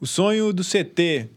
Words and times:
O 0.00 0.06
sonho 0.06 0.52
do 0.52 0.64
CT. 0.64 1.28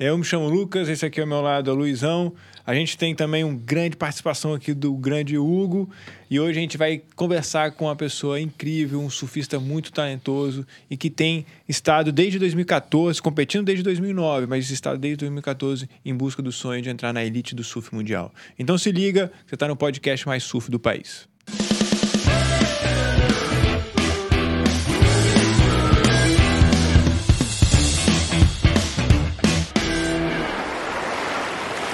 Eu 0.00 0.16
me 0.16 0.24
chamo 0.24 0.48
Lucas, 0.48 0.88
esse 0.88 1.04
aqui 1.04 1.20
ao 1.20 1.26
meu 1.26 1.42
lado 1.42 1.70
é 1.70 1.72
o 1.72 1.76
Luizão. 1.76 2.32
A 2.66 2.74
gente 2.74 2.96
tem 2.96 3.14
também 3.14 3.44
uma 3.44 3.56
grande 3.56 3.96
participação 3.96 4.54
aqui 4.54 4.72
do 4.72 4.94
grande 4.94 5.36
Hugo. 5.36 5.88
E 6.30 6.40
hoje 6.40 6.58
a 6.58 6.62
gente 6.62 6.78
vai 6.78 7.02
conversar 7.14 7.72
com 7.72 7.84
uma 7.84 7.94
pessoa 7.94 8.40
incrível, 8.40 8.98
um 8.98 9.10
surfista 9.10 9.60
muito 9.60 9.92
talentoso 9.92 10.66
e 10.88 10.96
que 10.96 11.10
tem 11.10 11.44
estado 11.68 12.10
desde 12.10 12.38
2014, 12.38 13.20
competindo 13.20 13.66
desde 13.66 13.84
2009, 13.84 14.46
mas 14.46 14.70
estado 14.70 14.98
desde 14.98 15.18
2014 15.18 15.88
em 16.02 16.14
busca 16.14 16.42
do 16.42 16.50
sonho 16.50 16.80
de 16.80 16.88
entrar 16.88 17.12
na 17.12 17.22
elite 17.22 17.54
do 17.54 17.62
surf 17.62 17.94
mundial. 17.94 18.32
Então 18.58 18.78
se 18.78 18.90
liga, 18.90 19.30
você 19.46 19.54
está 19.54 19.68
no 19.68 19.76
podcast 19.76 20.26
mais 20.26 20.42
surf 20.42 20.70
do 20.70 20.80
país. 20.80 21.28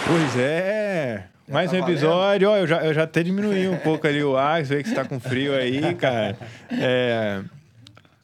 Pois 0.09 0.37
é. 0.39 1.25
Mais 1.47 1.71
tá 1.71 1.77
um 1.77 1.81
episódio. 1.81 2.49
Ó, 2.49 2.57
eu 2.57 2.67
já, 2.67 2.83
eu 2.85 2.95
já 2.95 3.03
até 3.03 3.23
diminui 3.23 3.69
um 3.69 3.77
pouco 3.77 4.07
ali 4.07 4.23
o 4.25 4.37
ar, 4.39 4.65
você 4.65 4.77
vê 4.77 4.83
que 4.83 4.89
você 4.89 4.95
tá 4.95 5.05
com 5.05 5.21
frio 5.21 5.55
aí, 5.55 5.95
cara. 5.97 6.35
É, 6.71 7.43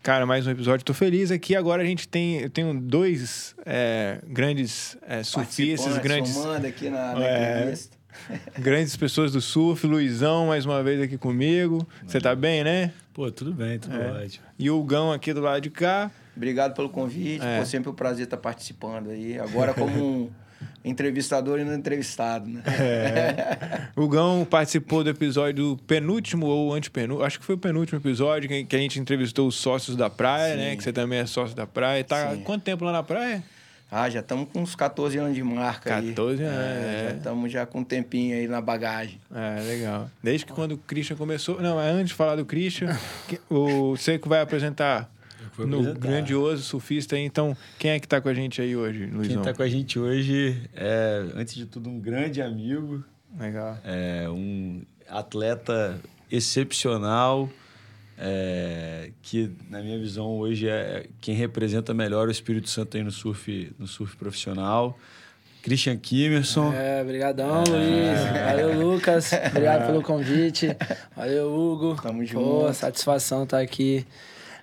cara, 0.03 0.25
mais 0.25 0.47
um 0.47 0.51
episódio. 0.51 0.83
Tô 0.85 0.95
feliz 0.95 1.31
aqui. 1.31 1.55
Agora 1.55 1.83
a 1.83 1.85
gente 1.85 2.09
tem. 2.09 2.41
Eu 2.41 2.49
tenho 2.51 2.73
dois 2.81 3.55
é, 3.67 4.19
grandes 4.27 4.97
é, 5.07 5.23
surfistas, 5.23 5.99
grandes. 5.99 6.35
aqui 6.65 6.89
na, 6.89 7.15
na 7.15 7.27
É. 7.27 7.59
entrevista. 7.61 7.97
Grandes 8.59 8.97
pessoas 8.97 9.33
do 9.33 9.41
surf. 9.43 9.87
Luizão, 9.87 10.47
mais 10.47 10.65
uma 10.65 10.83
vez 10.83 11.03
aqui 11.03 11.19
comigo. 11.19 11.87
Você 12.07 12.19
tá 12.21 12.35
bem, 12.35 12.65
né? 12.65 12.93
Pô, 13.13 13.31
tudo 13.31 13.53
bem, 13.53 13.79
tudo 13.79 13.95
É. 13.97 14.25
ótimo. 14.25 14.45
E 14.59 14.71
o 14.71 14.83
Gão 14.83 15.13
aqui 15.13 15.35
do 15.35 15.41
lado 15.43 15.61
de 15.61 15.69
cá. 15.71 16.11
Obrigado 16.35 16.75
pelo 16.75 16.89
convite. 16.89 17.45
É. 17.45 17.59
Pô, 17.59 17.67
sempre 17.67 17.91
um 17.91 17.95
prazer 17.95 18.25
estar 18.25 18.37
participando 18.39 19.11
aí. 19.11 19.39
Agora 19.39 19.75
como 19.75 19.97
um 20.25 20.31
entrevistador 20.85 21.59
e 21.59 21.65
não 21.65 21.75
entrevistado, 21.75 22.49
né? 22.49 22.63
É. 22.67 23.95
O 23.97 24.09
Gão 24.09 24.45
participou 24.49 25.03
do 25.03 25.11
episódio 25.11 25.79
penúltimo 25.87 26.47
ou 26.47 26.75
antepenúltimo, 26.75 27.25
acho 27.25 27.39
que 27.39 27.45
foi 27.45 27.55
o 27.55 27.59
penúltimo 27.59 27.99
episódio 27.99 28.49
que, 28.49 28.77
a 28.77 28.79
gente 28.79 29.01
entrevistou 29.01 29.47
os 29.49 29.55
sócios 29.55 29.97
da 29.97 30.11
praia, 30.11 30.57
né? 30.57 30.71
Sim. 30.71 30.77
Que 30.77 30.83
você 30.85 30.93
também 30.93 31.21
é 31.21 31.27
sócio 31.27 31.57
da 31.57 31.67
praia. 31.67 32.05
Tá 32.05 32.29
há 32.29 32.35
Sim. 32.35 32.43
quanto 32.43 32.63
tempo 32.63 32.85
lá 32.85 32.93
na 32.93 33.03
praia? 33.03 33.43
Ah, 33.91 34.11
já 34.11 34.21
estamos 34.21 34.49
com 34.53 34.61
uns 34.61 34.75
14 34.75 35.17
anos 35.19 35.37
de 35.37 35.43
marca 35.43 35.97
aí. 35.97 36.09
14 36.09 36.43
anos, 36.43 36.59
É, 36.59 36.61
é. 36.61 37.09
Já 37.11 37.17
estamos 37.17 37.53
já 37.53 37.65
com 37.65 37.79
um 37.79 37.85
tempinho 37.85 38.37
aí 38.37 38.49
na 38.49 38.61
bagagem. 38.61 39.21
É, 39.33 39.61
legal. 39.61 40.11
Desde 40.21 40.45
que 40.45 40.53
quando 40.53 40.73
o 40.73 40.79
Christian 40.79 41.17
começou. 41.17 41.61
Não, 41.61 41.81
é 41.81 41.91
antes 41.91 42.09
de 42.09 42.15
falar 42.15 42.35
do 42.35 42.45
Christian, 42.45 42.99
o, 43.49 43.97
você 43.97 44.19
que 44.19 44.29
vai 44.29 44.41
apresentar 44.41 45.09
Que 45.55 45.59
vou 45.63 45.67
no 45.67 45.79
apresentar. 45.79 46.01
grandioso 46.09 46.63
surfista. 46.63 47.19
Então, 47.19 47.57
quem 47.79 47.93
é 47.93 48.01
que 48.01 48.09
tá 48.09 48.21
com 48.21 48.29
a 48.29 48.35
gente 48.35 48.61
aí 48.61 48.77
hoje, 48.77 49.07
Quem 49.07 49.15
Luizão? 49.17 49.43
tá 49.43 49.55
com 49.55 49.63
a 49.63 49.69
gente 49.69 49.99
hoje 49.99 50.61
é, 50.75 51.25
antes 51.35 51.55
de 51.55 51.67
tudo, 51.67 51.89
um 51.89 51.99
grande 52.01 52.43
amigo, 52.43 53.03
Legal. 53.39 53.79
é, 53.85 54.29
um 54.29 54.83
atleta 55.09 56.01
excepcional, 56.31 57.49
é, 58.19 59.11
que, 59.23 59.51
na 59.69 59.81
minha 59.81 59.99
visão, 59.99 60.27
hoje 60.39 60.69
é 60.69 61.07
quem 61.21 61.35
representa 61.35 61.93
melhor 61.93 62.29
o 62.29 62.31
Espírito 62.31 62.69
Santo 62.69 62.97
aí 62.97 63.03
no 63.03 63.11
surf, 63.11 63.73
no 63.79 63.87
surf 63.87 64.17
profissional. 64.17 64.99
Christian 65.63 65.97
Kimerson. 65.97 66.73
É, 66.75 67.03
brigadão, 67.03 67.65
Luiz. 67.67 68.21
Valeu, 68.45 68.87
Lucas. 68.87 69.31
Obrigado 69.49 69.87
pelo 69.87 70.03
convite. 70.03 70.77
Valeu, 71.17 71.51
Hugo. 71.55 71.97
Tamo 72.03 72.19
Pô, 72.21 72.27
junto. 72.67 72.75
satisfação 72.75 73.45
estar 73.45 73.61
aqui 73.61 74.05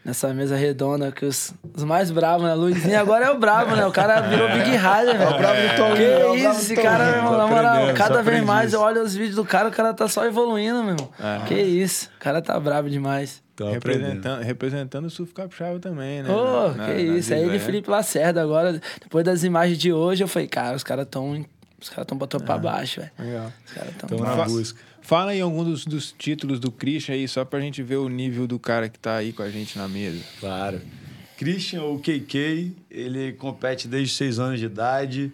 nessa 0.04 0.34
mesa 0.34 0.56
redonda 0.56 1.12
que 1.12 1.26
os, 1.26 1.54
os 1.76 1.84
mais 1.84 2.10
bravos, 2.12 2.46
né? 2.48 2.54
Luizinho 2.56 3.00
agora 3.00 3.26
é 3.28 3.32
o 3.32 3.38
bravo, 3.38 3.76
né? 3.76 3.86
O 3.86 3.92
cara 3.92 4.22
virou 4.22 4.50
Big 4.50 4.70
Rider, 4.72 5.18
velho. 5.18 5.24
É 5.24 5.30
o 5.30 5.38
bravo 5.38 5.62
do 5.62 5.76
Toninho, 5.76 5.96
Que 5.96 6.04
é 6.04 6.36
isso, 6.50 6.62
esse 6.62 6.76
cara, 6.76 7.06
meu 7.06 7.16
irmão, 7.18 7.38
na 7.38 7.48
moral, 7.48 7.94
cada 7.94 8.22
vez 8.24 8.44
mais 8.44 8.68
isso. 8.68 8.76
eu 8.78 8.82
olho 8.82 9.04
os 9.04 9.14
vídeos 9.16 9.36
do 9.36 9.46
cara, 9.46 9.70
o 9.70 9.72
cara 9.72 9.94
tá 9.94 10.08
só 10.08 10.26
evoluindo, 10.26 10.84
meu 10.84 10.96
irmão. 10.96 11.12
Que 11.48 11.56
isso, 11.56 12.10
o 12.16 12.20
cara 12.20 12.42
tá 12.42 12.60
bravo 12.60 12.90
demais. 12.90 13.42
Tô. 13.56 13.70
Representando, 13.70 14.42
representando 14.42 15.06
o 15.06 15.10
surf 15.10 15.34
capixaba 15.34 15.78
também, 15.80 16.24
né? 16.24 16.30
Ô, 16.32 16.70
Na- 16.70 16.86
que 16.86 16.94
na- 16.94 17.18
isso. 17.18 17.30
na 17.30 17.36
Aí 17.36 17.44
ele 17.44 17.58
e? 17.58 17.60
Felipe 17.60 17.90
Lacerda 17.92 18.42
agora, 18.42 18.82
depois 19.02 19.24
das 19.24 19.44
imagens 19.44 19.78
de 19.78 19.94
hoje, 19.94 20.24
eu 20.24 20.28
falei, 20.28 20.48
cara, 20.48 20.76
os 20.76 20.84
caras 20.84 21.06
tão. 21.12 21.46
Os 21.80 21.90
caras 21.90 22.06
tão 22.06 22.16
botando 22.18 22.44
pra 22.44 22.58
baixo, 22.60 23.02
velho. 23.02 23.12
Legal. 23.20 23.52
Os 23.66 23.74
caras 23.74 23.94
tão. 23.98 24.10
Estamos 24.18 24.38
na 24.38 24.44
busca. 24.46 24.80
Fala 25.02 25.32
aí 25.32 25.42
algum 25.42 25.64
dos, 25.64 25.86
dos 25.86 26.14
títulos 26.18 26.60
do 26.60 26.72
Christian 26.72 27.16
aí, 27.16 27.28
só 27.28 27.44
pra 27.44 27.60
gente 27.60 27.82
ver 27.84 27.98
o 27.98 28.08
nível 28.08 28.48
do 28.48 28.58
cara 28.60 28.88
que 28.88 29.00
tá 29.00 29.16
aí 29.16 29.34
com 29.34 29.44
a 29.44 29.50
gente 29.50 29.78
na 29.78 29.88
mesa. 29.88 30.24
Claro. 30.40 30.82
Christian, 31.38 31.84
o 31.84 32.00
KK, 32.00 32.72
ele 32.90 33.34
compete 33.34 33.88
desde 33.88 34.14
6 34.14 34.40
anos 34.40 34.60
de 34.60 34.68
idade, 34.68 35.32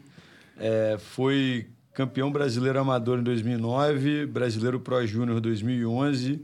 é, 0.57 0.97
foi 0.97 1.67
campeão 1.93 2.31
brasileiro 2.31 2.79
amador 2.79 3.19
em 3.19 3.23
2009, 3.23 4.25
brasileiro 4.27 4.79
Pro 4.79 5.05
Júnior 5.05 5.41
2011, 5.41 6.39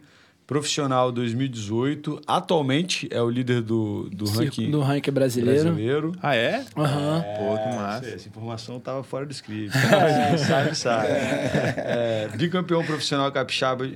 profissional 0.53 1.11
2018, 1.11 2.21
atualmente 2.27 3.07
é 3.09 3.19
o 3.19 3.27
líder 3.27 3.59
do, 3.63 4.07
do 4.11 4.25
ranking 4.29 4.69
do 4.69 4.81
ranking 4.81 5.11
brasileiro. 5.11 5.63
brasileiro. 5.63 6.11
Ah, 6.21 6.35
é? 6.35 6.63
Aham. 6.77 7.23
Pô, 7.39 7.55
que 7.57 7.69
É, 7.69 7.75
massa. 7.75 8.03
sei, 8.05 8.13
Essa 8.13 8.27
informação 8.29 8.77
estava 8.77 9.03
fora 9.03 9.25
do 9.25 9.31
script. 9.31 9.71
Sabe, 10.47 10.75
sabe. 10.75 11.07
É, 11.09 12.29
bicampeão 12.37 12.85
profissional 12.85 13.31
capixaba 13.31 13.89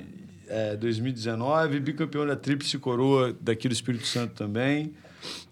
é, 0.47 0.75
2019, 0.77 1.79
bicampeão 1.79 2.25
da 2.25 2.35
Tríplice 2.35 2.79
Coroa 2.79 3.35
daqui 3.39 3.67
do 3.67 3.73
Espírito 3.73 4.07
Santo 4.07 4.33
também, 4.33 4.93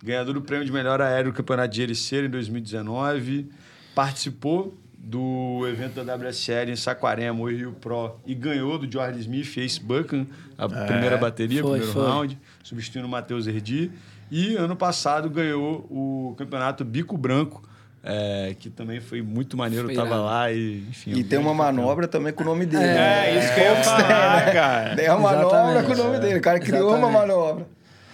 ganhador 0.03 0.33
do 0.33 0.41
prêmio 0.41 0.65
de 0.65 0.71
melhor 0.71 1.01
aéreo 1.01 1.31
do 1.31 1.35
Campeonato 1.35 1.71
de 1.71 1.83
Ericeira 1.83 2.25
em 2.25 2.29
2019, 2.31 3.47
participou 3.93 4.75
do 5.07 5.67
evento 5.67 6.03
da 6.03 6.15
WSL 6.15 6.71
em 6.71 6.75
Saquarema, 6.75 7.39
o 7.39 7.47
Rio 7.47 7.73
Pro, 7.73 8.15
e 8.25 8.33
ganhou 8.33 8.79
do 8.79 8.91
George 8.91 9.19
Smith, 9.19 9.55
Ace 9.57 9.79
Buchan, 9.79 10.25
a 10.57 10.67
primeira 10.67 11.15
bateria, 11.15 11.61
Foi, 11.61 11.77
primeiro 11.79 11.93
foi. 11.93 12.07
round, 12.09 12.39
substituindo 12.63 13.07
o 13.07 13.11
Matheus 13.11 13.45
Herdi. 13.45 13.91
E 14.31 14.55
ano 14.55 14.75
passado 14.75 15.29
ganhou 15.29 15.85
o 15.91 16.33
campeonato 16.39 16.83
Bico 16.83 17.15
Branco, 17.15 17.61
é, 18.03 18.55
que 18.59 18.71
também 18.71 18.99
foi 18.99 19.21
muito 19.21 19.55
maneiro. 19.55 19.85
Foi 19.85 19.93
Eu 19.93 19.97
tava 20.01 20.15
lá 20.17 20.51
e, 20.51 20.83
enfim. 20.89 21.11
E 21.11 21.23
tem 21.23 21.37
uma 21.37 21.53
manobra 21.53 22.07
também 22.07 22.33
com 22.33 22.41
o 22.41 22.45
nome 22.47 22.65
dele. 22.65 22.83
É, 22.83 22.87
né? 22.95 23.39
isso 23.39 23.53
que 23.53 23.59
eu 23.59 23.63
ia 23.65 23.83
falar, 23.83 24.51
cara. 24.53 24.95
Tem 24.95 25.09
uma 25.11 25.19
manobra 25.19 25.47
Exatamente. 25.59 25.85
com 25.85 25.93
o 25.93 26.03
nome 26.05 26.19
dele. 26.19 26.39
O 26.39 26.41
cara 26.41 26.59
criou 26.59 26.89
uma 26.89 26.97
Exatamente. 26.97 27.19
manobra. 27.27 27.67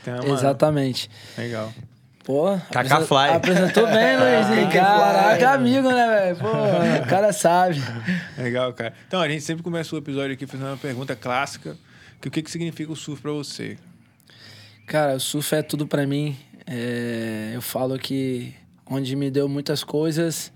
Tem 0.03 0.13
uma- 0.13 0.25
Exatamente. 0.34 1.09
Legal. 1.38 1.72
Pô, 2.23 2.49
apresen- 2.49 3.05
Fly. 3.05 3.29
Apresentou 3.33 3.87
bem, 3.87 4.15
Luizinho. 4.17 4.67
Kaká 4.67 4.83
Caraca, 4.85 5.35
Fly. 5.37 5.45
amigo, 5.45 5.89
né, 5.91 6.07
velho? 6.07 6.35
Pô, 6.37 6.47
o 7.03 7.07
cara 7.07 7.33
sabe. 7.33 7.81
Legal, 8.37 8.71
cara. 8.73 8.93
Então, 9.07 9.19
a 9.21 9.27
gente 9.27 9.43
sempre 9.43 9.63
começa 9.63 9.95
o 9.95 9.97
episódio 9.97 10.33
aqui 10.33 10.45
fazendo 10.45 10.67
uma 10.67 10.77
pergunta 10.77 11.15
clássica. 11.15 11.75
Que 12.21 12.27
o 12.27 12.31
que, 12.31 12.41
que 12.43 12.51
significa 12.51 12.91
o 12.91 12.95
surf 12.95 13.21
pra 13.21 13.31
você? 13.31 13.77
Cara, 14.85 15.15
o 15.15 15.19
surf 15.19 15.55
é 15.55 15.63
tudo 15.63 15.87
pra 15.87 16.05
mim. 16.05 16.37
É, 16.67 17.51
eu 17.55 17.61
falo 17.61 17.97
que 17.97 18.53
onde 18.85 19.15
me 19.15 19.31
deu 19.31 19.49
muitas 19.49 19.83
coisas, 19.83 20.51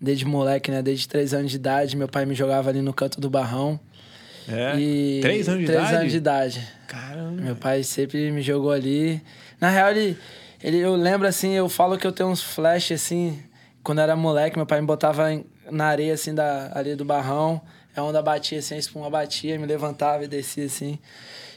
desde 0.00 0.24
moleque, 0.24 0.70
né? 0.70 0.80
Desde 0.82 1.08
três 1.08 1.34
anos 1.34 1.50
de 1.50 1.56
idade, 1.56 1.96
meu 1.96 2.06
pai 2.08 2.24
me 2.24 2.34
jogava 2.36 2.70
ali 2.70 2.80
no 2.80 2.92
canto 2.92 3.20
do 3.20 3.28
barrão. 3.28 3.80
É? 4.46 4.78
E 4.78 5.18
Três 5.20 5.48
anos 5.48 5.60
de 5.60 5.66
três 5.66 5.80
idade? 5.82 5.96
anos 5.96 6.12
de 6.12 6.16
idade. 6.18 6.68
Caramba. 6.86 7.42
Meu 7.42 7.56
pai 7.56 7.82
sempre 7.82 8.30
me 8.30 8.40
jogou 8.40 8.70
ali. 8.70 9.20
Na 9.60 9.68
real, 9.70 9.90
ele, 9.90 10.16
ele, 10.62 10.78
eu 10.78 10.94
lembro 10.96 11.26
assim, 11.28 11.52
eu 11.52 11.68
falo 11.68 11.96
que 11.98 12.06
eu 12.06 12.12
tenho 12.12 12.28
uns 12.28 12.42
flashes 12.42 13.02
assim. 13.02 13.42
Quando 13.82 13.98
eu 13.98 14.04
era 14.04 14.16
moleque, 14.16 14.56
meu 14.56 14.66
pai 14.66 14.80
me 14.80 14.86
botava 14.86 15.32
em- 15.32 15.44
na 15.70 15.86
areia 15.86 16.14
assim 16.14 16.34
da, 16.34 16.70
ali 16.74 16.94
do 16.94 17.04
barrão. 17.04 17.60
A 17.96 18.02
onda 18.02 18.22
batia 18.22 18.58
assim, 18.60 18.74
a 18.74 18.78
espuma 18.78 19.10
batia, 19.10 19.58
me 19.58 19.66
levantava 19.66 20.24
e 20.24 20.28
descia 20.28 20.64
assim. 20.66 20.98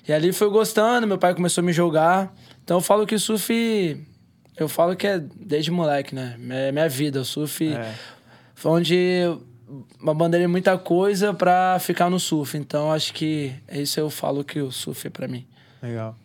E 0.07 0.11
ali 0.13 0.31
foi 0.33 0.49
gostando, 0.49 1.05
meu 1.05 1.17
pai 1.17 1.35
começou 1.35 1.61
a 1.61 1.65
me 1.65 1.71
jogar. 1.73 2.33
Então 2.63 2.77
eu 2.77 2.81
falo 2.81 3.05
que 3.05 3.13
o 3.15 3.19
surf. 3.19 3.97
Eu 4.57 4.67
falo 4.67 4.95
que 4.95 5.05
é 5.07 5.19
desde 5.19 5.71
moleque, 5.71 6.13
né? 6.15 6.35
É 6.49 6.71
minha 6.71 6.89
vida. 6.89 7.21
O 7.21 7.25
surf 7.25 7.67
É. 7.73 7.93
foi 8.55 8.71
onde 8.71 8.95
eu 8.95 9.41
abandonei 10.05 10.47
muita 10.47 10.77
coisa 10.77 11.33
pra 11.33 11.77
ficar 11.79 12.09
no 12.09 12.19
surf. 12.19 12.57
Então 12.57 12.91
acho 12.91 13.13
que 13.13 13.53
é 13.67 13.79
isso 13.81 13.99
eu 13.99 14.09
falo 14.09 14.43
que 14.43 14.59
o 14.59 14.71
surf 14.71 15.07
é 15.07 15.09
pra 15.09 15.27
mim. 15.27 15.45
Legal. 15.81 16.15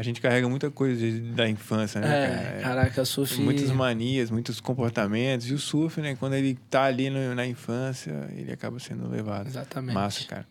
A 0.00 0.02
gente 0.02 0.18
carrega 0.20 0.48
muita 0.48 0.70
coisa 0.70 0.98
de- 0.98 1.20
da 1.32 1.46
infância, 1.46 2.00
né, 2.00 2.06
cara? 2.08 2.58
É, 2.58 2.60
caraca, 2.62 3.04
surf. 3.04 3.38
Muitas 3.40 3.70
manias, 3.70 4.30
muitos 4.30 4.58
comportamentos. 4.58 5.46
E 5.50 5.52
o 5.52 5.58
surf, 5.58 6.00
né? 6.00 6.16
Quando 6.18 6.32
ele 6.34 6.58
tá 6.70 6.84
ali 6.84 7.10
no- 7.10 7.34
na 7.34 7.46
infância, 7.46 8.10
ele 8.34 8.50
acaba 8.50 8.78
sendo 8.78 9.06
levado. 9.10 9.46
Exatamente. 9.48 9.94
Massa, 9.94 10.24
cara. 10.26 10.46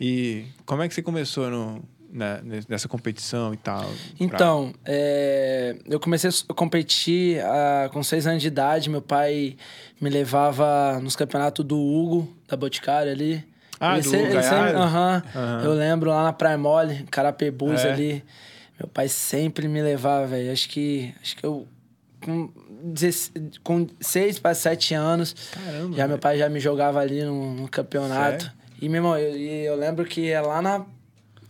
E 0.00 0.44
como 0.64 0.82
é 0.82 0.88
que 0.88 0.94
você 0.94 1.02
começou 1.02 1.50
no, 1.50 1.82
na- 2.12 2.40
nessa 2.68 2.86
competição 2.86 3.52
e 3.52 3.56
tal? 3.56 3.90
Então, 4.20 4.72
é, 4.84 5.74
eu 5.86 5.98
comecei 5.98 6.30
a 6.48 6.54
competir 6.54 7.40
ah, 7.44 7.90
com 7.92 8.04
seis 8.04 8.24
anos 8.24 8.40
de 8.40 8.46
idade. 8.48 8.88
Meu 8.88 9.02
pai 9.02 9.56
me 10.00 10.08
levava 10.10 11.00
nos 11.00 11.16
campeonatos 11.16 11.64
do 11.64 11.76
Hugo, 11.76 12.32
da 12.48 12.56
Boticário 12.56 13.10
ali. 13.10 13.44
Ah, 13.80 13.94
Ele 13.94 14.02
do 14.02 14.10
sempre- 14.10 14.26
ele 14.26 14.34
Gaiado? 14.34 14.56
sempre- 14.66 14.80
aham. 14.80 15.22
Aham. 15.34 15.64
Eu 15.64 15.72
lembro 15.72 16.10
lá 16.10 16.22
na 16.22 16.32
Praia 16.32 16.56
Mole, 16.56 17.02
Carapebus 17.10 17.84
É. 17.84 17.92
ali. 17.92 18.24
Meu 18.78 18.88
pai 18.88 19.08
sempre 19.08 19.68
me 19.68 19.80
levava, 19.82 20.26
velho. 20.26 20.52
Acho 20.52 20.68
que, 20.68 21.14
acho 21.22 21.36
que 21.36 21.44
eu 21.46 21.66
com, 22.24 22.50
16 22.84 23.58
com 23.62 23.86
6 24.00 24.38
para 24.38 24.54
7 24.54 24.94
anos. 24.94 25.34
Caramba, 25.52 25.96
Já 25.96 26.08
meu 26.08 26.18
pai 26.18 26.38
já 26.38 26.48
me 26.48 26.58
jogava 26.60 27.00
ali 27.00 27.22
no, 27.24 27.54
no 27.54 27.68
campeonato. 27.68 28.44
Sério? 28.44 28.62
E, 28.80 28.88
meu 28.88 28.98
irmão, 28.98 29.16
eu, 29.16 29.36
e 29.36 29.64
eu 29.64 29.76
lembro 29.76 30.04
que 30.04 30.30
é 30.30 30.40
lá 30.40 30.60
na. 30.62 30.84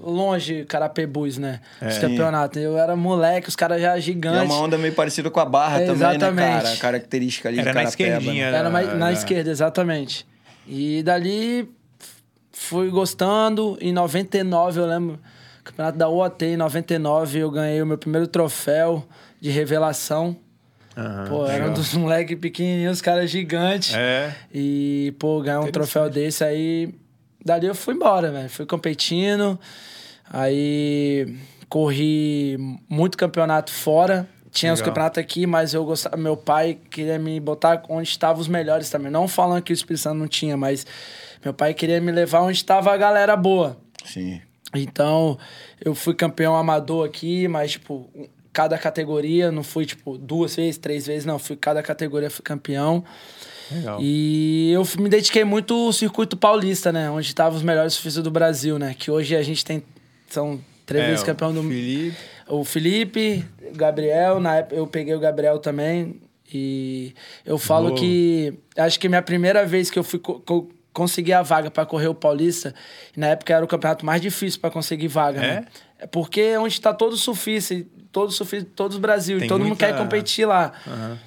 Longe, 0.00 0.64
Carapebus, 0.64 1.38
né? 1.38 1.60
Os 1.80 1.96
É. 1.96 2.00
campeonatos. 2.00 2.60
Eu 2.60 2.76
era 2.76 2.96
moleque, 2.96 3.48
os 3.48 3.54
caras 3.54 3.80
já 3.80 3.94
E 3.94 3.98
é 3.98 4.00
gigantes. 4.02 4.42
uma 4.52 4.58
onda 4.60 4.76
meio 4.76 4.92
parecida 4.94 5.30
com 5.30 5.38
a 5.38 5.44
barra 5.44 5.80
É, 5.80 5.86
também, 5.86 6.00
né, 6.02 6.16
exatamente. 6.16 6.52
cara? 6.64 6.72
A 6.72 6.76
característica 6.76 7.48
ali 7.48 7.60
Era 7.60 7.70
de 7.70 7.74
na 7.76 7.82
Carapeba, 7.84 8.08
esquerdinha, 8.19 8.50
né? 8.50 8.58
Era 8.58 8.69
mais, 8.69 8.88
na 8.88 9.06
da- 9.06 9.12
esquerda, 9.12 9.48
exatamente. 9.50 10.26
E 10.66 11.04
dali 11.04 11.70
fui 12.50 12.90
gostando. 12.90 13.78
Em 13.80 13.92
99, 13.92 14.80
eu 14.80 14.86
lembro, 14.86 15.20
campeonato 15.64 15.98
da 15.98 16.08
UOT, 16.08 16.44
em 16.44 16.56
99, 16.56 17.38
eu 17.38 17.50
ganhei 17.50 17.82
o 17.82 17.86
meu 17.86 17.98
primeiro 17.98 18.26
troféu 18.26 19.06
de 19.40 19.50
revelação. 19.50 20.36
Aham, 20.96 21.26
Pô, 21.28 21.46
era 21.46 21.70
um 21.70 21.72
dos 21.72 21.94
moleques 21.94 22.38
pequenininhos, 22.38 22.98
os 22.98 23.02
caras 23.02 23.30
gigantes. 23.30 23.94
É. 23.94 24.34
E, 24.52 25.14
pô, 25.18 25.40
ganhar 25.40 25.60
um 25.60 25.70
troféu 25.70 26.10
desse 26.10 26.44
aí. 26.44 26.94
Dali 27.44 27.66
eu 27.66 27.74
fui 27.74 27.94
embora, 27.94 28.30
velho. 28.30 28.48
Fui 28.48 28.66
competindo. 28.66 29.58
Aí 30.30 31.36
corri 31.68 32.56
muito 32.88 33.16
campeonato 33.16 33.72
fora. 33.72 34.28
Tinha 34.50 34.72
os 34.72 34.80
Legal. 34.80 34.92
campeonatos 34.92 35.18
aqui, 35.18 35.46
mas 35.46 35.72
eu 35.72 35.84
gostava. 35.84 36.16
Meu 36.16 36.36
pai 36.36 36.78
queria 36.90 37.18
me 37.18 37.40
botar 37.40 37.82
onde 37.88 38.08
estavam 38.08 38.40
os 38.40 38.48
melhores 38.48 38.90
também. 38.90 39.10
Não 39.10 39.26
falando 39.26 39.62
que 39.62 39.72
o 39.72 39.74
Espírito 39.74 40.02
Santo 40.02 40.18
não 40.18 40.28
tinha, 40.28 40.56
mas 40.58 40.86
meu 41.42 41.54
pai 41.54 41.72
queria 41.72 42.00
me 42.00 42.12
levar 42.12 42.42
onde 42.42 42.58
estava 42.58 42.92
a 42.92 42.96
galera 42.96 43.34
boa. 43.34 43.78
Sim. 44.04 44.42
Então, 44.74 45.38
eu 45.84 45.94
fui 45.94 46.14
campeão 46.14 46.56
amador 46.56 47.06
aqui, 47.06 47.46
mas, 47.48 47.72
tipo, 47.72 48.08
cada 48.52 48.76
categoria, 48.78 49.50
não 49.52 49.62
fui, 49.62 49.84
tipo, 49.86 50.16
duas 50.19 50.56
vezes, 50.56 50.78
três 50.78 51.06
vezes, 51.06 51.24
não. 51.24 51.38
Fui 51.38 51.56
cada 51.56 51.82
categoria, 51.82 52.30
fui 52.30 52.42
campeão. 52.42 53.04
Legal. 53.70 53.98
E 54.02 54.70
eu 54.72 54.82
me 54.98 55.08
dediquei 55.08 55.44
muito 55.44 55.72
ao 55.74 55.92
circuito 55.92 56.36
paulista, 56.36 56.92
né? 56.92 57.10
Onde 57.10 57.26
estavam 57.26 57.56
os 57.56 57.62
melhores 57.62 57.94
surfistas 57.94 58.22
do 58.22 58.30
Brasil, 58.30 58.78
né? 58.78 58.94
Que 58.98 59.10
hoje 59.10 59.34
a 59.36 59.42
gente 59.42 59.64
tem. 59.64 59.82
São 60.28 60.60
três 60.84 61.04
É, 61.04 61.08
vezes 61.08 61.24
campeão 61.24 61.52
do. 61.54 61.62
Felipe. 61.62 62.16
O 62.48 62.64
Felipe, 62.64 63.44
o 63.72 63.76
Gabriel, 63.76 64.40
na 64.40 64.56
época 64.56 64.76
eu 64.76 64.86
peguei 64.86 65.14
o 65.14 65.20
Gabriel 65.20 65.58
também. 65.58 66.20
E 66.52 67.14
eu 67.46 67.56
falo 67.56 67.88
Boa. 67.88 67.98
que. 68.00 68.52
Acho 68.76 69.00
que 69.00 69.08
minha 69.08 69.22
primeira 69.22 69.64
vez 69.64 69.90
que 69.90 69.98
eu 69.98 70.04
fui. 70.04 70.19
co- 70.19 70.69
consegui 70.92 71.32
a 71.32 71.42
vaga 71.42 71.70
para 71.70 71.86
correr 71.86 72.08
o 72.08 72.14
Paulista, 72.14 72.74
e 73.16 73.20
na 73.20 73.28
época 73.28 73.54
era 73.54 73.64
o 73.64 73.68
campeonato 73.68 74.04
mais 74.04 74.20
difícil 74.20 74.60
para 74.60 74.70
conseguir 74.70 75.08
vaga, 75.08 75.40
né? 75.40 75.64
É 75.98 76.06
porque 76.06 76.40
é 76.40 76.58
onde 76.58 76.74
está 76.74 76.92
todo 76.92 77.16
surfista, 77.16 77.74
todo 78.10 78.30
surfista, 78.32 78.68
todos 78.74 78.96
os 78.96 79.00
Brasil, 79.00 79.38
Tem 79.38 79.46
e 79.46 79.48
todo 79.48 79.60
mundo 79.60 79.68
muita- 79.68 79.86
quer 79.86 79.96
competir 79.96 80.46
lá. 80.46 80.72
Aham. 80.86 81.18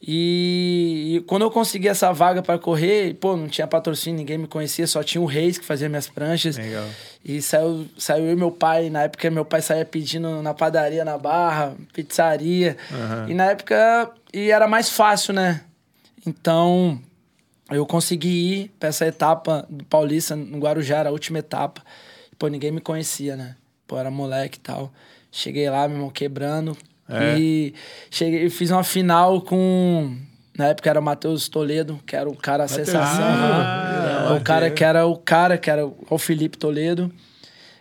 E, 0.00 1.16
e 1.16 1.20
quando 1.22 1.42
eu 1.42 1.50
consegui 1.50 1.88
essa 1.88 2.12
vaga 2.12 2.40
para 2.40 2.56
correr, 2.56 3.14
pô, 3.14 3.36
não 3.36 3.48
tinha 3.48 3.66
patrocínio, 3.66 4.16
ninguém 4.18 4.38
me 4.38 4.46
conhecia, 4.46 4.86
só 4.86 5.02
tinha 5.02 5.20
o 5.20 5.24
Reis 5.26 5.58
que 5.58 5.64
fazia 5.64 5.88
minhas 5.88 6.06
pranchas. 6.08 6.56
Legal. 6.56 6.86
E 7.24 7.42
saiu, 7.42 7.84
saiu 7.98 8.26
eu 8.26 8.32
e 8.32 8.36
meu 8.36 8.52
pai, 8.52 8.90
na 8.90 9.02
época 9.02 9.28
meu 9.28 9.44
pai 9.44 9.60
saía 9.60 9.84
pedindo 9.84 10.40
na 10.40 10.54
padaria, 10.54 11.04
na 11.04 11.18
barra, 11.18 11.74
pizzaria. 11.92 12.76
Aham. 12.92 13.26
E 13.28 13.34
na 13.34 13.46
época, 13.46 14.10
e 14.32 14.50
era 14.52 14.68
mais 14.68 14.88
fácil, 14.88 15.34
né? 15.34 15.62
Então, 16.24 17.00
eu 17.70 17.84
consegui 17.86 18.28
ir 18.28 18.70
pra 18.78 18.88
essa 18.88 19.06
etapa 19.06 19.66
do 19.68 19.84
Paulista, 19.84 20.34
no 20.34 20.58
Guarujá, 20.58 20.98
era 20.98 21.08
a 21.08 21.12
última 21.12 21.38
etapa. 21.38 21.82
Pô, 22.38 22.48
ninguém 22.48 22.70
me 22.70 22.80
conhecia, 22.80 23.36
né? 23.36 23.56
Pô, 23.86 23.98
era 23.98 24.10
moleque 24.10 24.58
e 24.58 24.60
tal. 24.60 24.92
Cheguei 25.30 25.68
lá, 25.68 25.86
meu 25.86 25.96
irmão, 25.96 26.10
quebrando. 26.10 26.76
É. 27.08 27.38
E 27.38 27.74
cheguei, 28.10 28.48
fiz 28.50 28.70
uma 28.70 28.84
final 28.84 29.40
com... 29.42 30.16
Na 30.56 30.68
época 30.68 30.90
era 30.90 30.98
o 30.98 31.02
Matheus 31.02 31.48
Toledo, 31.48 32.00
que 32.04 32.16
era 32.16 32.28
o 32.28 32.36
cara 32.36 32.64
a 32.64 32.68
sensação. 32.68 33.24
Ah, 33.24 34.36
o 34.38 34.42
cara 34.42 34.70
que 34.70 34.82
era 34.82 35.06
o 35.06 35.16
cara, 35.16 35.56
que 35.56 35.70
era 35.70 35.86
o 35.86 36.18
Felipe 36.18 36.58
Toledo. 36.58 37.12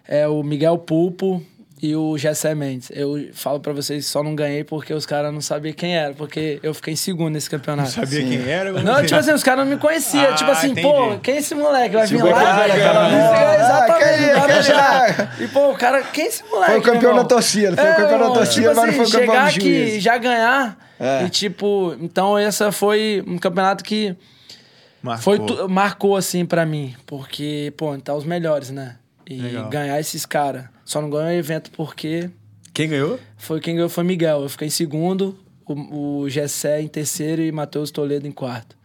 É 0.07 0.28
o 0.28 0.44
Miguel 0.44 0.78
Pulpo 0.78 1.44
e 1.82 1.96
o 1.96 2.18
Gessé 2.18 2.56
Mendes. 2.56 2.90
Eu 2.92 3.30
falo 3.34 3.60
pra 3.60 3.72
vocês, 3.72 4.06
só 4.08 4.24
não 4.24 4.34
ganhei 4.36 4.64
porque 4.64 4.94
os 4.94 5.06
caras 5.06 5.32
não 5.34 5.42
sabiam 5.42 5.74
quem 5.74 5.96
era, 5.96 6.14
porque 6.14 6.60
eu 6.64 6.74
fiquei 6.74 6.94
em 6.94 6.98
segundo 6.98 7.34
nesse 7.34 7.50
campeonato. 7.50 7.92
Sabia 7.92 8.24
quem 8.24 8.50
era? 8.50 8.72
Não, 8.72 9.02
tipo 9.04 9.16
assim, 9.16 9.32
os 9.32 9.44
caras 9.44 9.64
não 9.66 9.76
me 9.76 9.80
conheciam. 9.80 10.24
Ah, 10.32 10.34
tipo 10.34 10.50
assim, 10.50 10.72
entendi. 10.72 10.88
pô, 10.88 11.20
quem 11.20 11.36
é 11.36 11.38
esse 11.38 11.54
moleque? 11.54 11.96
Vai 11.96 12.08
vir 12.08 12.16
Tipo, 12.18 12.30
lá? 12.30 12.66
aquela 12.66 12.68
ganhar. 12.68 13.04
música. 13.12 13.38
É, 13.38 13.56
Exatamente. 13.56 14.72
Ah, 14.72 15.06
quem- 15.16 15.28
quem. 15.38 15.46
E, 15.46 15.48
pô, 15.50 15.70
o 15.72 15.76
cara, 15.78 16.02
quem 16.04 16.26
é 16.26 16.28
esse 16.28 16.44
moleque? 16.46 16.72
Foi 16.72 16.80
o 16.80 16.84
campeão 16.84 17.16
da 17.16 17.24
torcida, 17.24 17.76
foi 17.78 17.92
o 17.92 17.96
campeão 17.96 18.20
da 18.20 18.30
torcida, 18.32 18.70
tipo 18.70 18.76
mas 18.76 18.76
não 18.76 18.84
assim, 18.84 18.96
foi 18.98 19.06
o 19.06 19.12
campeão 19.12 19.28
chegar 19.36 19.44
do 19.52 19.58
aqui 19.58 20.00
já 20.00 20.18
ganhar. 20.18 20.78
É. 21.00 21.24
E, 21.26 21.30
tipo, 21.30 21.96
então 22.02 22.36
essa 22.38 22.72
foi 22.72 23.24
um 23.28 23.38
campeonato 23.38 23.84
que 23.84 24.16
Marcou. 25.04 25.22
foi 25.38 25.46
tu- 25.46 25.70
marcou, 25.70 26.16
assim, 26.18 26.44
pra 26.44 26.66
mim. 26.66 26.96
Porque, 27.06 27.72
pô, 27.78 27.96
tá 28.00 28.16
os 28.16 28.24
melhores, 28.26 28.72
né? 28.72 28.96
E 29.30 29.40
Legal. 29.40 29.70
ganhar 29.70 30.00
esses 30.00 30.26
caras. 30.26 30.64
Só 30.88 31.01
não 31.01 31.10
ganhou 31.10 31.28
o 31.28 31.31
evento 31.31 31.69
porque 31.72 32.30
Quem 32.74 32.88
ganhou? 32.88 33.19
foi 33.38 33.60
quem 33.60 33.75
ganhou 33.75 33.89
foi 33.89 34.06
Miguel. 34.06 34.44
Eu 34.44 34.50
fiquei 34.50 34.68
em 34.68 34.72
segundo, 34.72 35.38
o, 35.66 36.22
o 36.22 36.30
Gessé 36.30 36.81
em 36.81 36.88
terceiro 36.88 37.42
e 37.42 37.51
Matheus 37.51 37.92
Toledo 37.92 38.25
em 38.25 38.31
quarto. 38.31 38.78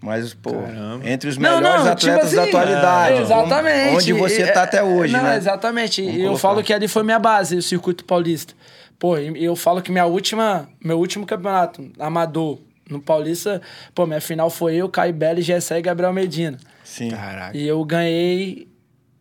Mas, 0.00 0.32
pô, 0.32 0.52
Caramba. 0.52 1.10
entre 1.10 1.28
os 1.28 1.36
Não, 1.36 1.56
melhores 1.56 1.84
não, 1.84 1.90
atletas 1.92 2.30
tipo 2.30 2.36
da 2.36 2.42
assim, 2.42 2.50
atualidade. 2.50 3.14
é, 3.16 3.20
exatamente. 3.22 3.96
Onde 3.96 4.12
você 4.12 4.46
tá 4.52 4.62
até 4.62 4.80
hoje, 4.84 5.12
não, 5.12 5.24
né? 5.24 5.36
Exatamente. 5.36 6.00
Vamos 6.02 6.16
E 6.16 6.20
eu 6.20 6.26
colocar. 6.28 6.40
falo 6.40 6.62
que 6.62 6.72
ali 6.72 6.86
foi 6.86 7.02
minha 7.02 7.18
base, 7.18 7.56
o 7.56 7.62
circuito 7.62 8.04
paulista. 8.04 8.54
Pô, 8.96 9.18
e 9.18 9.44
eu 9.44 9.56
falo 9.56 9.82
que 9.82 9.90
minha 9.90 10.06
última, 10.06 10.68
meu 10.80 10.96
último 11.00 11.26
campeonato 11.26 11.90
amador 11.98 12.60
no 12.88 13.00
Paulista, 13.02 13.60
pô, 13.92 14.06
minha 14.06 14.20
final 14.20 14.48
foi 14.50 14.76
eu, 14.76 14.88
Caio 14.88 15.12
Belli, 15.12 15.42
Gessé 15.42 15.78
e 15.78 15.82
Gabriel 15.82 16.12
Medina. 16.12 16.56
Sim. 16.84 17.10
Caraca. 17.10 17.56
E 17.58 17.66
eu 17.66 17.84
ganhei 17.84 18.67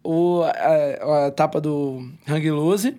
o, 0.09 0.43
a, 0.43 1.23
a 1.23 1.27
etapa 1.27 1.59
do 1.59 2.09
Hang 2.27 2.51
Loose. 2.51 2.95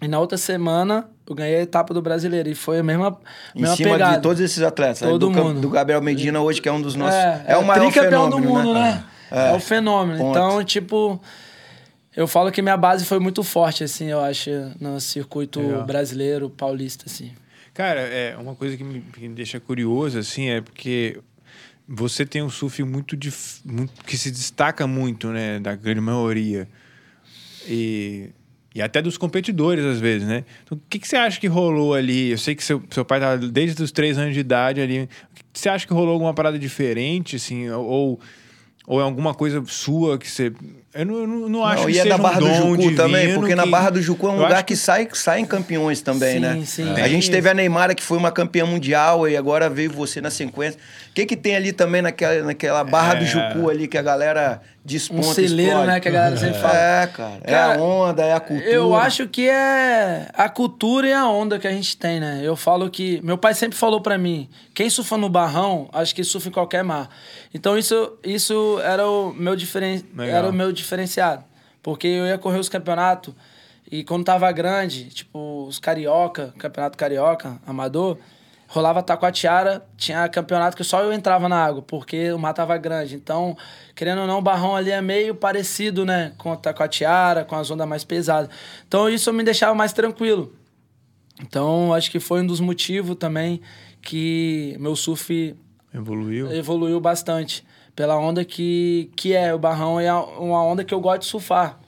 E 0.00 0.06
na 0.06 0.20
outra 0.20 0.38
semana 0.38 1.08
eu 1.28 1.34
ganhei 1.34 1.56
a 1.56 1.62
etapa 1.62 1.92
do 1.92 2.00
brasileiro. 2.00 2.48
E 2.48 2.54
foi 2.54 2.78
a 2.78 2.82
mesma, 2.82 3.18
Em 3.54 3.62
mesma 3.62 3.76
cima 3.76 3.90
pegada. 3.92 4.16
de 4.16 4.22
todos 4.22 4.40
esses 4.40 4.62
atletas. 4.62 5.00
né? 5.02 5.08
Todo 5.08 5.28
do, 5.28 5.30
mundo. 5.32 5.60
do 5.60 5.68
Gabriel 5.68 6.00
Medina 6.00 6.40
hoje, 6.40 6.62
que 6.62 6.68
é 6.68 6.72
um 6.72 6.80
dos 6.80 6.94
nossos... 6.94 7.16
É, 7.18 7.44
É, 7.48 7.56
o 7.56 7.64
maior 7.64 7.90
tricampeão 7.90 8.30
fenômeno, 8.30 8.40
do 8.40 8.48
mundo, 8.54 8.74
né? 8.74 9.04
É. 9.30 9.50
É, 9.50 9.52
o 9.56 9.60
fenômeno. 9.60 10.18
Ponto. 10.18 10.30
Então, 10.30 10.64
tipo, 10.64 11.20
eu 12.16 12.26
falo 12.28 12.50
que 12.52 12.62
minha 12.62 12.76
base 12.76 13.04
foi 13.04 13.18
muito 13.18 13.42
forte, 13.42 13.82
assim, 13.84 14.06
eu 14.06 14.20
acho, 14.20 14.50
no 14.80 15.00
circuito 15.00 15.60
Legal. 15.60 15.84
brasileiro, 15.84 16.48
paulista, 16.48 17.04
assim. 17.06 17.32
Cara, 17.74 18.00
é 18.00 18.36
uma 18.38 18.54
coisa 18.54 18.76
que 18.76 18.84
me, 18.84 19.00
que 19.00 19.20
me 19.28 19.34
deixa 19.34 19.60
curioso, 19.60 20.18
assim, 20.18 20.48
é 20.48 20.60
porque 20.60 21.18
você 21.88 22.26
tem 22.26 22.42
um 22.42 22.50
surf 22.50 22.82
muito, 22.82 23.16
dif- 23.16 23.60
muito 23.64 24.04
que 24.04 24.18
se 24.18 24.30
destaca 24.30 24.86
muito, 24.86 25.28
né, 25.28 25.58
da 25.58 25.74
grande 25.74 26.00
maioria. 26.00 26.68
E, 27.66 28.30
e 28.74 28.82
até 28.82 29.00
dos 29.00 29.16
competidores, 29.16 29.84
às 29.84 29.98
vezes, 29.98 30.26
né? 30.28 30.44
Então, 30.64 30.76
o 30.76 30.80
que, 30.88 30.98
que 30.98 31.08
você 31.08 31.16
acha 31.16 31.40
que 31.40 31.46
rolou 31.46 31.94
ali? 31.94 32.30
Eu 32.30 32.38
sei 32.38 32.54
que 32.54 32.62
seu, 32.62 32.82
seu 32.90 33.04
pai 33.04 33.18
estava 33.18 33.38
desde 33.38 33.82
os 33.82 33.90
três 33.90 34.18
anos 34.18 34.34
de 34.34 34.40
idade 34.40 34.80
ali. 34.80 35.02
O 35.02 35.08
que 35.34 35.44
que 35.52 35.58
você 35.58 35.68
acha 35.68 35.86
que 35.86 35.92
rolou 35.92 36.12
alguma 36.12 36.34
parada 36.34 36.58
diferente, 36.58 37.36
assim? 37.36 37.68
Ou, 37.70 38.20
ou 38.86 39.00
é 39.00 39.02
alguma 39.02 39.34
coisa 39.34 39.62
sua 39.66 40.18
que 40.18 40.30
você... 40.30 40.52
Eu 40.94 41.04
não, 41.04 41.18
eu 41.18 41.26
não, 41.26 41.48
não 41.50 41.64
acho 41.64 41.82
Não, 41.82 41.86
que 41.90 41.96
e 41.96 41.98
é 41.98 42.02
seja 42.02 42.16
da 42.16 42.22
Barra 42.22 42.38
um 42.38 42.76
do 42.76 42.82
Jucu 42.82 42.96
também, 42.96 43.34
porque 43.34 43.54
na 43.54 43.64
que- 43.64 43.70
Barra 43.70 43.90
do 43.90 44.00
Jucu 44.02 44.26
é 44.26 44.30
um 44.30 44.34
Eu 44.36 44.42
lugar 44.42 44.54
acho 44.56 44.64
que, 44.64 44.74
sai, 44.76 45.06
saem 45.12 45.44
campeões 45.44 46.00
também, 46.00 46.34
Sim, 46.34 46.38
né? 46.40 46.62
sim, 46.64 46.90
a 46.90 46.94
tem 46.94 47.08
gente 47.10 47.30
teve 47.30 47.48
a 47.48 47.52
Neymara, 47.54 47.94
que 47.94 48.02
foi 48.02 48.16
uma 48.16 48.32
campeã 48.32 48.64
mundial, 48.64 49.28
e 49.28 49.36
agora 49.36 49.68
veio 49.68 49.90
você 49.92 50.20
na 50.20 50.30
sequência. 50.30 50.80
O 51.10 51.12
que 51.14 51.26
que 51.26 51.36
tem 51.36 51.54
ali 51.56 51.72
também 51.72 52.00
naquela, 52.00 52.42
naquela 52.42 52.82
Barra 52.84 53.14
do 53.14 53.24
É. 53.24 53.26
Jucu 53.26 53.68
ali, 53.68 53.86
que 53.86 53.98
a 53.98 54.02
galera 54.02 54.60
Um 54.62 54.88
desponta, 54.88 55.34
celeiro, 55.34 55.70
explode? 55.72 55.86
né, 55.88 56.00
que 56.00 56.08
a 56.08 56.10
galera 56.12 56.36
sempre 56.38 56.58
fala. 56.60 56.76
É, 56.78 57.06
cara. 57.06 57.32
É 57.44 57.50
Cara, 57.50 57.74
a 57.74 57.82
onda, 57.82 58.22
é 58.24 58.32
a 58.32 58.40
cultura. 58.40 58.70
Eu 58.70 58.94
acho 58.96 59.28
que 59.28 59.46
é 59.48 60.28
a 60.32 60.48
cultura 60.48 61.06
e 61.08 61.12
a 61.12 61.26
onda 61.28 61.58
que 61.58 61.66
a 61.66 61.72
gente 61.72 61.96
tem, 61.98 62.18
né? 62.18 62.40
Eu 62.42 62.56
falo 62.56 62.88
que. 62.88 63.20
Meu 63.22 63.36
pai 63.36 63.52
sempre 63.52 63.76
falou 63.76 64.00
pra 64.00 64.16
mim: 64.16 64.48
quem 64.72 64.88
surfa 64.88 65.18
no 65.18 65.28
barrão, 65.28 65.88
acho 65.92 66.14
que 66.14 66.24
surfa 66.24 66.48
em 66.48 66.52
qualquer 66.52 66.82
mar. 66.82 67.10
Então 67.52 67.76
isso, 67.76 68.12
isso 68.22 68.78
era, 68.84 69.06
o 69.08 69.32
meu 69.34 69.56
diferen... 69.56 70.02
Legal. 70.16 70.36
era 70.36 70.48
o 70.48 70.52
meu 70.52 70.70
diferenciado. 70.78 71.44
Porque 71.82 72.06
eu 72.06 72.26
ia 72.26 72.38
correr 72.38 72.58
os 72.58 72.68
campeonatos 72.68 73.34
e 73.90 74.04
quando 74.04 74.24
tava 74.24 74.50
grande, 74.52 75.04
tipo 75.04 75.66
os 75.66 75.78
carioca, 75.78 76.52
campeonato 76.58 76.98
carioca, 76.98 77.58
amador, 77.66 78.18
rolava 78.66 79.02
taquatiara, 79.02 79.82
tinha 79.96 80.28
campeonato 80.28 80.76
que 80.76 80.84
só 80.84 81.00
eu 81.02 81.10
entrava 81.12 81.48
na 81.48 81.64
água, 81.64 81.80
porque 81.80 82.30
o 82.32 82.38
mar 82.38 82.52
tava 82.52 82.76
grande. 82.76 83.16
Então, 83.16 83.56
querendo 83.94 84.20
ou 84.20 84.26
não, 84.26 84.38
o 84.38 84.42
barrão 84.42 84.76
ali 84.76 84.90
é 84.90 85.00
meio 85.00 85.34
parecido, 85.34 86.04
né, 86.04 86.32
com 86.36 86.52
a 86.52 86.56
taquatiara, 86.56 87.44
com 87.46 87.56
as 87.56 87.70
ondas 87.70 87.88
mais 87.88 88.04
pesadas. 88.04 88.50
Então, 88.86 89.08
isso 89.08 89.32
me 89.32 89.42
deixava 89.42 89.74
mais 89.74 89.92
tranquilo. 89.94 90.52
Então, 91.40 91.94
acho 91.94 92.10
que 92.10 92.20
foi 92.20 92.42
um 92.42 92.46
dos 92.46 92.60
motivos 92.60 93.16
também 93.16 93.62
que 94.02 94.76
meu 94.78 94.94
surf 94.94 95.56
Evoluiu. 95.94 96.52
evoluiu 96.52 97.00
bastante. 97.00 97.64
Pela 97.98 98.16
onda 98.16 98.44
que, 98.44 99.10
que 99.16 99.34
é. 99.34 99.52
O 99.52 99.58
barrão 99.58 99.98
é 99.98 100.12
uma 100.12 100.62
onda 100.62 100.84
que 100.84 100.94
eu 100.94 101.00
gosto 101.00 101.22
de 101.22 101.26
surfar. 101.26 101.80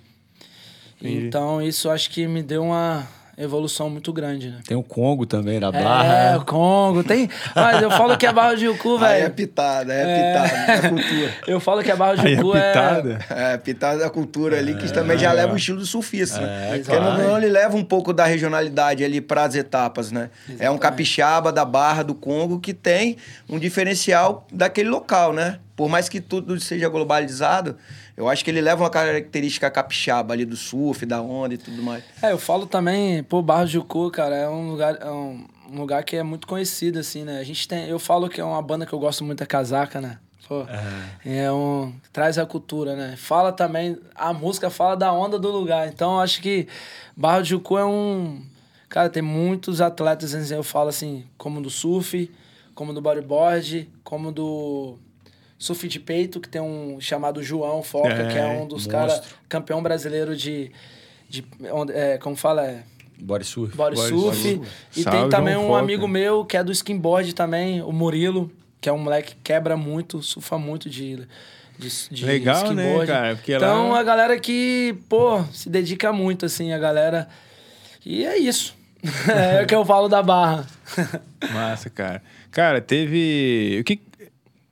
Entendi. 1.01 1.25
Então, 1.25 1.63
isso 1.63 1.89
acho 1.89 2.11
que 2.11 2.27
me 2.27 2.43
deu 2.43 2.65
uma 2.65 3.07
evolução 3.43 3.89
muito 3.91 4.13
grande, 4.13 4.49
né? 4.51 4.59
Tem 4.67 4.77
o 4.77 4.83
Congo 4.83 5.25
também 5.27 5.59
na 5.61 5.69
É, 5.69 5.73
Barra. 5.83 6.39
o 6.39 6.45
Congo. 6.45 7.03
Tem. 7.05 7.29
Mas 7.55 7.83
eu 7.83 7.91
falo 7.91 8.17
que 8.17 8.27
a 8.27 8.33
Barra 8.33 8.55
de 8.55 8.65
Jucu, 8.67 8.97
Aí 8.99 9.19
é 9.19 9.23
velho. 9.23 9.35
pitada, 9.35 9.93
é, 9.93 10.33
pitada 10.43 10.83
da 10.83 10.89
cultura. 10.89 11.35
Eu 11.47 11.61
falo 11.61 11.83
que 11.83 11.91
a 11.91 11.97
Barra 11.97 12.15
de 12.17 12.27
Aí 12.27 12.33
é 12.35 12.37
Jucu 12.37 12.57
é. 12.57 12.69
pitada. 12.69 13.19
É, 13.31 13.57
pitada 13.57 13.99
da 14.01 14.11
cultura 14.11 14.59
ali, 14.59 14.75
que 14.77 14.93
também 14.93 15.17
já 15.19 15.33
leva 15.33 15.53
o 15.53 15.57
estilo 15.57 15.79
do 15.79 15.87
surfista. 15.87 16.41
né? 16.41 16.69
Porque 16.79 16.91
claro. 16.97 17.19
não, 17.23 17.29
não, 17.31 17.37
ele 17.39 17.49
leva 17.49 17.77
um 17.77 17.85
pouco 17.85 18.13
da 18.13 18.25
regionalidade 18.25 19.03
ali 19.05 19.21
para 19.21 19.45
as 19.45 19.55
etapas, 19.55 20.11
né? 20.13 20.31
É 20.49 20.53
um 20.53 20.55
Exatamente. 20.55 20.81
capixaba 20.81 21.53
da 21.53 21.65
Barra 21.65 22.03
do 22.03 22.15
Congo 22.15 22.61
que 22.61 22.75
tem 22.75 23.17
um 23.49 23.59
diferencial 23.59 24.47
daquele 24.53 24.89
local, 24.89 25.33
né? 25.33 25.59
Por 25.77 25.89
mais 25.89 26.09
que 26.09 26.21
tudo 26.21 26.61
seja 26.61 26.89
globalizado, 26.91 27.77
eu 28.21 28.29
acho 28.29 28.45
que 28.45 28.51
ele 28.51 28.61
leva 28.61 28.83
uma 28.83 28.91
característica 28.91 29.71
capixaba 29.71 30.35
ali 30.35 30.45
do 30.45 30.55
surf, 30.55 31.07
da 31.07 31.23
onda 31.23 31.55
e 31.55 31.59
tudo 31.59 31.83
mais. 31.83 32.05
É, 32.23 32.33
eu 32.33 32.37
falo 32.39 32.67
também, 32.67 33.23
pô, 33.23 33.41
Barra 33.41 33.65
de 33.65 33.73
Jucu, 33.73 34.11
cara, 34.11 34.37
é 34.37 34.47
um 34.47 34.73
lugar, 34.73 34.99
é 35.01 35.11
um, 35.11 35.47
lugar 35.73 36.05
que 36.05 36.17
é 36.17 36.23
muito 36.23 36.47
conhecido, 36.47 36.99
assim, 36.99 37.25
né? 37.25 37.39
A 37.39 37.45
gente 37.45 37.67
tem. 37.67 37.89
Eu 37.89 37.99
falo 37.99 38.29
que 38.29 38.39
é 38.39 38.45
uma 38.45 38.61
banda 38.61 38.85
que 38.85 38.93
eu 38.93 38.99
gosto 38.99 39.25
muito 39.25 39.39
da 39.39 39.47
casaca, 39.47 40.03
né? 40.03 40.19
Pô, 40.47 40.67
é 41.25 41.51
um. 41.51 41.95
Traz 42.13 42.37
a 42.37 42.45
cultura, 42.45 42.95
né? 42.95 43.15
Fala 43.17 43.53
também. 43.53 43.97
A 44.15 44.35
música 44.35 44.69
fala 44.69 44.97
da 44.97 45.11
onda 45.11 45.39
do 45.39 45.51
lugar. 45.51 45.89
Então, 45.89 46.17
eu 46.17 46.21
acho 46.21 46.43
que 46.43 46.69
Barra 47.17 47.41
de 47.41 47.49
Jucu 47.49 47.79
é 47.79 47.87
um. 47.87 48.45
Cara, 48.91 49.09
tem 49.09 49.23
muitos 49.23 49.81
atletas, 49.81 50.35
assim, 50.35 50.55
eu 50.55 50.63
falo 50.63 50.91
assim, 50.91 51.25
como 51.39 51.63
do 51.63 51.71
surf, 51.71 52.31
como 52.75 52.93
do 52.93 53.01
bodyboard, 53.01 53.89
como 54.05 54.31
do 54.31 54.99
surf 55.61 55.87
de 55.87 56.01
peito, 56.01 56.41
que 56.41 56.49
tem 56.49 56.61
um 56.61 56.99
chamado 57.01 57.41
João 57.43 57.83
Foca, 57.83 58.09
É, 58.09 58.33
que 58.33 58.39
é 58.39 58.47
um 58.47 58.67
dos 58.67 58.87
caras, 58.87 59.23
campeão 59.49 59.81
brasileiro 59.83 60.35
de. 60.35 60.73
de 61.29 61.45
onde- 61.71 61.93
é, 61.93 62.19
como 62.19 62.35
fala? 62.35 62.67
É, 62.67 62.83
Body 63.21 63.45
surf. 63.45 63.77
body 63.77 63.95
Body 63.97 64.09
surf. 64.09 64.43
surf. 64.43 64.71
E 64.97 65.03
Salve, 65.03 65.19
tem 65.21 65.29
também 65.29 65.53
João 65.55 65.67
um 65.67 65.69
Foca. 65.69 65.81
amigo 65.81 66.09
meu 66.09 66.45
que 66.47 66.57
é 66.57 66.65
do 66.65 66.73
skimboard 66.73 67.35
também, 67.35 67.83
o 67.83 67.93
Murilo, 67.93 68.51
que 68.81 68.89
é 68.89 68.93
um 68.93 68.97
moleque 68.99 69.35
que 69.35 69.41
quebra 69.45 69.77
muito, 69.77 70.23
surfa 70.23 70.57
muito 70.57 70.89
de, 70.89 71.17
de, 71.79 71.89
de 72.11 72.25
Legal, 72.25 72.73
né, 72.73 73.07
cara? 73.07 73.37
Porque 73.37 73.53
então, 73.55 73.91
lá- 73.91 74.01
a 74.01 74.03
galera 74.03 74.41
que, 74.41 74.97
pô, 75.07 75.45
se 75.53 75.69
dedica 75.69 76.11
muito, 76.15 76.47
assim, 76.47 76.73
a 76.73 76.79
galera. 76.79 77.29
E 78.07 78.25
é 78.25 78.39
isso. 78.39 78.75
é 79.29 79.63
o 79.63 79.67
que 79.67 79.75
eu 79.75 79.85
falo 79.85 80.09
da 80.09 80.23
barra. 80.23 80.67
Massa, 81.53 81.91
cara. 81.91 82.23
Cara, 82.51 82.81
teve. 82.81 83.79
O 83.81 83.85
que. 83.85 84.01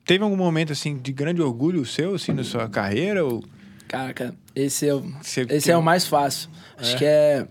Teve 0.09 0.23
algum 0.23 0.35
momento 0.35 0.73
assim 0.73 0.97
de 0.97 1.13
grande 1.13 1.39
orgulho 1.39 1.85
seu, 1.85 2.15
assim, 2.15 2.31
na 2.31 2.43
sua 2.43 2.67
carreira? 2.67 3.23
Ou... 3.23 3.43
Caraca, 3.87 4.33
esse 4.55 4.87
é, 4.87 4.95
o- 4.95 5.05
esse 5.21 5.65
tem- 5.65 5.73
é 5.73 5.77
o 5.77 5.83
mais 5.83 6.07
fácil. 6.07 6.49
Acho 6.75 6.97
que 6.97 7.05
é 7.05 7.47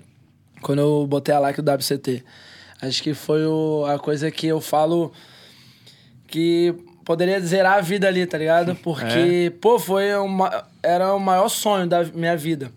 quando 0.61 0.81
eu 0.81 1.07
botei 1.07 1.33
a 1.33 1.38
like 1.38 1.62
do 1.62 1.71
WCT. 1.71 2.25
Acho 2.83 3.00
que 3.00 3.15
foi 3.15 3.47
o- 3.47 3.85
a 3.87 3.97
coisa 3.97 4.29
que 4.29 4.49
eu 4.49 4.61
falo 4.61 5.12
que 6.27 6.75
poderia 7.05 7.41
zerar 7.41 7.79
a 7.79 7.81
vida 7.81 8.09
ali, 8.09 8.27
tá 8.27 8.37
ligado? 8.37 8.75
Porque, 8.83 9.53
pô, 9.61 9.79
foi 9.79 10.12
uma, 10.17 10.65
era 10.83 11.15
o 11.15 11.21
maior 11.21 11.49
sonho 11.49 11.87
da 11.87 12.03
minha 12.05 12.37
vida. 12.37 12.73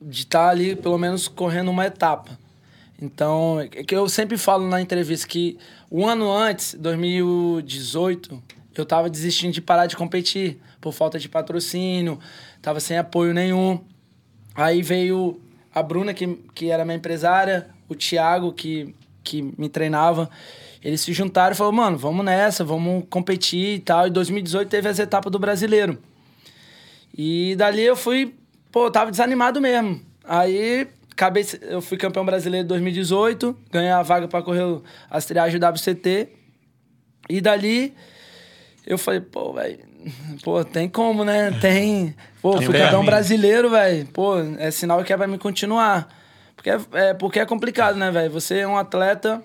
De 0.00 0.22
estar 0.22 0.48
ali, 0.48 0.74
pelo 0.74 0.98
menos, 0.98 1.28
correndo 1.28 1.70
uma 1.70 1.86
etapa. 1.86 2.36
Então, 3.00 3.60
é 3.60 3.68
que 3.68 3.94
eu 3.94 4.08
sempre 4.08 4.36
falo 4.36 4.68
na 4.68 4.80
entrevista 4.82 5.28
que 5.28 5.56
um 5.88 6.04
ano 6.04 6.28
antes, 6.32 6.74
2018, 6.74 8.42
eu 8.76 8.86
tava 8.86 9.10
desistindo 9.10 9.52
de 9.52 9.60
parar 9.60 9.86
de 9.86 9.96
competir 9.96 10.58
por 10.80 10.92
falta 10.92 11.18
de 11.18 11.28
patrocínio, 11.28 12.18
tava 12.60 12.80
sem 12.80 12.98
apoio 12.98 13.34
nenhum. 13.34 13.80
Aí 14.54 14.82
veio 14.82 15.40
a 15.74 15.82
Bruna, 15.82 16.12
que, 16.12 16.26
que 16.54 16.70
era 16.70 16.84
minha 16.84 16.96
empresária, 16.96 17.68
o 17.88 17.94
Thiago, 17.94 18.52
que, 18.52 18.94
que 19.22 19.42
me 19.56 19.68
treinava. 19.68 20.28
Eles 20.82 21.00
se 21.00 21.12
juntaram 21.12 21.54
e 21.54 21.56
falaram, 21.56 21.76
mano, 21.76 21.98
vamos 21.98 22.24
nessa, 22.24 22.64
vamos 22.64 23.04
competir 23.08 23.76
e 23.76 23.80
tal. 23.80 24.06
E 24.06 24.10
2018 24.10 24.68
teve 24.68 24.88
as 24.88 24.98
etapas 24.98 25.30
do 25.30 25.38
brasileiro. 25.38 25.98
E 27.16 27.54
dali 27.56 27.82
eu 27.82 27.94
fui, 27.94 28.34
pô, 28.70 28.86
eu 28.86 28.90
tava 28.90 29.10
desanimado 29.10 29.60
mesmo. 29.60 30.00
Aí 30.24 30.88
acabei, 31.10 31.46
eu 31.62 31.80
fui 31.80 31.96
campeão 31.96 32.24
brasileiro 32.24 32.64
em 32.64 32.68
2018, 32.68 33.56
ganhei 33.70 33.90
a 33.90 34.02
vaga 34.02 34.26
para 34.26 34.42
correr 34.42 34.80
as 35.08 35.24
triagens 35.24 35.60
do 35.60 35.66
WCT. 35.66 36.28
E 37.28 37.40
dali 37.40 37.94
eu 38.86 38.98
falei, 38.98 39.20
pô, 39.20 39.52
velho, 39.52 39.78
pô, 40.42 40.64
tem 40.64 40.88
como, 40.88 41.24
né? 41.24 41.50
Tem. 41.60 42.14
Pô, 42.40 42.56
Tem 42.58 42.66
fui 42.66 42.78
campeão 42.78 43.04
brasileiro, 43.04 43.70
velho. 43.70 44.06
Pô, 44.12 44.38
é 44.58 44.70
sinal 44.70 45.02
que 45.04 45.12
é 45.12 45.16
pra 45.16 45.26
me 45.26 45.38
continuar. 45.38 46.08
Porque 46.56 46.70
é, 46.70 46.80
é- 46.92 47.14
porque 47.14 47.38
é 47.40 47.46
complicado, 47.46 47.96
né, 47.96 48.10
velho? 48.10 48.30
Você 48.32 48.58
é 48.58 48.66
um 48.68 48.76
atleta 48.76 49.42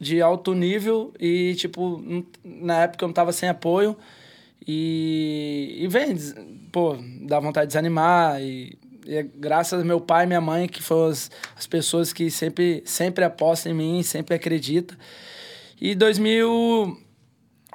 de 0.00 0.20
alto 0.20 0.52
nível 0.54 1.12
e, 1.20 1.54
tipo, 1.56 2.02
na 2.44 2.82
época 2.82 3.04
eu 3.04 3.08
não 3.08 3.12
tava 3.14 3.32
sem 3.32 3.48
apoio. 3.48 3.96
E, 4.66 5.78
e 5.80 5.88
vem, 5.88 6.16
pô, 6.70 6.96
dá 7.22 7.38
vontade 7.40 7.66
de 7.66 7.68
desanimar. 7.72 8.40
E, 8.40 8.78
e 9.06 9.16
é 9.16 9.22
graças 9.22 9.78
ao 9.78 9.84
meu 9.84 10.00
pai 10.00 10.24
e 10.24 10.26
minha 10.28 10.40
mãe, 10.40 10.68
que 10.68 10.82
foram 10.82 11.10
as, 11.10 11.30
as 11.56 11.66
pessoas 11.66 12.12
que 12.12 12.30
sempre, 12.30 12.82
sempre 12.86 13.24
apostam 13.24 13.72
em 13.72 13.74
mim, 13.74 14.02
sempre 14.02 14.34
acreditam. 14.34 14.96
E 15.80 15.94
2000, 15.94 16.96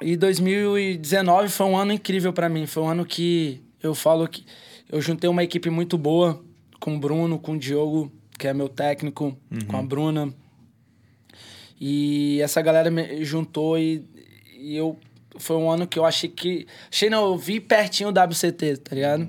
e 0.00 0.16
2019 0.16 1.48
foi 1.48 1.66
um 1.66 1.76
ano 1.76 1.92
incrível 1.92 2.32
para 2.32 2.48
mim. 2.48 2.66
Foi 2.66 2.82
um 2.82 2.88
ano 2.88 3.04
que 3.04 3.60
eu 3.82 3.94
falo 3.94 4.28
que 4.28 4.44
eu 4.90 5.00
juntei 5.00 5.28
uma 5.28 5.42
equipe 5.42 5.68
muito 5.70 5.98
boa 5.98 6.42
com 6.78 6.96
o 6.96 6.98
Bruno, 6.98 7.38
com 7.38 7.52
o 7.52 7.58
Diogo, 7.58 8.10
que 8.38 8.46
é 8.46 8.54
meu 8.54 8.68
técnico, 8.68 9.36
com 9.66 9.76
a 9.76 9.82
Bruna. 9.82 10.32
E 11.80 12.40
essa 12.40 12.60
galera 12.62 12.90
me 12.90 13.24
juntou 13.24 13.78
e, 13.78 14.04
e 14.56 14.76
eu 14.76 14.98
foi 15.36 15.56
um 15.56 15.70
ano 15.70 15.86
que 15.86 15.98
eu 15.98 16.04
achei 16.04 16.28
que 16.28 16.66
achei 16.90 17.08
não, 17.08 17.24
eu 17.24 17.36
vi 17.36 17.60
pertinho 17.60 18.10
do 18.10 18.20
WCT, 18.20 18.78
tá 18.78 18.94
ligado? 18.94 19.28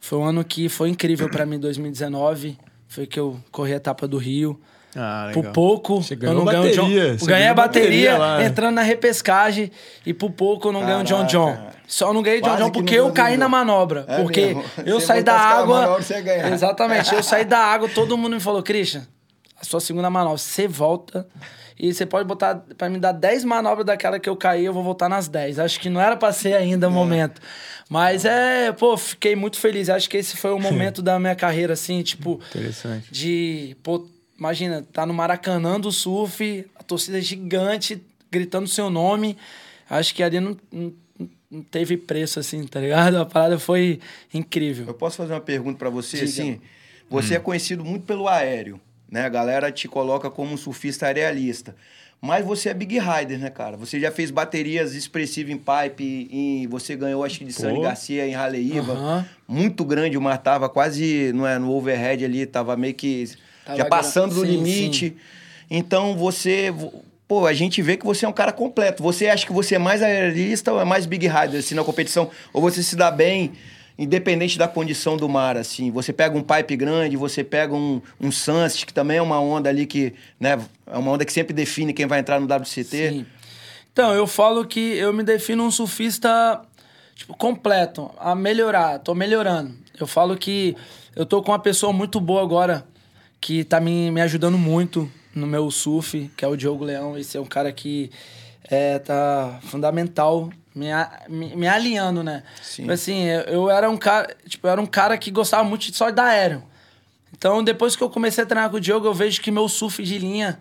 Foi 0.00 0.18
um 0.18 0.24
ano 0.24 0.44
que 0.44 0.68
foi 0.68 0.88
incrível 0.88 1.28
para 1.28 1.46
mim 1.46 1.58
2019, 1.58 2.58
foi 2.88 3.06
que 3.06 3.18
eu 3.18 3.40
corri 3.50 3.72
a 3.72 3.76
etapa 3.76 4.06
do 4.06 4.18
Rio. 4.18 4.60
Ah, 4.96 5.30
Por 5.34 5.44
pouco, 5.52 6.02
Você 6.02 6.14
eu 6.20 6.32
não 6.34 6.44
ganho 6.44 6.62
o 6.64 6.70
John. 6.72 6.82
bateria, 6.82 7.18
você 7.18 7.26
Ganhei 7.26 7.40
ganhou 7.44 7.50
a 7.50 7.54
bateria, 7.54 8.10
bateria 8.12 8.18
lá. 8.18 8.44
entrando 8.44 8.74
na 8.76 8.82
repescagem 8.82 9.70
e 10.06 10.14
por 10.14 10.30
pouco 10.30 10.68
eu 10.68 10.72
não 10.72 10.84
ganho 10.86 11.00
o 11.00 11.04
John 11.04 11.26
John. 11.26 11.56
Só 11.86 12.12
não 12.12 12.22
ganhei 12.22 12.40
o 12.40 12.42
John 12.42 12.56
John 12.56 12.70
que 12.70 12.78
porque 12.80 12.94
eu 12.94 13.12
caí 13.12 13.36
na 13.36 13.48
manobra. 13.48 14.04
É 14.08 14.22
porque 14.22 14.46
mesmo. 14.46 14.64
eu 14.84 14.98
Você 15.00 15.06
saí 15.06 15.22
da 15.22 15.34
água. 15.38 15.80
manobra, 15.82 16.02
você 16.02 16.14
ia 16.14 16.20
ganhar. 16.22 16.52
Exatamente. 16.52 17.14
Eu 17.14 17.22
saí 17.22 17.44
da 17.44 17.58
água, 17.58 17.88
todo 17.88 18.16
mundo 18.16 18.34
me 18.34 18.40
falou, 18.40 18.62
Christian, 18.62 19.06
a 19.60 19.64
sua 19.64 19.80
segunda 19.80 20.08
manobra, 20.10 20.38
você 20.38 20.66
volta. 20.66 21.26
E 21.78 21.92
você 21.92 22.06
pode 22.06 22.26
botar 22.26 22.62
pra 22.78 22.88
me 22.88 22.98
dar 22.98 23.12
10 23.12 23.44
manobras 23.44 23.84
daquela 23.84 24.18
que 24.18 24.28
eu 24.30 24.34
caí, 24.34 24.64
eu 24.64 24.72
vou 24.72 24.82
voltar 24.82 25.10
nas 25.10 25.28
10. 25.28 25.58
Acho 25.58 25.78
que 25.78 25.90
não 25.90 26.00
era 26.00 26.16
pra 26.16 26.32
ser 26.32 26.54
ainda 26.54 26.88
o 26.88 26.90
momento. 26.90 27.38
Mas 27.88 28.24
é, 28.24 28.72
pô, 28.72 28.96
fiquei 28.96 29.36
muito 29.36 29.58
feliz. 29.58 29.90
Acho 29.90 30.08
que 30.08 30.16
esse 30.16 30.38
foi 30.38 30.52
o 30.52 30.58
momento 30.58 31.02
da 31.02 31.20
minha 31.20 31.34
carreira, 31.34 31.74
assim, 31.74 32.02
tipo, 32.02 32.40
Interessante. 32.48 33.12
de, 33.12 33.76
pô, 33.82 34.06
imagina, 34.38 34.86
tá 34.92 35.06
no 35.06 35.14
Maracanã 35.14 35.80
do 35.80 35.90
surf, 35.90 36.64
a 36.74 36.82
torcida 36.82 37.20
gigante 37.20 38.02
gritando 38.30 38.68
seu 38.68 38.90
nome. 38.90 39.36
Acho 39.88 40.14
que 40.14 40.22
ali 40.22 40.40
não, 40.40 40.56
não, 40.70 40.92
não 41.50 41.62
teve 41.62 41.96
preço, 41.96 42.38
assim, 42.38 42.66
tá 42.66 42.80
ligado? 42.80 43.16
A 43.18 43.24
parada 43.26 43.58
foi 43.58 44.00
incrível. 44.32 44.86
Eu 44.86 44.94
posso 44.94 45.16
fazer 45.16 45.32
uma 45.32 45.40
pergunta 45.40 45.78
para 45.78 45.90
você? 45.90 46.18
Diga. 46.18 46.28
Assim, 46.28 46.60
você 47.08 47.34
é 47.34 47.38
conhecido 47.38 47.84
muito 47.84 48.04
pelo 48.04 48.28
aéreo, 48.28 48.80
né? 49.10 49.24
A 49.24 49.28
galera 49.28 49.70
te 49.70 49.86
coloca 49.86 50.28
como 50.28 50.52
um 50.52 50.56
surfista 50.56 51.06
arealista. 51.06 51.74
Mas 52.20 52.44
você 52.44 52.70
é 52.70 52.74
big 52.74 52.98
rider, 52.98 53.38
né, 53.38 53.50
cara? 53.50 53.76
Você 53.76 54.00
já 54.00 54.10
fez 54.10 54.30
baterias 54.30 54.94
expressivas 54.94 55.52
em 55.52 55.58
pipe, 55.58 56.28
em, 56.30 56.66
você 56.66 56.96
ganhou, 56.96 57.22
acho 57.22 57.38
que 57.38 57.44
de 57.44 57.52
Sani 57.52 57.76
Pô. 57.76 57.82
Garcia 57.82 58.26
em 58.26 58.32
Raleiva. 58.32 58.92
Aham. 58.94 59.26
Muito 59.46 59.84
grande, 59.84 60.16
o 60.16 60.20
mar 60.20 60.38
tava 60.38 60.68
quase 60.68 61.30
não 61.34 61.46
é, 61.46 61.58
no 61.58 61.70
overhead 61.72 62.24
ali, 62.24 62.46
tava 62.46 62.74
meio 62.76 62.94
que 62.94 63.28
Tava 63.66 63.78
já 63.78 63.84
passando 63.84 64.34
do 64.34 64.42
sim, 64.42 64.52
limite. 64.52 65.16
Então 65.68 66.16
você. 66.16 66.72
Pô, 67.26 67.44
a 67.44 67.52
gente 67.52 67.82
vê 67.82 67.96
que 67.96 68.06
você 68.06 68.24
é 68.24 68.28
um 68.28 68.32
cara 68.32 68.52
completo. 68.52 69.02
Você 69.02 69.26
acha 69.26 69.44
que 69.44 69.52
você 69.52 69.74
é 69.74 69.78
mais 69.78 70.00
aerista 70.00 70.72
ou 70.72 70.80
é 70.80 70.84
mais 70.84 71.06
big 71.06 71.26
rider, 71.26 71.58
assim, 71.58 71.74
na 71.74 71.82
competição? 71.82 72.30
Ou 72.52 72.62
você 72.62 72.84
se 72.84 72.94
dá 72.94 73.10
bem, 73.10 73.50
independente 73.98 74.56
da 74.56 74.68
condição 74.68 75.16
do 75.16 75.28
mar, 75.28 75.56
assim? 75.56 75.90
Você 75.90 76.12
pega 76.12 76.38
um 76.38 76.42
pipe 76.42 76.76
grande, 76.76 77.16
você 77.16 77.42
pega 77.42 77.74
um, 77.74 78.00
um 78.20 78.30
sunset, 78.30 78.86
que 78.86 78.94
também 78.94 79.16
é 79.16 79.22
uma 79.22 79.40
onda 79.40 79.68
ali 79.68 79.86
que, 79.86 80.14
né, 80.38 80.56
é 80.86 80.96
uma 80.96 81.10
onda 81.10 81.24
que 81.24 81.32
sempre 81.32 81.52
define 81.52 81.92
quem 81.92 82.06
vai 82.06 82.20
entrar 82.20 82.38
no 82.38 82.46
WCT. 82.46 82.84
Sim. 82.84 83.26
Então, 83.92 84.14
eu 84.14 84.28
falo 84.28 84.64
que 84.64 84.78
eu 84.78 85.12
me 85.12 85.24
defino 85.24 85.64
um 85.64 85.70
surfista 85.72 86.62
tipo, 87.16 87.36
completo, 87.36 88.10
a 88.18 88.36
melhorar, 88.36 89.00
tô 89.00 89.16
melhorando. 89.16 89.74
Eu 89.98 90.06
falo 90.06 90.36
que 90.36 90.76
eu 91.16 91.26
tô 91.26 91.42
com 91.42 91.50
uma 91.50 91.58
pessoa 91.58 91.92
muito 91.92 92.20
boa 92.20 92.42
agora, 92.42 92.86
que 93.46 93.62
tá 93.62 93.78
me, 93.78 94.10
me 94.10 94.20
ajudando 94.20 94.58
muito 94.58 95.08
no 95.32 95.46
meu 95.46 95.70
surf, 95.70 96.28
que 96.36 96.44
é 96.44 96.48
o 96.48 96.56
Diogo 96.56 96.84
Leão. 96.84 97.16
Esse 97.16 97.36
é 97.36 97.40
um 97.40 97.46
cara 97.46 97.70
que 97.70 98.10
é, 98.64 98.98
tá 98.98 99.60
fundamental, 99.62 100.50
me, 100.74 100.88
me, 101.28 101.54
me 101.54 101.68
alinhando, 101.68 102.24
né? 102.24 102.42
Sim. 102.60 102.82
Tipo 102.82 102.92
assim, 102.92 103.22
eu, 103.22 103.42
eu 103.42 103.70
era 103.70 103.88
um 103.88 103.96
cara, 103.96 104.36
tipo, 104.48 104.66
era 104.66 104.80
um 104.80 104.86
cara 104.86 105.16
que 105.16 105.30
gostava 105.30 105.62
muito 105.62 105.82
de 105.82 105.96
só 105.96 106.10
dar 106.10 106.24
aéreo. 106.24 106.64
Então, 107.38 107.62
depois 107.62 107.94
que 107.94 108.02
eu 108.02 108.10
comecei 108.10 108.42
a 108.42 108.46
treinar 108.48 108.68
com 108.68 108.78
o 108.78 108.80
Diogo, 108.80 109.06
eu 109.06 109.14
vejo 109.14 109.40
que 109.40 109.52
meu 109.52 109.68
surf 109.68 110.02
de 110.02 110.18
linha 110.18 110.58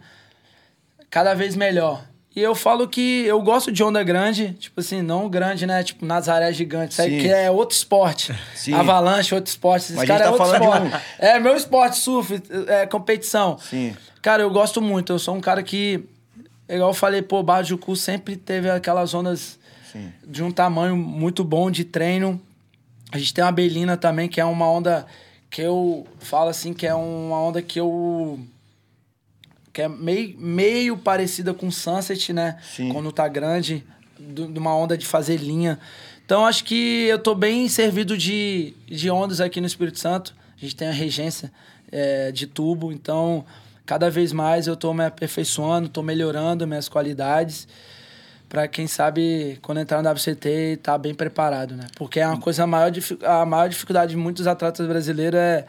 cada 1.09 1.33
vez 1.33 1.55
melhor. 1.55 2.05
E 2.35 2.41
eu 2.41 2.53
falo 2.53 2.85
que 2.87 3.25
eu 3.25 3.41
gosto 3.41 3.71
de 3.71 3.81
onda 3.81 4.03
grande, 4.03 4.53
tipo 4.59 4.81
assim, 4.81 5.01
não 5.01 5.29
grande, 5.29 5.65
né? 5.65 5.81
Tipo, 5.83 6.05
Nazaré 6.05 6.51
gigante. 6.51 6.91
Isso 6.91 7.01
aí 7.01 7.21
que 7.21 7.29
é 7.29 7.49
outro 7.49 7.75
esporte. 7.77 8.35
Sim. 8.53 8.73
Avalanche, 8.73 9.33
outro 9.33 9.49
esporte. 9.49 9.83
Esse 9.83 9.93
Mas 9.93 10.03
a 10.03 10.07
cara 10.07 10.25
gente 10.25 10.33
é 10.33 10.37
tá 10.37 10.43
outro 10.43 10.59
falando 10.59 10.85
esporte. 10.85 11.05
de 11.19 11.25
É 11.25 11.39
meu 11.39 11.55
esporte, 11.55 11.97
surf, 11.97 12.43
é 12.67 12.85
competição. 12.85 13.57
Sim. 13.57 13.95
Cara, 14.21 14.43
eu 14.43 14.49
gosto 14.49 14.81
muito. 14.81 15.13
Eu 15.13 15.19
sou 15.19 15.33
um 15.33 15.39
cara 15.39 15.63
que, 15.63 16.03
igual 16.67 16.89
eu 16.89 16.93
falei, 16.93 17.21
pô, 17.21 17.41
Barra 17.41 17.61
de 17.61 17.69
Jucu 17.69 17.95
sempre 17.95 18.35
teve 18.35 18.69
aquelas 18.69 19.13
ondas 19.13 19.57
Sim. 19.93 20.11
de 20.27 20.43
um 20.43 20.51
tamanho 20.51 20.97
muito 20.97 21.41
bom 21.41 21.71
de 21.71 21.85
treino. 21.85 22.41
A 23.13 23.17
gente 23.17 23.33
tem 23.33 23.45
uma 23.45 23.51
Belina 23.51 23.95
também, 23.95 24.27
que 24.27 24.41
é 24.41 24.45
uma 24.45 24.69
onda 24.69 25.05
que 25.49 25.61
eu 25.61 26.05
falo 26.19 26.49
assim, 26.49 26.73
que 26.73 26.85
é 26.85 26.93
uma 26.93 27.39
onda 27.39 27.61
que 27.61 27.79
eu. 27.79 28.37
Que 29.75 29.81
é 29.81 29.89
meio, 29.89 30.33
meio 30.39 30.97
parecida 30.97 31.53
com 31.53 31.69
Sunset, 31.69 32.31
né? 32.31 32.57
Sim. 32.63 32.93
Quando 32.93 33.11
tá 33.11 33.27
grande, 33.27 33.83
de 34.17 34.57
uma 34.57 34.73
onda 34.73 34.97
de 34.97 35.05
fazer 35.05 35.35
linha. 35.35 35.77
Então 36.25 36.45
acho 36.45 36.63
que 36.63 37.03
eu 37.07 37.19
tô 37.19 37.35
bem 37.35 37.67
servido 37.67 38.17
de, 38.17 38.73
de 38.87 39.11
ondas 39.11 39.41
aqui 39.41 39.59
no 39.59 39.67
Espírito 39.67 39.99
Santo. 39.99 40.33
A 40.55 40.61
gente 40.61 40.77
tem 40.77 40.87
a 40.87 40.93
regência 40.93 41.51
é, 41.91 42.31
de 42.31 42.47
tubo, 42.47 42.89
então 42.89 43.43
cada 43.85 44.09
vez 44.09 44.31
mais 44.31 44.65
eu 44.65 44.77
tô 44.77 44.93
me 44.93 45.03
aperfeiçoando, 45.03 45.89
tô 45.89 46.01
melhorando 46.01 46.65
minhas 46.65 46.87
qualidades 46.87 47.67
para 48.47 48.69
quem 48.69 48.87
sabe 48.87 49.59
quando 49.61 49.81
entrar 49.81 50.01
no 50.01 50.09
WCT 50.09 50.79
tá 50.81 50.97
bem 50.97 51.13
preparado, 51.13 51.75
né? 51.75 51.87
Porque 51.97 52.21
é 52.21 52.27
uma 52.27 52.39
coisa 52.39 52.63
a 52.63 52.67
maior 52.67 52.93
a 53.23 53.45
maior 53.45 53.67
dificuldade 53.67 54.11
de 54.11 54.17
muitos 54.17 54.47
atletas 54.47 54.87
brasileiros 54.87 55.37
é 55.37 55.65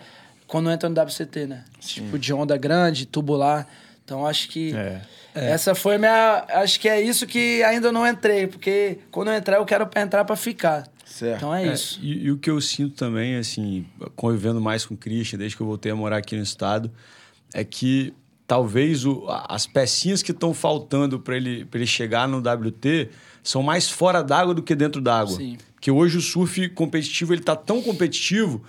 quando 0.46 0.70
entra 0.70 0.88
no 0.88 0.94
WCT, 1.02 1.46
né? 1.48 1.64
Tipo 1.80 2.16
de 2.16 2.32
onda 2.32 2.56
grande, 2.56 3.04
tubular. 3.04 3.66
Então 4.06 4.24
acho 4.24 4.48
que 4.48 4.72
É. 4.74 5.02
essa 5.34 5.74
foi 5.74 5.96
a 5.96 5.98
minha, 5.98 6.44
acho 6.48 6.78
que 6.78 6.88
é 6.88 7.00
isso 7.02 7.26
que 7.26 7.60
ainda 7.64 7.90
não 7.90 8.06
entrei, 8.08 8.46
porque 8.46 9.00
quando 9.10 9.28
eu 9.28 9.34
entrar 9.34 9.56
eu 9.56 9.64
quero 9.66 9.84
pra 9.86 10.00
entrar 10.00 10.24
para 10.24 10.36
ficar. 10.36 10.86
Certo. 11.04 11.36
Então 11.38 11.52
é, 11.54 11.66
É, 11.68 11.72
isso. 11.74 11.98
e, 12.00 12.24
e 12.26 12.30
o 12.30 12.38
que 12.38 12.48
eu 12.48 12.60
sinto 12.60 12.94
também, 12.94 13.36
assim, 13.36 13.84
convivendo 14.14 14.60
mais 14.60 14.86
com 14.86 14.94
o 14.94 14.96
Christian, 14.96 15.38
desde 15.38 15.56
que 15.56 15.62
eu 15.62 15.66
voltei 15.66 15.90
a 15.90 15.96
morar 15.96 16.18
aqui 16.18 16.36
no 16.36 16.42
estado, 16.42 16.90
é 17.52 17.64
que 17.64 18.14
talvez 18.46 19.04
o- 19.04 19.24
as 19.48 19.66
pecinhas 19.66 20.22
que 20.22 20.30
estão 20.30 20.54
faltando 20.54 21.18
para 21.18 21.36
ele, 21.36 21.64
pra 21.64 21.78
ele 21.78 21.86
chegar 21.86 22.28
no 22.28 22.38
WT 22.40 23.08
são 23.42 23.60
mais 23.62 23.90
fora 23.90 24.22
d'água 24.22 24.54
do 24.54 24.62
que 24.62 24.74
dentro 24.74 25.00
d'água. 25.00 25.36
Sim. 25.36 25.58
Porque 25.74 25.90
hoje 25.90 26.16
o 26.18 26.20
surf 26.20 26.68
competitivo 26.70 27.32
ele 27.34 27.42
tá 27.42 27.56
tão 27.56 27.82
competitivo 27.82 28.62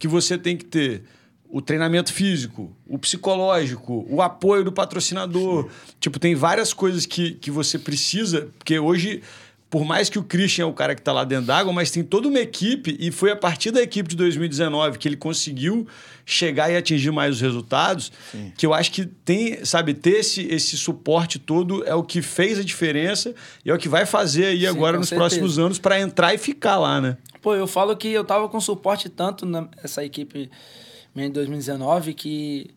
que 0.00 0.08
você 0.08 0.36
tem 0.36 0.56
que 0.56 0.64
ter 0.64 1.04
o 1.50 1.60
treinamento 1.60 2.12
físico, 2.12 2.70
o 2.86 2.98
psicológico, 2.98 4.06
o 4.08 4.22
apoio 4.22 4.64
do 4.64 4.72
patrocinador. 4.72 5.68
Tipo, 5.98 6.18
tem 6.18 6.34
várias 6.34 6.72
coisas 6.72 7.04
que, 7.04 7.32
que 7.32 7.50
você 7.50 7.78
precisa, 7.78 8.48
porque 8.56 8.78
hoje, 8.78 9.20
por 9.68 9.84
mais 9.84 10.08
que 10.08 10.18
o 10.18 10.22
Christian 10.22 10.64
é 10.64 10.66
o 10.66 10.72
cara 10.72 10.94
que 10.94 11.02
tá 11.02 11.12
lá 11.12 11.24
dentro 11.24 11.46
d'água, 11.46 11.72
mas 11.72 11.90
tem 11.90 12.04
toda 12.04 12.28
uma 12.28 12.38
equipe, 12.38 12.96
e 13.00 13.10
foi 13.10 13.32
a 13.32 13.36
partir 13.36 13.72
da 13.72 13.82
equipe 13.82 14.08
de 14.08 14.16
2019 14.16 14.96
que 14.98 15.08
ele 15.08 15.16
conseguiu 15.16 15.88
chegar 16.24 16.70
e 16.70 16.76
atingir 16.76 17.10
mais 17.10 17.34
os 17.34 17.40
resultados, 17.40 18.12
que 18.56 18.64
eu 18.64 18.72
acho 18.72 18.92
que 18.92 19.04
tem, 19.04 19.64
sabe, 19.64 19.92
ter 19.92 20.20
esse, 20.20 20.42
esse 20.42 20.76
suporte 20.76 21.40
todo 21.40 21.82
é 21.84 21.94
o 21.94 22.04
que 22.04 22.22
fez 22.22 22.60
a 22.60 22.62
diferença 22.62 23.34
e 23.64 23.70
é 23.70 23.74
o 23.74 23.78
que 23.78 23.88
vai 23.88 24.06
fazer 24.06 24.46
aí 24.46 24.60
Sim, 24.60 24.66
agora 24.66 24.96
nos 24.96 25.08
certeza. 25.08 25.28
próximos 25.28 25.58
anos 25.58 25.80
para 25.80 26.00
entrar 26.00 26.32
e 26.32 26.38
ficar 26.38 26.78
lá, 26.78 27.00
né? 27.00 27.16
Pô, 27.42 27.56
eu 27.56 27.66
falo 27.66 27.96
que 27.96 28.08
eu 28.08 28.22
tava 28.22 28.48
com 28.48 28.60
suporte 28.60 29.08
tanto 29.08 29.44
nessa 29.46 30.04
equipe 30.04 30.48
minha 31.14 31.28
em 31.28 31.30
2019 31.30 32.14
que. 32.14 32.70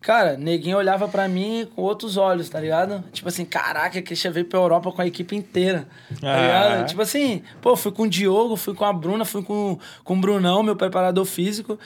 Cara, 0.00 0.36
neguinho 0.36 0.76
olhava 0.76 1.08
pra 1.08 1.26
mim 1.26 1.66
com 1.74 1.82
outros 1.82 2.16
olhos, 2.16 2.48
tá 2.48 2.60
ligado? 2.60 3.02
Tipo 3.12 3.28
assim, 3.28 3.44
caraca, 3.44 4.00
Christian 4.00 4.30
veio 4.30 4.46
pra 4.46 4.58
Europa 4.60 4.92
com 4.92 5.02
a 5.02 5.06
equipe 5.06 5.34
inteira, 5.34 5.88
tá 6.20 6.32
Ah. 6.32 6.40
ligado? 6.40 6.86
Tipo 6.88 7.02
assim, 7.02 7.42
pô, 7.60 7.74
fui 7.74 7.90
com 7.90 8.02
o 8.04 8.08
Diogo, 8.08 8.54
fui 8.56 8.72
com 8.74 8.84
a 8.84 8.92
Bruna, 8.92 9.24
fui 9.24 9.42
com, 9.42 9.76
com 10.04 10.14
o 10.14 10.20
Brunão, 10.20 10.62
meu 10.62 10.76
preparador 10.76 11.24
físico. 11.24 11.76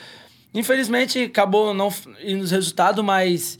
Infelizmente, 0.53 1.23
acabou 1.23 1.73
não 1.73 1.91
indo 2.23 2.43
os 2.43 2.51
resultados, 2.51 3.03
mas 3.03 3.57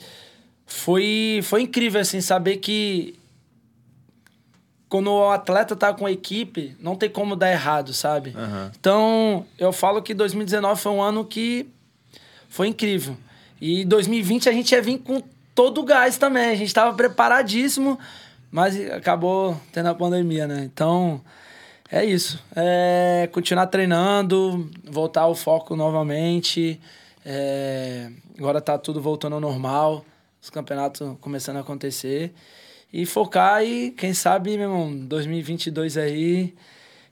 foi, 0.68 1.40
foi 1.44 1.64
incrível, 1.64 2.00
assim, 2.00 2.22
saber 2.22 2.58
que 2.58 3.16
quando 4.90 5.10
o 5.12 5.30
atleta 5.32 5.76
tá 5.76 5.94
com 5.94 6.06
a 6.06 6.12
equipe, 6.12 6.76
não 6.80 6.96
tem 6.96 7.10
como 7.10 7.36
dar 7.36 7.50
errado, 7.52 7.94
sabe? 7.94 8.36
Então, 8.78 9.46
eu 9.58 9.72
falo 9.72 10.02
que 10.02 10.14
2019 10.14 10.80
foi 10.82 10.92
um 10.92 11.02
ano 11.02 11.24
que 11.26 11.68
foi 12.52 12.68
incrível. 12.68 13.16
E 13.62 13.86
2020 13.86 14.50
a 14.50 14.52
gente 14.52 14.74
ia 14.74 14.82
vir 14.82 15.00
com 15.00 15.24
todo 15.56 15.80
o 15.80 15.84
gás 15.86 16.18
também. 16.18 16.50
A 16.50 16.56
gente 16.56 16.74
tava 16.74 16.94
preparadíssimo, 16.94 17.98
mas 18.52 18.78
acabou 18.92 19.60
tendo 19.72 19.88
a 19.88 19.96
pandemia, 19.96 20.46
né? 20.46 20.70
Então, 20.72 21.22
é 21.90 22.04
isso. 22.04 22.44
É 22.54 23.30
continuar 23.32 23.68
treinando, 23.68 24.70
voltar 24.84 25.22
ao 25.22 25.34
foco 25.34 25.78
novamente. 25.78 26.78
É, 27.26 28.10
agora 28.38 28.60
tá 28.60 28.78
tudo 28.78 29.02
voltando 29.02 29.34
ao 29.34 29.42
normal. 29.42 30.04
Os 30.42 30.50
campeonatos 30.50 31.16
começando 31.22 31.56
a 31.56 31.62
acontecer. 31.62 32.34
E 32.92 33.06
focar 33.06 33.64
e, 33.64 33.92
quem 33.92 34.14
sabe, 34.14 34.58
meu 34.58 34.70
irmão, 34.70 34.94
2022 34.94 35.96
aí, 35.96 36.54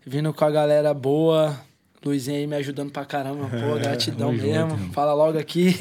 vindo 0.05 0.33
com 0.33 0.43
a 0.43 0.51
galera 0.51 0.93
boa. 0.93 1.57
Luizinho 2.03 2.37
aí 2.37 2.47
me 2.47 2.55
ajudando 2.55 2.91
pra 2.91 3.03
caramba. 3.05 3.49
Pô, 3.49 3.75
gratidão 3.79 4.27
Tamo 4.27 4.39
junto, 4.39 4.47
mesmo. 4.47 4.73
irmão. 4.73 4.93
Fala 4.93 5.13
logo 5.13 5.37
aqui. 5.37 5.75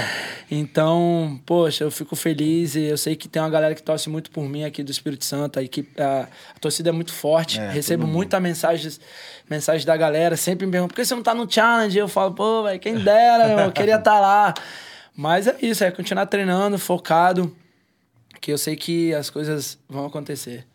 então, 0.50 1.40
poxa, 1.46 1.84
eu 1.84 1.90
fico 1.90 2.14
feliz 2.14 2.74
e 2.74 2.82
eu 2.82 2.98
sei 2.98 3.16
que 3.16 3.26
tem 3.26 3.40
uma 3.40 3.48
galera 3.48 3.74
que 3.74 3.82
torce 3.82 4.10
muito 4.10 4.30
por 4.30 4.42
mim 4.48 4.64
aqui 4.64 4.82
do 4.82 4.90
Espírito 4.90 5.24
Santo. 5.24 5.58
A, 5.58 5.62
equipe, 5.62 6.00
a, 6.00 6.28
a 6.54 6.58
torcida 6.60 6.90
é 6.90 6.92
muito 6.92 7.12
forte. 7.12 7.58
É, 7.58 7.70
Recebo 7.70 8.06
muita 8.06 8.38
mensagens, 8.38 9.00
mensagem 9.48 9.86
da 9.86 9.96
galera. 9.96 10.36
Sempre 10.36 10.66
me 10.66 10.72
perguntam, 10.72 10.88
por 10.88 10.96
que 10.96 11.04
você 11.06 11.14
não 11.14 11.22
tá 11.22 11.34
no 11.34 11.50
challenge? 11.50 11.96
Eu 11.96 12.08
falo, 12.08 12.34
pô, 12.34 12.64
velho, 12.64 12.78
quem 12.78 12.98
dera, 12.98 13.48
meu, 13.48 13.58
eu 13.60 13.72
queria 13.72 13.96
estar 13.96 14.20
lá. 14.20 14.52
Mas 15.16 15.46
é 15.46 15.56
isso, 15.62 15.84
é 15.84 15.90
continuar 15.90 16.26
treinando, 16.26 16.78
focado, 16.78 17.54
que 18.40 18.52
eu 18.52 18.58
sei 18.58 18.76
que 18.76 19.14
as 19.14 19.30
coisas 19.30 19.78
vão 19.88 20.06
acontecer. 20.06 20.66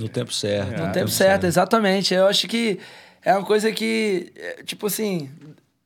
No 0.00 0.08
tempo 0.08 0.32
certo. 0.32 0.70
No 0.86 0.92
tempo 0.92 1.08
certo, 1.08 1.44
exatamente. 1.46 2.14
Eu 2.14 2.26
acho 2.26 2.46
que 2.48 2.78
é 3.24 3.32
uma 3.34 3.44
coisa 3.44 3.70
que, 3.72 4.32
é, 4.36 4.62
tipo 4.64 4.86
assim, 4.86 5.28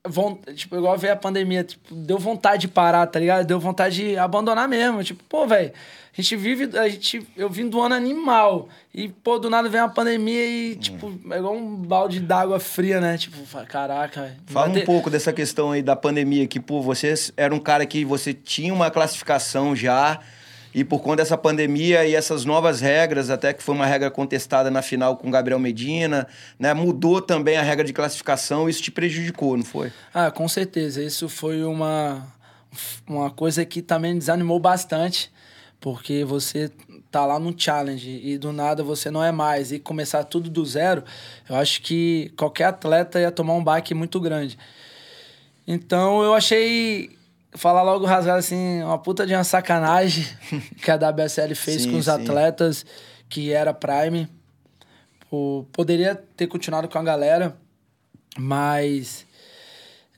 von- 0.06 0.38
tipo, 0.54 0.76
igual 0.76 0.96
veio 0.98 1.12
a 1.12 1.16
pandemia, 1.16 1.64
tipo, 1.64 1.94
deu 1.94 2.18
vontade 2.18 2.62
de 2.62 2.68
parar, 2.68 3.06
tá 3.06 3.18
ligado? 3.18 3.46
Deu 3.46 3.58
vontade 3.58 3.96
de 3.96 4.16
abandonar 4.18 4.68
mesmo. 4.68 5.02
Tipo, 5.02 5.22
pô, 5.28 5.46
velho, 5.46 5.72
a 6.16 6.20
gente 6.22 6.36
vive, 6.36 6.78
a 6.78 6.88
gente, 6.88 7.26
eu 7.36 7.48
vim 7.50 7.68
do 7.68 7.80
ano 7.80 7.94
animal. 7.96 8.68
E, 8.94 9.08
pô, 9.08 9.38
do 9.40 9.50
nada 9.50 9.68
vem 9.68 9.80
uma 9.80 9.88
pandemia 9.88 10.46
e, 10.46 10.76
tipo, 10.76 11.12
é 11.32 11.38
igual 11.38 11.56
um 11.56 11.74
balde 11.74 12.20
d'água 12.20 12.60
fria, 12.60 13.00
né? 13.00 13.18
Tipo, 13.18 13.36
caraca. 13.66 14.36
Fala 14.46 14.68
um 14.68 14.74
ter- 14.74 14.84
pouco 14.84 15.10
dessa 15.10 15.32
questão 15.32 15.72
aí 15.72 15.82
da 15.82 15.96
pandemia, 15.96 16.46
que, 16.46 16.60
pô, 16.60 16.80
você 16.80 17.12
era 17.36 17.52
um 17.52 17.58
cara 17.58 17.84
que 17.84 18.04
você 18.04 18.32
tinha 18.32 18.72
uma 18.72 18.92
classificação 18.92 19.74
já, 19.74 20.20
e 20.74 20.82
por 20.84 21.00
conta 21.00 21.16
dessa 21.16 21.38
pandemia 21.38 22.04
e 22.04 22.14
essas 22.14 22.44
novas 22.44 22.80
regras, 22.80 23.30
até 23.30 23.52
que 23.52 23.62
foi 23.62 23.74
uma 23.74 23.86
regra 23.86 24.10
contestada 24.10 24.70
na 24.70 24.82
final 24.82 25.16
com 25.16 25.30
Gabriel 25.30 25.58
Medina, 25.58 26.26
né? 26.58 26.74
Mudou 26.74 27.22
também 27.22 27.56
a 27.56 27.62
regra 27.62 27.84
de 27.84 27.92
classificação, 27.92 28.68
isso 28.68 28.82
te 28.82 28.90
prejudicou, 28.90 29.56
não 29.56 29.64
foi? 29.64 29.92
Ah, 30.12 30.30
com 30.30 30.48
certeza. 30.48 31.02
Isso 31.02 31.28
foi 31.28 31.62
uma, 31.62 32.26
uma 33.06 33.30
coisa 33.30 33.64
que 33.64 33.80
também 33.80 34.18
desanimou 34.18 34.58
bastante, 34.58 35.32
porque 35.80 36.24
você 36.24 36.70
tá 37.10 37.24
lá 37.24 37.38
no 37.38 37.54
challenge 37.56 38.20
e 38.24 38.36
do 38.36 38.52
nada 38.52 38.82
você 38.82 39.08
não 39.08 39.22
é 39.22 39.30
mais 39.30 39.70
e 39.70 39.78
começar 39.78 40.24
tudo 40.24 40.50
do 40.50 40.66
zero, 40.66 41.04
eu 41.48 41.54
acho 41.54 41.80
que 41.82 42.32
qualquer 42.36 42.64
atleta 42.64 43.20
ia 43.20 43.30
tomar 43.30 43.52
um 43.54 43.62
baque 43.62 43.94
muito 43.94 44.18
grande. 44.18 44.58
Então 45.66 46.22
eu 46.24 46.34
achei, 46.34 47.16
falar 47.54 47.82
logo 47.82 48.04
rasgado 48.04 48.38
assim, 48.38 48.82
uma 48.82 48.98
puta 48.98 49.26
de 49.26 49.34
uma 49.34 49.44
sacanagem 49.44 50.26
que 50.82 50.90
a 50.90 50.96
WSL 50.96 51.54
fez 51.54 51.82
Sim, 51.82 51.92
com 51.92 51.98
os 51.98 52.06
sim. 52.06 52.10
atletas, 52.10 52.84
que 53.28 53.52
era 53.52 53.72
Prime. 53.72 54.28
Pô, 55.30 55.66
poderia 55.72 56.14
ter 56.14 56.46
continuado 56.46 56.88
com 56.88 56.98
a 56.98 57.02
galera, 57.02 57.56
mas 58.36 59.26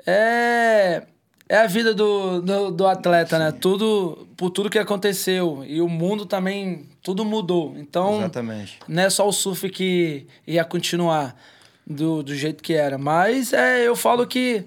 é, 0.06 1.02
é 1.48 1.56
a 1.58 1.66
vida 1.66 1.94
do, 1.94 2.40
do, 2.40 2.70
do 2.70 2.86
atleta, 2.86 3.38
né? 3.38 3.52
Tudo, 3.52 4.26
por 4.36 4.50
tudo 4.50 4.70
que 4.70 4.78
aconteceu. 4.78 5.64
E 5.66 5.80
o 5.80 5.88
mundo 5.88 6.26
também, 6.26 6.88
tudo 7.02 7.24
mudou. 7.24 7.74
Então, 7.76 8.18
Exatamente. 8.18 8.78
não 8.88 9.02
é 9.02 9.10
só 9.10 9.28
o 9.28 9.32
surf 9.32 9.68
que 9.70 10.26
ia 10.46 10.64
continuar 10.64 11.36
do, 11.86 12.22
do 12.22 12.34
jeito 12.34 12.62
que 12.62 12.74
era. 12.74 12.98
Mas 12.98 13.52
é, 13.52 13.86
eu 13.86 13.94
falo 13.94 14.26
que 14.26 14.64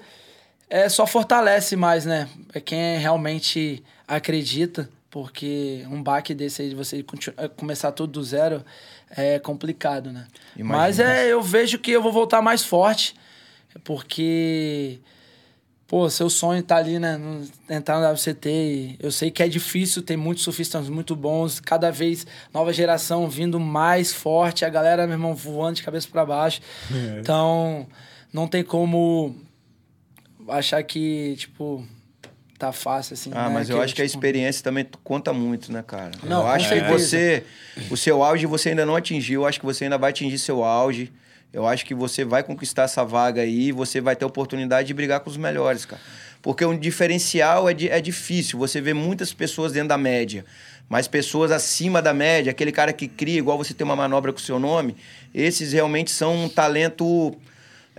é, 0.69 0.87
só 0.87 1.07
fortalece 1.07 1.75
mais, 1.75 2.05
né? 2.05 2.29
É 2.53 2.59
quem 2.59 2.97
realmente 2.97 3.83
acredita, 4.07 4.89
porque 5.09 5.85
um 5.89 6.01
baque 6.01 6.33
desse 6.33 6.61
aí 6.61 6.69
de 6.69 6.75
você 6.75 7.03
é, 7.37 7.47
começar 7.47 7.91
tudo 7.91 8.13
do 8.13 8.23
zero 8.23 8.63
é 9.09 9.39
complicado, 9.39 10.11
né? 10.11 10.27
Imagina. 10.55 10.77
Mas 10.77 10.99
é, 10.99 11.27
eu 11.27 11.41
vejo 11.41 11.79
que 11.79 11.91
eu 11.91 12.01
vou 12.01 12.11
voltar 12.11 12.41
mais 12.41 12.63
forte, 12.63 13.15
porque 13.83 14.99
pô, 15.87 16.07
seu 16.07 16.29
sonho 16.29 16.61
tá 16.61 16.77
ali, 16.77 16.99
né? 16.99 17.19
Entrar 17.67 17.99
no 17.99 18.13
WCT. 18.13 18.49
E 18.49 18.97
eu 18.99 19.11
sei 19.11 19.31
que 19.31 19.41
é 19.41 19.47
difícil, 19.47 20.03
tem 20.03 20.15
muitos 20.15 20.43
surfistas 20.43 20.87
muito 20.87 21.15
bons, 21.15 21.59
cada 21.59 21.91
vez 21.91 22.27
nova 22.53 22.71
geração 22.71 23.27
vindo 23.27 23.59
mais 23.59 24.13
forte, 24.13 24.63
a 24.63 24.69
galera, 24.69 25.07
meu 25.07 25.15
irmão, 25.15 25.33
voando 25.33 25.77
de 25.77 25.83
cabeça 25.83 26.07
para 26.07 26.23
baixo. 26.23 26.61
Então, 27.19 27.87
não 28.31 28.47
tem 28.47 28.63
como 28.63 29.35
achar 30.51 30.81
que, 30.83 31.35
tipo, 31.37 31.85
tá 32.57 32.71
fácil 32.71 33.13
assim. 33.13 33.31
Ah, 33.33 33.47
né? 33.47 33.53
mas 33.55 33.69
eu 33.69 33.81
acho 33.81 33.95
que 33.95 34.01
a 34.01 34.05
tipo, 34.05 34.17
experiência 34.17 34.63
também 34.63 34.85
conta 35.03 35.31
muito, 35.33 35.71
né, 35.71 35.83
cara? 35.85 36.11
Não, 36.23 36.41
eu 36.41 36.47
acho 36.47 36.67
que 36.69 36.75
certeza. 36.75 36.99
você, 37.07 37.43
o 37.89 37.97
seu 37.97 38.23
auge 38.23 38.45
você 38.45 38.69
ainda 38.69 38.85
não 38.85 38.95
atingiu, 38.95 39.41
eu 39.41 39.47
acho 39.47 39.59
que 39.59 39.65
você 39.65 39.85
ainda 39.85 39.97
vai 39.97 40.09
atingir 40.11 40.37
seu 40.37 40.63
auge. 40.63 41.11
Eu 41.51 41.65
acho 41.65 41.83
que 41.83 41.95
você 41.95 42.23
vai 42.23 42.43
conquistar 42.43 42.83
essa 42.83 43.03
vaga 43.03 43.41
aí, 43.41 43.71
você 43.71 43.99
vai 43.99 44.15
ter 44.15 44.23
a 44.23 44.27
oportunidade 44.27 44.87
de 44.87 44.93
brigar 44.93 45.19
com 45.21 45.31
os 45.31 45.37
melhores, 45.37 45.83
cara. 45.83 45.99
Porque 46.43 46.63
um 46.63 46.77
diferencial 46.77 47.67
é, 47.67 47.73
di- 47.73 47.89
é 47.89 47.99
difícil, 47.99 48.59
você 48.59 48.79
vê 48.79 48.93
muitas 48.93 49.33
pessoas 49.33 49.71
dentro 49.71 49.89
da 49.89 49.97
média, 49.97 50.45
mas 50.87 51.07
pessoas 51.07 51.49
acima 51.51 52.03
da 52.03 52.13
média, 52.13 52.51
aquele 52.51 52.71
cara 52.71 52.93
que 52.93 53.07
cria, 53.07 53.39
igual 53.39 53.57
você 53.57 53.73
tem 53.73 53.83
uma 53.83 53.95
manobra 53.95 54.31
com 54.31 54.37
o 54.37 54.41
seu 54.41 54.59
nome, 54.59 54.95
esses 55.33 55.73
realmente 55.73 56.11
são 56.11 56.45
um 56.45 56.47
talento 56.47 57.35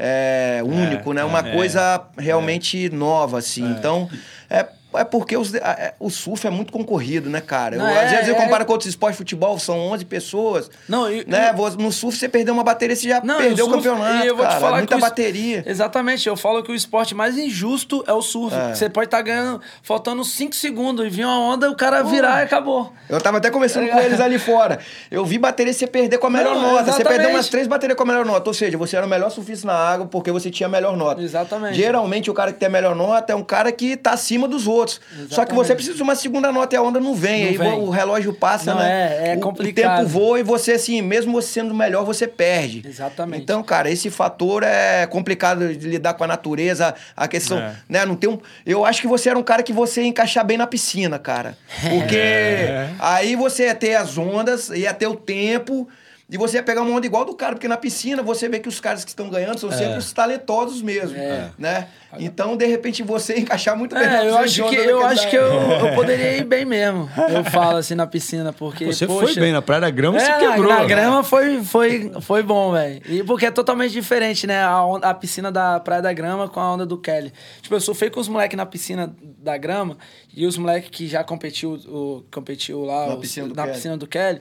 é, 0.02 0.62
único, 0.64 1.12
né? 1.12 1.22
Uma 1.22 1.40
é, 1.40 1.54
coisa 1.54 2.02
realmente 2.16 2.88
nova, 2.88 3.38
assim. 3.38 3.70
Então, 3.70 4.08
é, 4.48 4.66
é 4.94 5.04
porque 5.04 5.36
os- 5.36 5.54
a- 5.54 5.58
é, 5.78 5.94
o 5.98 6.10
surf 6.10 6.46
é 6.46 6.50
muito 6.50 6.72
concorrido, 6.72 7.28
né, 7.30 7.40
cara? 7.40 7.76
Eu- 7.76 7.80
Não, 7.80 7.86
às 7.88 7.96
é- 8.12 8.16
vezes 8.16 8.28
eu 8.28 8.34
é- 8.34 8.38
comparo 8.42 8.64
com 8.64 8.72
outros 8.72 8.88
esportes 8.88 9.16
de 9.16 9.18
futebol, 9.18 9.58
são 9.58 9.78
11 9.78 10.04
pessoas. 10.04 10.70
Não, 10.88 11.08
né? 11.26 11.52
Vo- 11.54 11.70
No 11.70 11.92
surf, 11.92 12.16
você 12.18 12.28
perdeu 12.28 12.52
uma 12.54 12.64
bateria, 12.64 12.94
você 12.96 13.08
já 13.08 13.20
Não, 13.22 13.38
perdeu 13.38 13.66
o, 13.66 13.70
surf- 13.70 13.88
campeonato, 13.88 14.24
e 14.24 14.28
eu 14.28 14.36
vou 14.36 14.44
cara. 14.44 14.56
te 14.56 14.60
falar 14.60 14.76
Muita 14.78 14.94
que 14.94 14.98
o 14.98 15.00
bateria. 15.00 15.62
Exatamente, 15.66 16.28
eu 16.28 16.36
falo 16.36 16.62
que 16.62 16.72
o 16.72 16.74
esporte 16.74 17.14
mais 17.14 17.38
injusto 17.38 18.04
é 18.06 18.12
o 18.12 18.20
surf. 18.22 18.54
É. 18.56 18.74
Você 18.74 18.88
pode 18.88 19.06
estar 19.06 19.22
ganhando, 19.22 19.60
faltando 19.82 20.24
5 20.24 20.54
segundos 20.54 21.06
e 21.06 21.08
vir 21.08 21.24
uma 21.24 21.38
onda, 21.38 21.70
o 21.70 21.76
cara 21.76 22.02
virar 22.02 22.40
e 22.40 22.44
acabou. 22.44 22.92
Eu 23.08 23.20
tava 23.20 23.38
até 23.38 23.50
conversando 23.50 23.88
com 23.88 23.98
eles 23.98 24.20
ali 24.20 24.38
fora. 24.38 24.78
Eu 25.10 25.24
vi 25.24 25.38
bateria 25.38 25.72
você 25.72 25.86
perder 25.86 26.18
com 26.18 26.26
a 26.26 26.30
melhor 26.30 26.54
Não, 26.54 26.62
nota. 26.62 26.84
Você 26.84 26.90
exatamente. 26.90 27.08
perdeu 27.18 27.30
umas 27.30 27.48
três 27.48 27.66
baterias 27.66 27.96
com 27.96 28.02
a 28.02 28.06
melhor 28.06 28.24
nota. 28.24 28.48
Ou 28.50 28.54
seja, 28.54 28.76
você 28.78 28.96
era 28.96 29.06
o 29.06 29.08
melhor 29.08 29.30
surfista 29.30 29.66
na 29.66 29.74
água 29.74 30.06
porque 30.06 30.30
você 30.32 30.50
tinha 30.50 30.66
a 30.66 30.70
melhor 30.70 30.96
nota. 30.96 31.20
Exatamente. 31.22 31.76
Geralmente, 31.76 32.30
o 32.30 32.34
cara 32.34 32.52
que 32.52 32.58
tem 32.58 32.66
a 32.66 32.70
melhor 32.70 32.94
nota 32.94 33.32
é 33.32 33.36
um 33.36 33.42
cara 33.44 33.70
que 33.72 33.96
tá 33.96 34.12
acima 34.12 34.46
dos 34.48 34.66
outros. 34.66 34.79
Só 34.88 34.98
que 35.00 35.22
Exatamente. 35.32 35.54
você 35.66 35.74
precisa 35.74 35.96
de 35.96 36.02
uma 36.02 36.14
segunda 36.14 36.50
nota 36.52 36.74
e 36.74 36.78
a 36.78 36.82
onda 36.82 36.98
não 37.00 37.14
vem. 37.14 37.42
Não 37.42 37.48
aí 37.50 37.56
vem. 37.58 37.72
o 37.80 37.90
relógio 37.90 38.32
passa, 38.32 38.72
Não, 38.74 38.80
né? 38.80 39.18
é- 39.28 39.32
é 39.32 39.36
O- 39.36 39.40
complicado. 39.40 39.92
O 39.94 39.96
tempo 39.98 40.08
voa 40.08 40.40
e 40.40 40.42
você, 40.42 40.72
assim, 40.72 41.02
mesmo 41.02 41.32
você 41.32 41.48
sendo 41.48 41.74
melhor, 41.74 42.04
você 42.04 42.26
perde. 42.26 42.82
Exatamente. 42.86 43.42
Então, 43.42 43.62
cara, 43.62 43.90
esse 43.90 44.08
fator 44.10 44.62
é 44.62 45.06
complicado 45.06 45.74
de 45.74 45.88
lidar 45.88 46.14
com 46.14 46.24
a 46.24 46.26
natureza, 46.26 46.94
a 47.16 47.26
questão, 47.28 47.58
É. 47.58 47.74
né? 47.88 48.04
Não 48.06 48.14
tem 48.16 48.30
um. 48.30 48.38
Eu 48.64 48.84
acho 48.86 49.00
que 49.00 49.06
você 49.08 49.28
era 49.28 49.38
um 49.38 49.42
cara 49.42 49.62
que 49.62 49.72
você 49.72 50.02
ia 50.02 50.06
encaixar 50.08 50.44
bem 50.44 50.56
na 50.56 50.66
piscina, 50.66 51.18
cara. 51.18 51.56
Porque 51.88 52.16
É. 52.16 52.90
aí 52.98 53.36
você 53.36 53.64
ia 53.64 53.74
ter 53.74 53.96
as 53.96 54.16
ondas, 54.16 54.68
ia 54.70 54.92
ter 54.94 55.06
o 55.06 55.14
tempo. 55.16 55.88
E 56.32 56.36
você 56.38 56.58
ia 56.58 56.62
pegar 56.62 56.82
uma 56.82 56.96
onda 56.96 57.04
igual 57.04 57.24
do 57.24 57.34
cara, 57.34 57.54
porque 57.56 57.66
na 57.66 57.76
piscina 57.76 58.22
você 58.22 58.48
vê 58.48 58.60
que 58.60 58.68
os 58.68 58.78
caras 58.78 59.02
que 59.02 59.10
estão 59.10 59.28
ganhando 59.28 59.58
são 59.58 59.68
sempre 59.72 59.98
os 59.98 60.12
talentosos 60.12 60.80
mesmo, 60.80 61.16
né? 61.58 61.88
Então, 62.18 62.56
de 62.56 62.66
repente, 62.66 63.02
você 63.02 63.36
encaixar 63.40 63.76
muito 63.76 63.94
bem 63.94 64.04
na 64.04 64.24
É, 64.24 64.30
eu 64.30 64.36
piscina 64.38 64.40
acho 64.42 64.54
de 64.54 64.62
que, 64.64 64.76
eu, 64.90 65.06
acho 65.06 65.30
que 65.30 65.36
eu, 65.36 65.44
eu 65.44 65.94
poderia 65.94 66.36
ir 66.38 66.44
bem 66.44 66.64
mesmo. 66.64 67.08
Eu 67.32 67.44
falo 67.44 67.76
assim 67.76 67.94
na 67.94 68.06
piscina, 68.06 68.52
porque. 68.52 68.84
Você 68.86 69.06
poxa, 69.06 69.26
foi 69.32 69.34
bem 69.42 69.52
na 69.52 69.62
Praia 69.62 69.80
da 69.82 69.90
Grama, 69.90 70.18
É, 70.18 70.20
você 70.24 70.30
na- 70.30 70.38
quebrou. 70.38 70.72
Na, 70.72 70.84
grama 70.84 71.22
foi, 71.22 71.62
foi, 71.62 72.10
foi 72.20 72.42
bom, 72.42 72.72
velho. 72.72 73.00
E 73.06 73.22
porque 73.22 73.46
é 73.46 73.50
totalmente 73.50 73.92
diferente, 73.92 74.46
né? 74.46 74.62
A, 74.62 74.84
onda- 74.84 75.08
a 75.08 75.14
piscina 75.14 75.52
da 75.52 75.78
Praia 75.78 76.02
da 76.02 76.12
Grama 76.12 76.48
com 76.48 76.58
a 76.60 76.72
onda 76.74 76.84
do 76.86 76.98
Kelly. 76.98 77.32
Tipo, 77.62 77.74
eu 77.76 77.80
surfei 77.80 78.10
com 78.10 78.18
os 78.20 78.28
moleques 78.28 78.56
na 78.56 78.66
piscina 78.66 79.14
da 79.38 79.56
grama 79.56 79.96
e 80.34 80.46
os 80.46 80.56
moleques 80.58 80.90
que 80.90 81.06
já 81.06 81.22
competiu, 81.22 81.74
o, 81.88 82.24
competiu 82.32 82.84
lá 82.84 83.06
Na 83.06 83.14
os- 83.14 83.20
piscina 83.20 83.48
do 83.48 83.54
na 83.54 83.62
Kelly. 83.62 83.74
piscina 83.74 83.96
do 83.96 84.06
Kelly. 84.06 84.40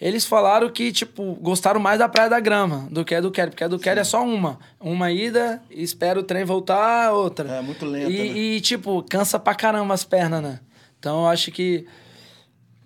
Eles 0.00 0.24
falaram 0.24 0.68
que, 0.68 0.90
tipo, 0.90 1.34
gostaram 1.40 1.78
mais 1.78 1.98
da 2.00 2.08
Praia 2.08 2.28
da 2.28 2.40
Grama 2.40 2.88
do 2.90 3.04
que 3.04 3.14
a 3.14 3.20
do 3.20 3.30
Kelly. 3.30 3.50
Porque 3.50 3.62
a 3.64 3.68
do 3.68 3.78
Kelly 3.78 4.00
é 4.00 4.04
só 4.04 4.22
uma. 4.24 4.58
Uma 4.80 5.12
ida, 5.12 5.62
espera 5.70 6.18
o 6.18 6.22
trem 6.24 6.44
voltar, 6.44 7.01
outra. 7.10 7.48
É, 7.48 7.60
muito 7.62 7.84
lenta, 7.84 8.10
E, 8.10 8.16
né? 8.18 8.38
e, 8.38 8.60
tipo, 8.60 9.02
cansa 9.08 9.38
pra 9.38 9.54
caramba 9.54 9.94
as 9.94 10.04
pernas, 10.04 10.42
né? 10.42 10.60
Então 10.98 11.22
eu 11.22 11.28
acho 11.28 11.50
que. 11.50 11.86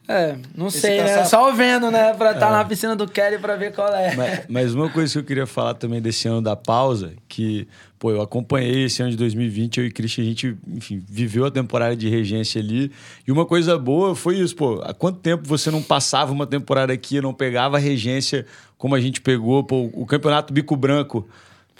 É, 0.08 0.36
não 0.54 0.68
Esse 0.68 0.82
sei, 0.82 0.98
né? 0.98 1.08
cansaço- 1.08 1.30
Só 1.30 1.50
vendo, 1.52 1.90
né? 1.90 2.14
Pra 2.14 2.30
estar 2.30 2.52
na 2.52 2.64
piscina 2.64 2.94
do 2.94 3.08
Kelly 3.08 3.38
pra 3.38 3.56
ver 3.56 3.74
qual 3.74 3.92
é. 3.92 4.14
Mas, 4.14 4.40
mas 4.48 4.72
uma 4.74 4.88
coisa 4.88 5.12
que 5.12 5.18
eu 5.18 5.24
queria 5.24 5.46
falar 5.48 5.74
também 5.74 6.00
desse 6.00 6.28
ano 6.28 6.40
da 6.40 6.54
pausa, 6.54 7.14
que, 7.28 7.66
pô, 7.98 8.12
eu 8.12 8.22
acompanhei 8.22 8.84
esse 8.84 9.02
ano 9.02 9.10
de 9.10 9.16
2020, 9.16 9.78
eu 9.80 9.86
e 9.86 9.90
Christian, 9.90 10.22
a 10.22 10.26
gente, 10.28 10.56
enfim, 10.68 11.02
viveu 11.08 11.44
a 11.44 11.50
temporada 11.50 11.96
de 11.96 12.08
regência 12.08 12.60
ali. 12.60 12.92
E 13.26 13.32
uma 13.32 13.44
coisa 13.44 13.76
boa 13.76 14.14
foi 14.14 14.38
isso, 14.38 14.54
pô, 14.54 14.80
há 14.84 14.94
quanto 14.94 15.18
tempo 15.18 15.42
você 15.44 15.72
não 15.72 15.82
passava 15.82 16.32
uma 16.32 16.46
temporada 16.46 16.92
aqui 16.92 17.20
não 17.20 17.34
pegava 17.34 17.76
a 17.76 17.80
regência 17.80 18.46
como 18.78 18.94
a 18.94 19.00
gente 19.00 19.20
pegou, 19.20 19.64
pô, 19.64 19.90
o 19.92 20.06
campeonato 20.06 20.52
bico 20.54 20.76
branco, 20.76 21.28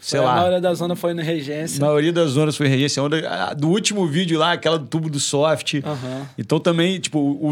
sei 0.01 0.21
a 0.21 0.23
lá. 0.23 0.35
maioria 0.37 0.61
da 0.61 0.73
zona 0.75 0.95
foi 0.95 1.15
no 1.15 1.23
Regência. 1.23 1.83
A 1.83 1.87
maioria 1.87 2.13
das 2.13 2.31
zonas 2.31 2.57
foi 2.57 2.69
regência. 2.69 3.01
A 3.01 3.05
onda, 3.07 3.29
a- 3.29 3.55
do 3.55 3.69
último 3.69 4.07
vídeo 4.07 4.39
lá, 4.39 4.53
aquela 4.53 4.79
do 4.79 4.87
tubo 4.87 5.09
do 5.11 5.19
soft. 5.19 5.75
Aham. 5.85 6.29
Então 6.39 6.61
também, 6.61 7.01
tipo, 7.01 7.19
o, 7.19 7.49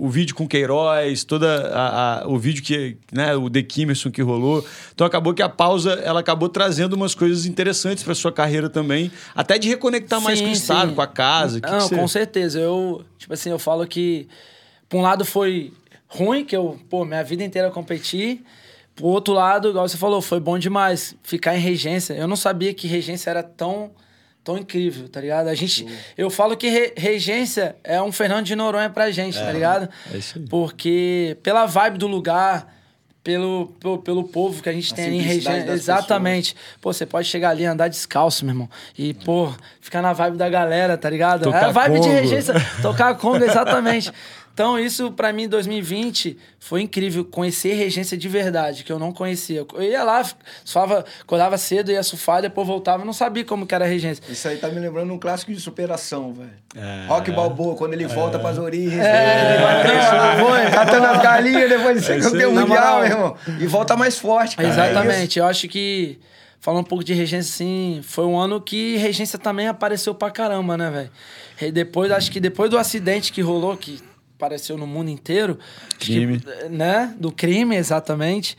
o, 0.00 0.04
o 0.06 0.08
vídeo 0.08 0.34
com 0.34 0.46
Queiroz, 0.48 1.24
toda 1.24 1.68
a, 1.68 2.22
a- 2.22 2.28
o 2.28 2.38
vídeo 2.38 2.62
que, 2.62 2.96
né, 3.12 3.34
o 3.36 3.50
The 3.50 3.62
Kimerson 3.62 4.10
que 4.10 4.22
rolou. 4.22 4.64
Então 4.94 5.06
acabou 5.06 5.34
que 5.34 5.42
a 5.42 5.48
pausa, 5.48 5.92
ela 6.04 6.20
acabou 6.20 6.48
trazendo 6.48 6.94
umas 6.94 7.14
coisas 7.14 7.44
interessantes 7.46 8.02
para 8.02 8.14
sua 8.14 8.32
carreira 8.32 8.70
também, 8.70 9.10
até 9.34 9.58
de 9.58 9.68
reconectar 9.68 10.20
mais 10.20 10.38
Sim, 10.38 10.44
com 10.46 10.50
o 10.50 10.54
estado, 10.54 10.88
sim. 10.90 10.94
com 10.94 11.02
a 11.02 11.06
casa. 11.06 11.60
Que 11.60 11.70
Não, 11.70 11.78
que 11.78 11.84
você- 11.84 11.96
com 11.96 12.08
certeza. 12.08 12.58
Eu, 12.60 13.04
tipo 13.18 13.34
assim, 13.34 13.50
eu 13.50 13.58
falo 13.58 13.86
que, 13.86 14.26
por 14.88 14.98
um 14.98 15.02
lado, 15.02 15.24
foi 15.24 15.72
ruim, 16.06 16.44
que 16.44 16.56
eu, 16.56 16.78
pô, 16.88 17.04
minha 17.04 17.22
vida 17.22 17.44
inteira 17.44 17.70
competi. 17.70 18.40
Por 18.98 19.06
outro 19.08 19.32
lado, 19.34 19.68
igual 19.70 19.88
você 19.88 19.96
falou, 19.96 20.20
foi 20.20 20.40
bom 20.40 20.58
demais 20.58 21.14
ficar 21.22 21.56
em 21.56 21.60
regência. 21.60 22.14
Eu 22.14 22.26
não 22.26 22.36
sabia 22.36 22.74
que 22.74 22.86
regência 22.88 23.30
era 23.30 23.42
tão, 23.42 23.92
tão 24.42 24.58
incrível, 24.58 25.08
tá 25.08 25.20
ligado? 25.20 25.48
A 25.48 25.54
gente, 25.54 25.86
eu 26.16 26.28
falo 26.30 26.56
que 26.56 26.68
re- 26.68 26.92
regência 26.96 27.76
é 27.84 28.00
um 28.02 28.10
Fernando 28.10 28.44
de 28.46 28.56
Noronha 28.56 28.90
pra 28.90 29.10
gente, 29.10 29.38
tá 29.38 29.52
ligado? 29.52 29.88
é 30.12 30.16
isso 30.16 30.38
aí. 30.38 30.44
Porque 30.48 31.36
pela 31.42 31.64
vibe 31.66 31.98
do 31.98 32.06
lugar, 32.08 32.74
pelo, 33.22 33.68
pelo, 33.78 33.98
pelo 33.98 34.24
povo 34.24 34.62
que 34.62 34.68
a 34.68 34.72
gente 34.72 34.92
A 34.92 34.96
tem 34.96 35.04
ali 35.06 35.16
em 35.18 35.20
regência. 35.20 35.70
Exatamente. 35.70 36.56
Pô, 36.80 36.92
você 36.92 37.04
pode 37.04 37.28
chegar 37.28 37.50
ali 37.50 37.62
e 37.62 37.66
andar 37.66 37.88
descalço, 37.88 38.44
meu 38.44 38.52
irmão. 38.52 38.70
E, 38.96 39.12
pô, 39.12 39.52
ficar 39.80 40.00
na 40.02 40.12
vibe 40.12 40.36
da 40.38 40.48
galera, 40.48 40.96
tá 40.96 41.10
ligado? 41.10 41.42
Tocar 41.44 41.62
é 41.62 41.64
a 41.66 41.70
vibe 41.70 42.00
de 42.00 42.08
Congo. 42.08 42.12
regência. 42.20 42.54
Tocar 42.80 43.14
Congo, 43.16 43.44
exatamente. 43.44 44.10
Então, 44.58 44.76
isso 44.76 45.12
pra 45.12 45.32
mim, 45.32 45.44
em 45.44 45.48
2020, 45.48 46.36
foi 46.58 46.82
incrível. 46.82 47.24
Conhecer 47.24 47.74
regência 47.74 48.18
de 48.18 48.28
verdade, 48.28 48.82
que 48.82 48.90
eu 48.90 48.98
não 48.98 49.12
conhecia. 49.12 49.64
Eu 49.72 49.82
ia 49.84 50.02
lá, 50.02 50.28
falava, 50.66 51.04
acordava 51.20 51.56
cedo, 51.56 51.92
ia 51.92 52.02
surfar, 52.02 52.42
depois 52.42 52.66
voltava, 52.66 53.04
não 53.04 53.12
sabia 53.12 53.44
como 53.44 53.64
que 53.64 53.72
era 53.72 53.84
a 53.84 53.88
regência. 53.88 54.20
Isso 54.28 54.48
aí 54.48 54.56
tá 54.56 54.68
me 54.68 54.80
lembrando 54.80 55.14
um 55.14 55.18
clássico 55.18 55.52
de 55.52 55.60
superação, 55.60 56.32
velho. 56.32 56.50
É. 56.74 57.06
Rock 57.06 57.30
Balboa, 57.30 57.76
quando 57.76 57.92
ele 57.92 58.08
volta 58.08 58.36
pras 58.36 58.58
origens. 58.58 59.00
É, 59.00 59.54
ele 59.54 59.62
vai 59.62 60.40
foi. 60.40 60.70
catando 60.72 61.06
as 61.06 61.22
galinhas, 61.22 61.68
depois 61.68 62.00
de 62.00 62.04
ser 62.04 62.12
É 62.14 62.18
isso 62.18 62.32
campeão 62.32 62.52
mundial, 62.52 62.98
meu 62.98 63.06
irmão. 63.06 63.36
E 63.60 63.66
volta 63.68 63.96
mais 63.96 64.18
forte, 64.18 64.56
cara. 64.56 64.68
É. 64.68 64.72
Exatamente. 64.72 65.38
Eu 65.38 65.46
acho 65.46 65.68
que, 65.68 66.18
falando 66.58 66.80
um 66.80 66.88
pouco 66.88 67.04
de 67.04 67.14
regência, 67.14 67.54
assim, 67.54 68.00
foi 68.02 68.24
um 68.24 68.36
ano 68.36 68.60
que 68.60 68.96
regência 68.96 69.38
também 69.38 69.68
apareceu 69.68 70.16
pra 70.16 70.32
caramba, 70.32 70.76
né, 70.76 70.90
velho? 70.90 71.10
E 71.62 71.70
Depois, 71.70 72.10
acho 72.10 72.32
que 72.32 72.40
depois 72.40 72.68
do 72.68 72.76
acidente 72.76 73.32
que 73.32 73.40
rolou, 73.40 73.76
que 73.76 74.00
apareceu 74.38 74.78
no 74.78 74.86
mundo 74.86 75.10
inteiro. 75.10 75.58
acho 75.88 75.98
que, 75.98 76.14
Crime. 76.14 76.40
né? 76.70 77.14
Do 77.18 77.32
crime, 77.32 77.76
exatamente. 77.76 78.56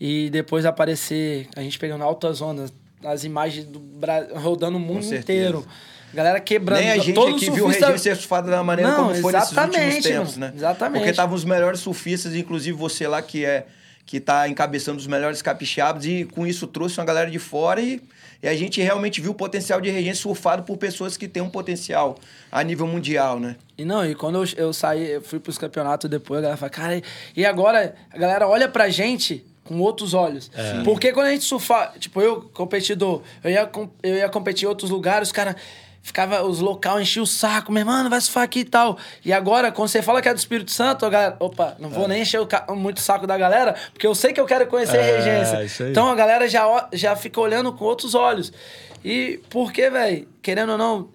E 0.00 0.28
depois 0.30 0.66
aparecer, 0.66 1.48
a 1.54 1.62
gente 1.62 1.78
pegando 1.78 2.02
altas 2.02 2.42
ondas, 2.42 2.72
as 3.04 3.24
imagens 3.24 3.64
do 3.64 3.78
Bra... 3.78 4.26
rodando 4.34 4.76
o 4.76 4.80
mundo 4.80 5.04
inteiro. 5.14 5.64
Galera 6.12 6.40
quebrando. 6.40 6.80
Nem 6.80 6.90
a 6.90 6.96
gente 6.98 7.14
todo 7.14 7.36
aqui 7.36 7.44
viu 7.44 7.52
o 7.54 7.56
surfista- 7.68 7.86
regime 7.86 7.98
ser 8.00 8.16
surfado 8.16 8.50
da 8.50 8.64
maneira 8.64 8.90
Não, 8.90 8.96
como 9.08 9.14
foi 9.14 9.32
nesses 9.32 9.50
últimos 9.50 9.68
exatamente, 9.76 10.02
tempos, 10.08 10.36
né? 10.36 10.52
Exatamente. 10.56 10.98
Porque 11.00 11.10
estavam 11.10 11.36
os 11.36 11.44
melhores 11.44 11.78
surfistas, 11.80 12.34
inclusive 12.34 12.76
você 12.76 13.06
lá 13.06 13.22
que 13.22 13.44
é 13.44 13.66
que 14.04 14.18
tá 14.18 14.48
encabeçando 14.48 14.98
os 14.98 15.06
melhores 15.06 15.40
capixabas 15.40 16.04
e 16.04 16.24
com 16.24 16.44
isso 16.44 16.66
trouxe 16.66 16.98
uma 16.98 17.06
galera 17.06 17.30
de 17.30 17.38
fora 17.38 17.80
e, 17.80 18.02
e 18.42 18.48
a 18.48 18.56
gente 18.56 18.80
realmente 18.80 19.20
viu 19.20 19.32
o 19.32 19.34
potencial 19.34 19.80
de 19.80 19.90
regência 19.90 20.22
surfado 20.22 20.62
por 20.62 20.76
pessoas 20.76 21.16
que 21.16 21.28
têm 21.28 21.42
um 21.42 21.50
potencial 21.50 22.16
a 22.50 22.62
nível 22.62 22.86
mundial, 22.86 23.38
né? 23.38 23.56
E 23.76 23.84
não, 23.84 24.04
e 24.04 24.14
quando 24.14 24.42
eu, 24.42 24.48
eu 24.56 24.72
saí, 24.72 25.12
eu 25.12 25.22
fui 25.22 25.38
pros 25.38 25.58
campeonatos 25.58 26.08
depois, 26.08 26.38
a 26.38 26.42
galera 26.42 26.56
fala, 26.56 26.70
cara, 26.70 27.02
e 27.36 27.44
agora 27.44 27.94
a 28.10 28.18
galera 28.18 28.48
olha 28.48 28.68
pra 28.68 28.88
gente 28.88 29.44
com 29.64 29.78
outros 29.78 30.14
olhos. 30.14 30.50
Porque 30.84 31.12
quando 31.12 31.28
a 31.28 31.30
gente 31.30 31.44
surfa, 31.44 31.92
tipo, 31.98 32.20
eu, 32.20 32.42
competidor, 32.52 33.22
eu 33.44 33.50
ia, 33.50 33.70
eu 34.02 34.16
ia 34.16 34.28
competir 34.28 34.64
em 34.64 34.68
outros 34.68 34.90
lugares, 34.90 35.28
os 35.28 35.32
caras, 35.32 35.54
ficava, 36.02 36.42
os 36.42 36.60
local 36.60 37.00
enchiam 37.00 37.22
o 37.24 37.26
saco, 37.26 37.70
meu 37.70 37.84
mano, 37.84 38.08
vai 38.10 38.20
surfar 38.20 38.42
aqui 38.44 38.60
e 38.60 38.64
tal. 38.64 38.96
E 39.24 39.32
agora, 39.32 39.70
quando 39.70 39.88
você 39.88 40.02
fala 40.02 40.20
que 40.22 40.28
é 40.28 40.34
do 40.34 40.38
Espírito 40.38 40.70
Santo, 40.72 41.04
a 41.06 41.10
galera, 41.10 41.36
opa, 41.38 41.76
não 41.78 41.88
vou 41.90 42.08
nem 42.08 42.22
encher 42.22 42.40
o 42.40 42.74
muito 42.76 42.98
o 42.98 43.00
saco 43.00 43.26
da 43.26 43.36
galera, 43.38 43.74
porque 43.92 44.06
eu 44.06 44.14
sei 44.14 44.32
que 44.32 44.40
eu 44.40 44.46
quero 44.46 44.66
conhecer 44.66 44.96
É, 44.96 45.16
regência. 45.18 45.64
isso 45.64 45.82
aí. 45.82 45.90
Então 45.90 46.08
a 46.10 46.14
galera 46.14 46.48
já, 46.48 46.88
já 46.92 47.14
fica 47.16 47.40
olhando 47.40 47.72
com 47.72 47.84
outros 47.84 48.14
olhos. 48.14 48.52
E 49.04 49.40
porque, 49.50 49.88
velho, 49.88 50.28
querendo 50.42 50.72
ou 50.72 50.78
não, 50.78 51.08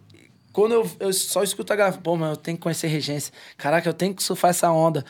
quando 0.54 0.74
eu, 0.74 0.89
eu 1.00 1.12
só 1.13 1.43
escuto 1.43 1.74
a 1.74 1.76
galera, 1.76 1.98
pô, 2.02 2.15
mas 2.15 2.30
eu 2.32 2.38
tenho 2.38 2.58
que 2.58 2.63
conhecer 2.63 2.88
regência. 2.88 3.34
Caraca, 3.58 3.88
eu 3.89 3.93
tenho 3.93 4.13
que 4.15 4.24
surfar 4.24 4.52
essa 4.52 4.71
onda. 4.71 5.04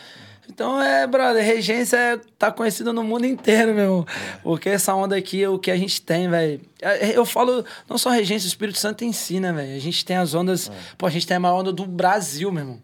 Então 0.49 0.81
é, 0.81 1.05
brother, 1.07 1.43
regência 1.43 1.97
é, 1.97 2.19
tá 2.37 2.51
conhecida 2.51 2.93
no 2.93 3.03
mundo 3.03 3.25
inteiro, 3.25 3.73
meu 3.73 3.83
irmão. 3.83 4.07
Porque 4.43 4.69
essa 4.69 4.93
onda 4.95 5.15
aqui 5.15 5.43
é 5.43 5.49
o 5.49 5.59
que 5.59 5.71
a 5.71 5.77
gente 5.77 6.01
tem, 6.01 6.29
velho. 6.29 6.61
É, 6.81 7.17
Eu 7.17 7.25
falo, 7.25 7.65
não 7.89 7.97
só 7.97 8.09
regência, 8.09 8.45
o 8.45 8.49
Espírito 8.49 8.77
Santo 8.77 9.03
em 9.03 9.11
si, 9.11 9.39
né, 9.39 9.51
velho? 9.51 9.75
A 9.75 9.79
gente 9.79 10.05
tem 10.05 10.17
as 10.17 10.33
ondas. 10.33 10.71
Pô, 10.97 11.05
a 11.05 11.09
gente 11.09 11.25
tem 11.27 11.37
a 11.37 11.39
maior 11.39 11.59
onda 11.59 11.73
do 11.73 11.85
Brasil, 11.85 12.51
meu 12.51 12.61
irmão. 12.63 12.81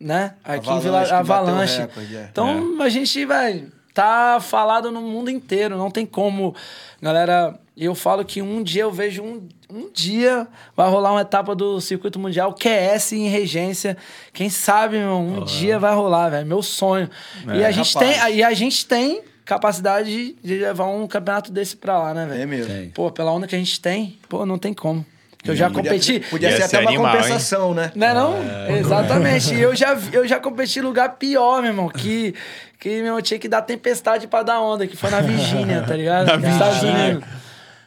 Né? 0.00 0.34
Aqui 0.44 0.70
em 0.70 0.80
Vila 0.80 1.00
Avalanche, 1.00 1.12
Avalanche. 1.12 1.78
recorde, 1.80 2.16
é. 2.16 2.28
Então 2.30 2.80
a 2.80 2.88
gente, 2.88 3.24
velho, 3.26 3.72
tá 3.98 4.38
falado 4.40 4.92
no 4.92 5.02
mundo 5.02 5.28
inteiro. 5.28 5.76
Não 5.76 5.90
tem 5.90 6.06
como. 6.06 6.54
Galera, 7.02 7.58
eu 7.76 7.96
falo 7.96 8.24
que 8.24 8.40
um 8.40 8.62
dia 8.62 8.82
eu 8.82 8.92
vejo 8.92 9.24
um, 9.24 9.48
um 9.68 9.90
dia 9.92 10.46
vai 10.76 10.88
rolar 10.88 11.10
uma 11.10 11.22
etapa 11.22 11.52
do 11.52 11.80
circuito 11.80 12.16
mundial 12.16 12.54
QS 12.54 13.12
em 13.12 13.28
regência. 13.28 13.96
Quem 14.32 14.48
sabe, 14.48 14.98
meu, 14.98 15.06
irmão, 15.06 15.26
um 15.40 15.44
dia 15.44 15.80
vai 15.80 15.92
rolar, 15.92 16.28
velho. 16.28 16.46
Meu 16.46 16.62
sonho. 16.62 17.10
e 17.52 17.64
a 17.64 17.72
gente 17.72 17.92
Rapaz. 17.94 18.20
tem, 18.20 18.36
e 18.36 18.42
a 18.44 18.54
gente 18.54 18.86
tem 18.86 19.20
capacidade 19.44 20.36
de, 20.44 20.58
levar 20.58 20.86
um 20.86 21.08
campeonato 21.08 21.50
desse 21.50 21.76
pra 21.76 21.98
lá, 21.98 22.14
né, 22.14 22.26
velho? 22.26 22.42
É 22.42 22.46
mesmo. 22.46 22.92
Pô, 22.92 23.10
pela 23.10 23.32
onda 23.32 23.48
que 23.48 23.56
a 23.56 23.58
gente 23.58 23.80
tem, 23.80 24.16
pô, 24.28 24.46
não 24.46 24.58
tem 24.58 24.72
como. 24.72 25.04
Eu 25.50 25.56
já 25.56 25.68
Podia- 25.70 25.82
competi. 25.90 26.20
Podia 26.30 26.50
Ia 26.50 26.56
ser 26.56 26.68
ser 26.68 26.76
até 26.76 26.80
uma 26.80 26.90
animal, 26.90 27.06
hein? 27.16 27.22
compensação, 27.22 27.74
né? 27.74 27.92
Não 27.94 28.06
é 28.06 28.14
não? 28.14 28.36
Exatamente. 28.76 29.54
E 29.54 29.60
eu 29.62 29.74
já, 29.74 29.96
eu 30.12 30.26
já 30.26 30.38
competi 30.40 30.78
em 30.78 30.82
lugar 30.82 31.16
pior, 31.16 31.60
meu 31.62 31.70
irmão. 31.70 31.88
Que, 31.88 32.34
que 32.78 32.88
meu, 32.88 33.06
irmão, 33.06 33.22
tinha 33.22 33.38
que 33.38 33.48
dar 33.48 33.62
tempestade 33.62 34.26
pra 34.26 34.42
dar 34.42 34.60
onda, 34.60 34.86
que 34.86 34.96
foi 34.96 35.10
na 35.10 35.20
Virgínia, 35.20 35.82
tá 35.82 35.94
ligado? 35.96 36.26
Na 36.28 36.36
Nos 36.36 36.48
Estados 36.50 36.78
Virgínia. 36.80 37.04
Unidos. 37.10 37.28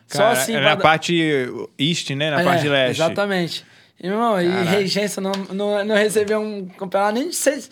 Só 0.08 0.26
assim, 0.28 0.54
é 0.54 0.60
pra 0.60 0.70
na 0.70 0.76
dar- 0.76 0.82
parte 0.82 1.48
east, 1.80 2.10
né? 2.12 2.30
Na 2.32 2.42
É, 2.42 2.44
parte 2.44 2.68
leste. 2.68 3.02
Exatamente. 3.02 3.66
Irmão, 4.04 4.42
e 4.42 4.48
regência 4.66 5.22
não, 5.22 5.32
não, 5.54 5.86
não 5.86 5.96
recebeu 5.96 6.42
um 6.42 6.66
campeonato 6.68 7.14
nem 7.14 7.30
de 7.30 7.36
seis, 7.36 7.70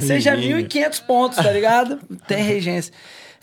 seja 0.00 0.36
Virgínia. 0.36 0.62
1.500 0.68 1.02
pontos, 1.04 1.36
tá 1.38 1.50
ligado? 1.50 1.98
Tem 2.28 2.40
regência. 2.42 2.94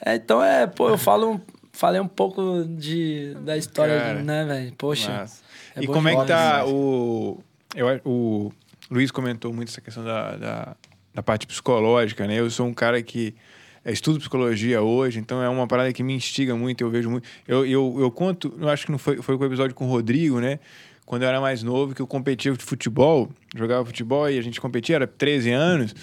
É, 0.04 0.16
então, 0.16 0.42
é, 0.42 0.66
pô, 0.66 0.88
eu 0.88 0.98
falo, 0.98 1.42
falei 1.74 2.00
um 2.00 2.08
pouco 2.08 2.64
de, 2.66 3.36
da 3.42 3.58
história, 3.58 4.00
Cara, 4.00 4.24
né, 4.24 4.46
velho? 4.46 4.74
Poxa. 4.78 5.12
Massa. 5.12 5.49
É 5.76 5.84
e 5.84 5.88
como 5.88 6.08
é 6.08 6.16
que 6.16 6.26
tá 6.26 6.60
demais. 6.60 6.72
o. 6.72 7.44
Eu, 7.76 8.02
o 8.04 8.52
Luiz 8.90 9.12
comentou 9.12 9.54
muito 9.54 9.70
essa 9.70 9.82
questão 9.82 10.04
da, 10.04 10.36
da, 10.36 10.76
da 11.14 11.24
parte 11.24 11.46
psicológica, 11.46 12.26
né? 12.26 12.40
Eu 12.40 12.50
sou 12.50 12.66
um 12.66 12.74
cara 12.74 13.02
que 13.02 13.36
é, 13.84 13.92
estudo 13.92 14.20
psicologia 14.20 14.82
hoje, 14.82 15.20
então 15.20 15.42
é 15.42 15.50
uma 15.50 15.68
parada 15.68 15.92
que 15.94 16.04
me 16.04 16.14
instiga 16.14 16.56
muito, 16.56 16.82
eu 16.82 16.90
vejo 16.90 17.10
muito. 17.10 17.28
Eu, 17.48 17.66
eu, 17.66 17.98
eu 18.00 18.12
conto, 18.12 18.54
eu 18.60 18.70
acho 18.70 18.86
que 18.86 18.92
não 18.92 18.98
foi, 18.98 19.22
foi 19.22 19.38
com 19.38 19.44
o 19.44 19.48
episódio 19.48 19.76
com 19.76 19.86
o 19.86 19.90
Rodrigo, 19.90 20.40
né? 20.40 20.60
Quando 21.06 21.24
eu 21.24 21.30
era 21.30 21.42
mais 21.42 21.64
novo, 21.64 21.96
que 21.96 22.02
eu 22.02 22.08
competia 22.08 22.52
de 22.52 22.64
futebol, 22.64 23.30
jogava 23.56 23.84
futebol 23.86 24.30
e 24.30 24.38
a 24.38 24.42
gente 24.42 24.62
competia, 24.62 24.96
era 24.96 25.08
13 25.08 25.52
anos. 25.52 25.96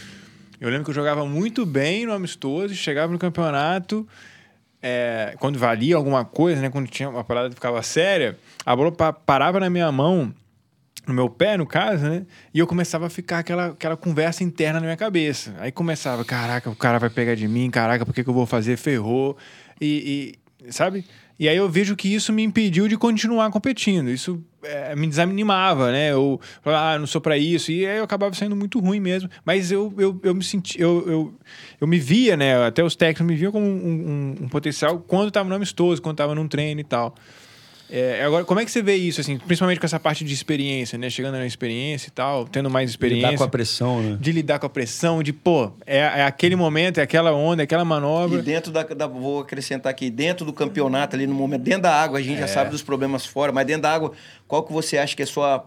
Eu 0.61 0.69
lembro 0.69 0.85
que 0.85 0.91
eu 0.91 0.95
jogava 0.95 1.25
muito 1.27 1.65
bem 1.67 2.07
no 2.07 2.13
amistoso, 2.13 2.75
chegava 2.75 3.13
no 3.13 3.19
campeonato, 3.19 4.07
é, 4.89 5.35
quando 5.41 5.59
valia 5.59 5.97
alguma 5.97 6.25
coisa, 6.25 6.61
né? 6.61 6.71
Quando 6.71 6.87
tinha 6.89 7.09
uma 7.09 7.25
parada 7.25 7.49
que 7.49 7.57
ficava 7.57 7.83
séria, 7.83 8.39
a 8.65 8.77
bola 8.77 8.93
pa- 8.93 9.13
parava 9.13 9.59
na 9.59 9.69
minha 9.69 9.91
mão, 9.91 10.33
no 11.09 11.13
meu 11.15 11.29
pé, 11.29 11.57
no 11.57 11.67
caso, 11.67 12.05
né? 12.09 12.25
E 12.55 12.59
eu 12.61 12.67
começava 12.67 13.07
a 13.07 13.11
ficar 13.11 13.41
aquela, 13.41 13.67
aquela 13.69 13.97
conversa 13.97 14.45
interna 14.45 14.79
na 14.81 14.87
minha 14.87 14.97
cabeça. 14.97 15.55
Aí 15.59 15.73
começava, 15.73 16.25
caraca, 16.25 16.71
o 16.71 16.77
cara 16.77 16.99
vai 16.99 17.11
pegar 17.11 17.35
de 17.35 17.49
mim, 17.49 17.69
caraca, 17.71 18.07
por 18.07 18.15
que, 18.15 18.23
que 18.23 18.31
eu 18.31 18.35
vou 18.35 18.47
fazer? 18.47 18.77
Ferrou. 18.77 19.37
E, 19.81 20.37
e- 20.65 20.73
sabe? 20.73 21.05
E 21.39 21.49
aí 21.49 21.57
eu 21.57 21.69
vejo 21.69 21.95
que 21.95 22.13
isso 22.13 22.33
me 22.33 22.43
impediu 22.43 22.89
de 22.89 22.97
continuar 22.97 23.51
competindo. 23.51 24.09
Isso 24.11 24.43
é, 24.63 24.97
me 24.97 25.07
desanimava, 25.07 25.93
né? 25.93 26.13
Eu 26.13 26.41
ah, 26.65 26.99
não 26.99 27.07
sou 27.07 27.21
pra 27.21 27.37
isso. 27.37 27.71
E 27.71 27.87
aí 27.87 27.99
eu 27.99 28.05
acabava 28.05 28.35
saindo 28.35 28.57
muito 28.57 28.81
ruim 28.81 29.01
mesmo. 29.01 29.29
Mas 29.45 29.71
eu, 29.71 29.93
eu, 29.99 30.19
eu 30.23 30.35
me 30.35 30.43
senti, 30.43 30.81
eu, 30.81 31.05
eu, 31.07 31.35
eu 31.81 31.87
me 31.87 31.99
via, 31.99 32.37
né? 32.37 32.65
Até 32.67 32.83
os 32.83 32.97
técnicos 32.97 33.27
me 33.27 33.37
viam 33.37 33.53
como 33.53 33.67
um, 33.67 33.69
um- 34.41 34.45
um 34.45 34.49
potencial 34.49 34.99
quando 35.01 35.31
tava 35.31 35.49
no 35.49 35.55
amistoso, 35.55 36.01
quando 36.01 36.17
tava 36.17 36.35
num 36.35 36.49
treino 36.49 36.81
e 36.81 36.85
tal. 36.85 37.15
É, 37.89 38.25
agora, 38.25 38.45
como 38.45 38.59
é 38.59 38.65
que 38.65 38.71
você 38.71 38.83
vê 38.83 38.97
isso, 38.97 39.21
assim, 39.21 39.39
principalmente 39.39 39.79
com 39.79 39.87
essa 39.87 40.01
parte 40.01 40.25
de 40.25 40.35
experiência, 40.35 40.99
né? 40.99 41.09
Chegando 41.09 41.35
na 41.35 41.47
experiência 41.47 42.09
e 42.09 42.11
tal, 42.11 42.45
tendo 42.47 42.69
mais 42.69 42.91
experiência. 42.91 43.27
Lidar 43.29 43.39
com 43.39 43.45
a 43.45 43.49
pressão, 43.49 44.03
né? 44.03 44.19
De 44.21 44.33
lidar 44.33 44.59
com 44.59 44.67
a 44.67 44.69
pressão, 44.69 45.23
de, 45.23 45.33
pô, 45.33 45.71
é, 45.87 45.99
é 45.99 46.23
aquele 46.25 46.57
momento, 46.57 46.99
é 46.99 47.03
aquela 47.03 47.33
onda, 47.33 47.63
é 47.63 47.65
aquela 47.65 47.85
manobra. 47.85 48.39
E 48.41 48.43
dentro 48.43 48.73
da, 48.73 48.83
da- 48.83 49.07
Vou 49.07 49.41
acrescentar 49.41 49.91
aqui, 49.91 50.11
dentro 50.11 50.45
do 50.45 50.53
campeonato, 50.53 51.15
ali 51.15 51.27
no 51.29 51.35
momento, 51.35 51.63
dentro 51.63 51.83
da 51.83 51.93
água, 51.95 52.19
a 52.19 52.23
gente 52.23 52.39
É. 52.39 52.41
já 52.41 52.49
sabe 52.49 52.71
dos 52.71 52.83
problemas 52.83 53.25
fora, 53.25 53.53
mas 53.53 53.65
dentro 53.67 53.83
da 53.83 53.93
água, 53.93 54.13
qual 54.49 54.65
que 54.65 54.73
você 54.73 54.99
acha 54.99 55.15
que 55.17 55.23
é 55.23 55.27
sua. 55.27 55.65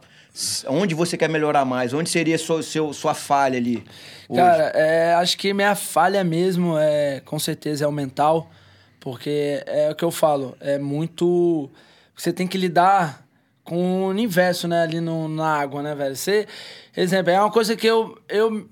Onde 0.68 0.94
você 0.94 1.18
quer 1.18 1.28
melhorar 1.30 1.66
mais? 1.66 1.94
Onde 1.94 2.10
seria 2.10 2.38
sua, 2.38 2.62
seu, 2.62 2.94
sua 2.94 3.14
falha 3.14 3.58
ali? 3.58 3.84
hoje? 4.28 4.40
Cara, 4.42 4.64
é, 4.76 5.14
acho 5.16 5.38
que 5.38 5.54
minha 5.54 5.74
falha 5.74 6.24
mesmo 6.24 6.78
é, 6.78 7.22
com 7.26 7.40
certeza, 7.40 7.86
é 7.86 7.88
o 7.88 7.92
mental, 7.92 8.50
porque 9.00 9.64
é 9.66 9.90
o 9.90 9.96
que 9.96 10.04
eu 10.04 10.12
falo, 10.12 10.56
é 10.60 10.78
muito. 10.78 11.70
Você 12.20 12.34
tem 12.34 12.46
que 12.46 12.58
lidar 12.58 13.26
com 13.64 14.04
o 14.04 14.08
universo, 14.10 14.68
né, 14.68 14.82
ali 14.84 15.00
no, 15.00 15.30
na 15.30 15.56
água, 15.58 15.82
né, 15.82 15.96
velho? 15.96 16.16
Você, 16.18 16.46
exemplo, 16.98 17.32
é 17.32 17.40
uma 17.40 17.50
coisa 17.50 17.78
que 17.78 17.88
eu, 17.88 18.18
eu, 18.28 18.68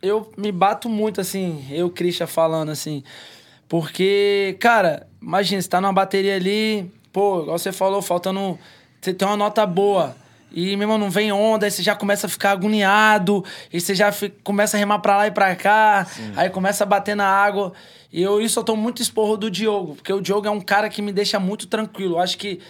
eu 0.00 0.30
me 0.36 0.52
bato 0.52 0.88
muito, 0.88 1.20
assim, 1.20 1.66
eu, 1.70 1.90
Christian, 1.90 2.28
falando 2.28 2.70
assim, 2.70 3.02
porque, 3.68 4.56
cara, 4.60 5.08
imagina, 5.20 5.60
você 5.60 5.68
tá 5.68 5.80
numa 5.80 5.92
bateria 5.92 6.36
ali, 6.36 6.92
pô, 7.12 7.42
igual 7.42 7.58
você 7.58 7.72
falou, 7.72 8.00
faltando. 8.02 8.56
Você 9.00 9.12
tem 9.12 9.26
uma 9.26 9.36
nota 9.36 9.66
boa. 9.66 10.14
E, 10.52 10.76
meu 10.76 10.82
irmão, 10.84 10.98
não 10.98 11.10
vem 11.10 11.32
onda, 11.32 11.64
aí 11.66 11.70
você 11.72 11.82
já 11.82 11.96
começa 11.96 12.26
a 12.26 12.30
ficar 12.30 12.50
agoniado, 12.50 13.42
e 13.72 13.80
você 13.80 13.94
já 13.94 14.12
fi- 14.12 14.28
começa 14.44 14.76
a 14.76 14.78
remar 14.78 14.98
pra 15.00 15.16
lá 15.16 15.26
e 15.26 15.30
pra 15.30 15.56
cá, 15.56 16.06
aí 16.36 16.50
começa 16.50 16.84
a 16.84 16.86
bater 16.86 17.16
na 17.16 17.26
água. 17.26 17.72
E 18.12 18.22
eu, 18.22 18.40
isso 18.40 18.60
eu 18.60 18.64
tô 18.64 18.76
muito 18.76 19.00
esporro 19.00 19.38
do 19.38 19.50
Diogo, 19.50 19.94
porque 19.96 20.12
o 20.12 20.20
Diogo 20.20 20.46
é 20.46 20.50
um 20.50 20.60
cara 20.60 20.90
que 20.90 21.00
me 21.00 21.10
deixa 21.10 21.40
muito 21.40 21.66
tranquilo. 21.66 22.16
Eu 22.16 22.20
acho 22.20 22.36
que. 22.36 22.60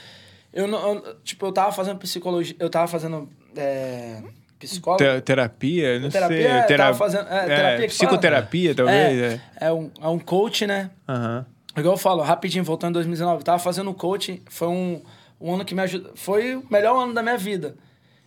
Eu 0.53 0.67
não. 0.67 0.95
eu- 0.97 1.15
tipo, 1.25 1.47
eu 1.47 1.53
tava 1.53 1.73
fazendo 1.73 1.99
psicologia. 1.99 2.55
Eu 2.59 2.69
tava 2.71 2.87
fazendo. 2.89 3.29
É, 3.57 4.23
psicólogo. 4.59 5.03
Te- 5.05 5.21
terapia, 5.23 5.99
não 5.99 6.09
Terapia, 6.09 6.37
sei. 6.37 6.47
é, 6.47 6.63
tera- 6.63 6.85
tava 6.85 6.99
fazendo- 6.99 7.29
é, 7.29 7.47
terapia 7.47 7.89
que 7.89 7.95
fala? 7.95 8.09
psicoterapia, 8.11 8.75
talvez. 8.75 9.23
É, 9.23 9.41
é 9.61 9.73
um, 9.73 9.91
é 10.01 10.09
um 10.09 10.19
coach, 10.19 10.67
né? 10.67 10.91
Aham. 11.09 11.45
Igual 11.77 11.95
eu 11.95 11.99
falo, 11.99 12.23
rapidinho, 12.23 12.63
voltando 12.63 12.91
em 12.91 12.95
2019, 12.95 13.41
eu 13.41 13.45
tava 13.45 13.59
fazendo 13.59 13.93
coaching, 13.95 14.43
foi 14.51 14.69
um, 14.69 15.03
um 15.41 15.55
ano 15.55 15.65
que 15.65 15.75
me 15.75 15.81
ajudou. 15.83 16.13
Foi 16.15 16.55
o 16.57 16.65
melhor 16.71 17.03
ano 17.03 17.15
da 17.15 17.23
minha 17.23 17.39
vida. 17.39 17.75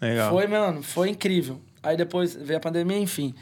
Legal. 0.02 0.32
Foi, 0.32 0.48
mano, 0.48 0.82
foi 0.84 1.10
incrível. 1.10 1.62
Aí 1.84 1.96
depois 1.96 2.36
veio 2.36 2.58
a 2.58 2.60
pandemia, 2.60 2.98
enfim. 2.98 3.34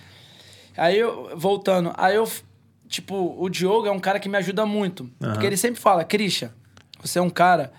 Aí 0.75 0.99
eu, 0.99 1.31
voltando, 1.37 1.93
aí 1.97 2.15
eu, 2.15 2.29
tipo, 2.87 3.35
o 3.39 3.49
Diogo 3.49 3.87
é 3.87 3.91
um 3.91 3.99
cara 3.99 4.19
que 4.19 4.27
me 4.27 4.37
ajuda 4.37 4.65
muito. 4.65 5.09
Porque 5.19 5.45
ele 5.47 5.55
sempre 5.57 5.79
fala, 5.79 6.03
Christian, 6.03 6.51
você 7.01 7.17
é 7.17 7.21
um 7.21 7.29
cara. 7.29 7.71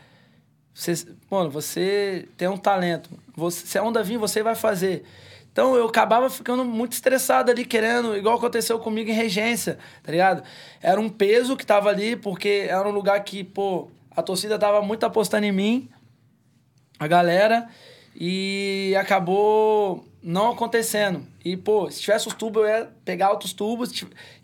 Você, 0.75 1.07
mano, 1.31 1.51
você 1.51 2.29
tem 2.37 2.49
um 2.49 2.57
talento. 2.57 3.09
Você, 3.37 3.65
se 3.65 3.79
a 3.79 3.83
onda 3.83 4.03
vir, 4.03 4.19
você 4.19 4.43
vai 4.43 4.57
fazer. 4.57 5.05
Então 5.53 5.77
eu 5.77 5.87
acabava 5.87 6.29
ficando 6.29 6.65
muito 6.65 6.95
estressado 6.95 7.49
ali, 7.49 7.65
querendo, 7.65 8.17
igual 8.17 8.37
aconteceu 8.37 8.77
comigo 8.81 9.09
em 9.09 9.15
regência, 9.15 9.79
tá 10.03 10.11
ligado? 10.11 10.43
Era 10.83 11.01
um 11.01 11.09
peso 11.09 11.57
que 11.57 11.65
tava 11.65 11.91
ali, 11.91 12.17
porque 12.17 12.67
era 12.69 12.89
um 12.89 12.91
lugar 12.91 13.23
que, 13.23 13.45
pô, 13.45 13.89
a 14.11 14.21
torcida 14.21 14.59
tava 14.59 14.83
muito 14.83 15.07
apostando 15.07 15.47
em 15.47 15.53
mim, 15.53 15.89
a 16.99 17.07
galera, 17.07 17.69
e 18.15 18.95
acabou 18.99 20.05
não 20.23 20.53
acontecendo. 20.53 21.23
E, 21.45 21.55
pô, 21.57 21.91
se 21.91 22.01
tivesse 22.01 22.27
os 22.27 22.33
tubos, 22.33 22.63
eu 22.63 22.69
ia 22.69 22.89
pegar 23.05 23.31
outros 23.31 23.53
tubos 23.53 23.93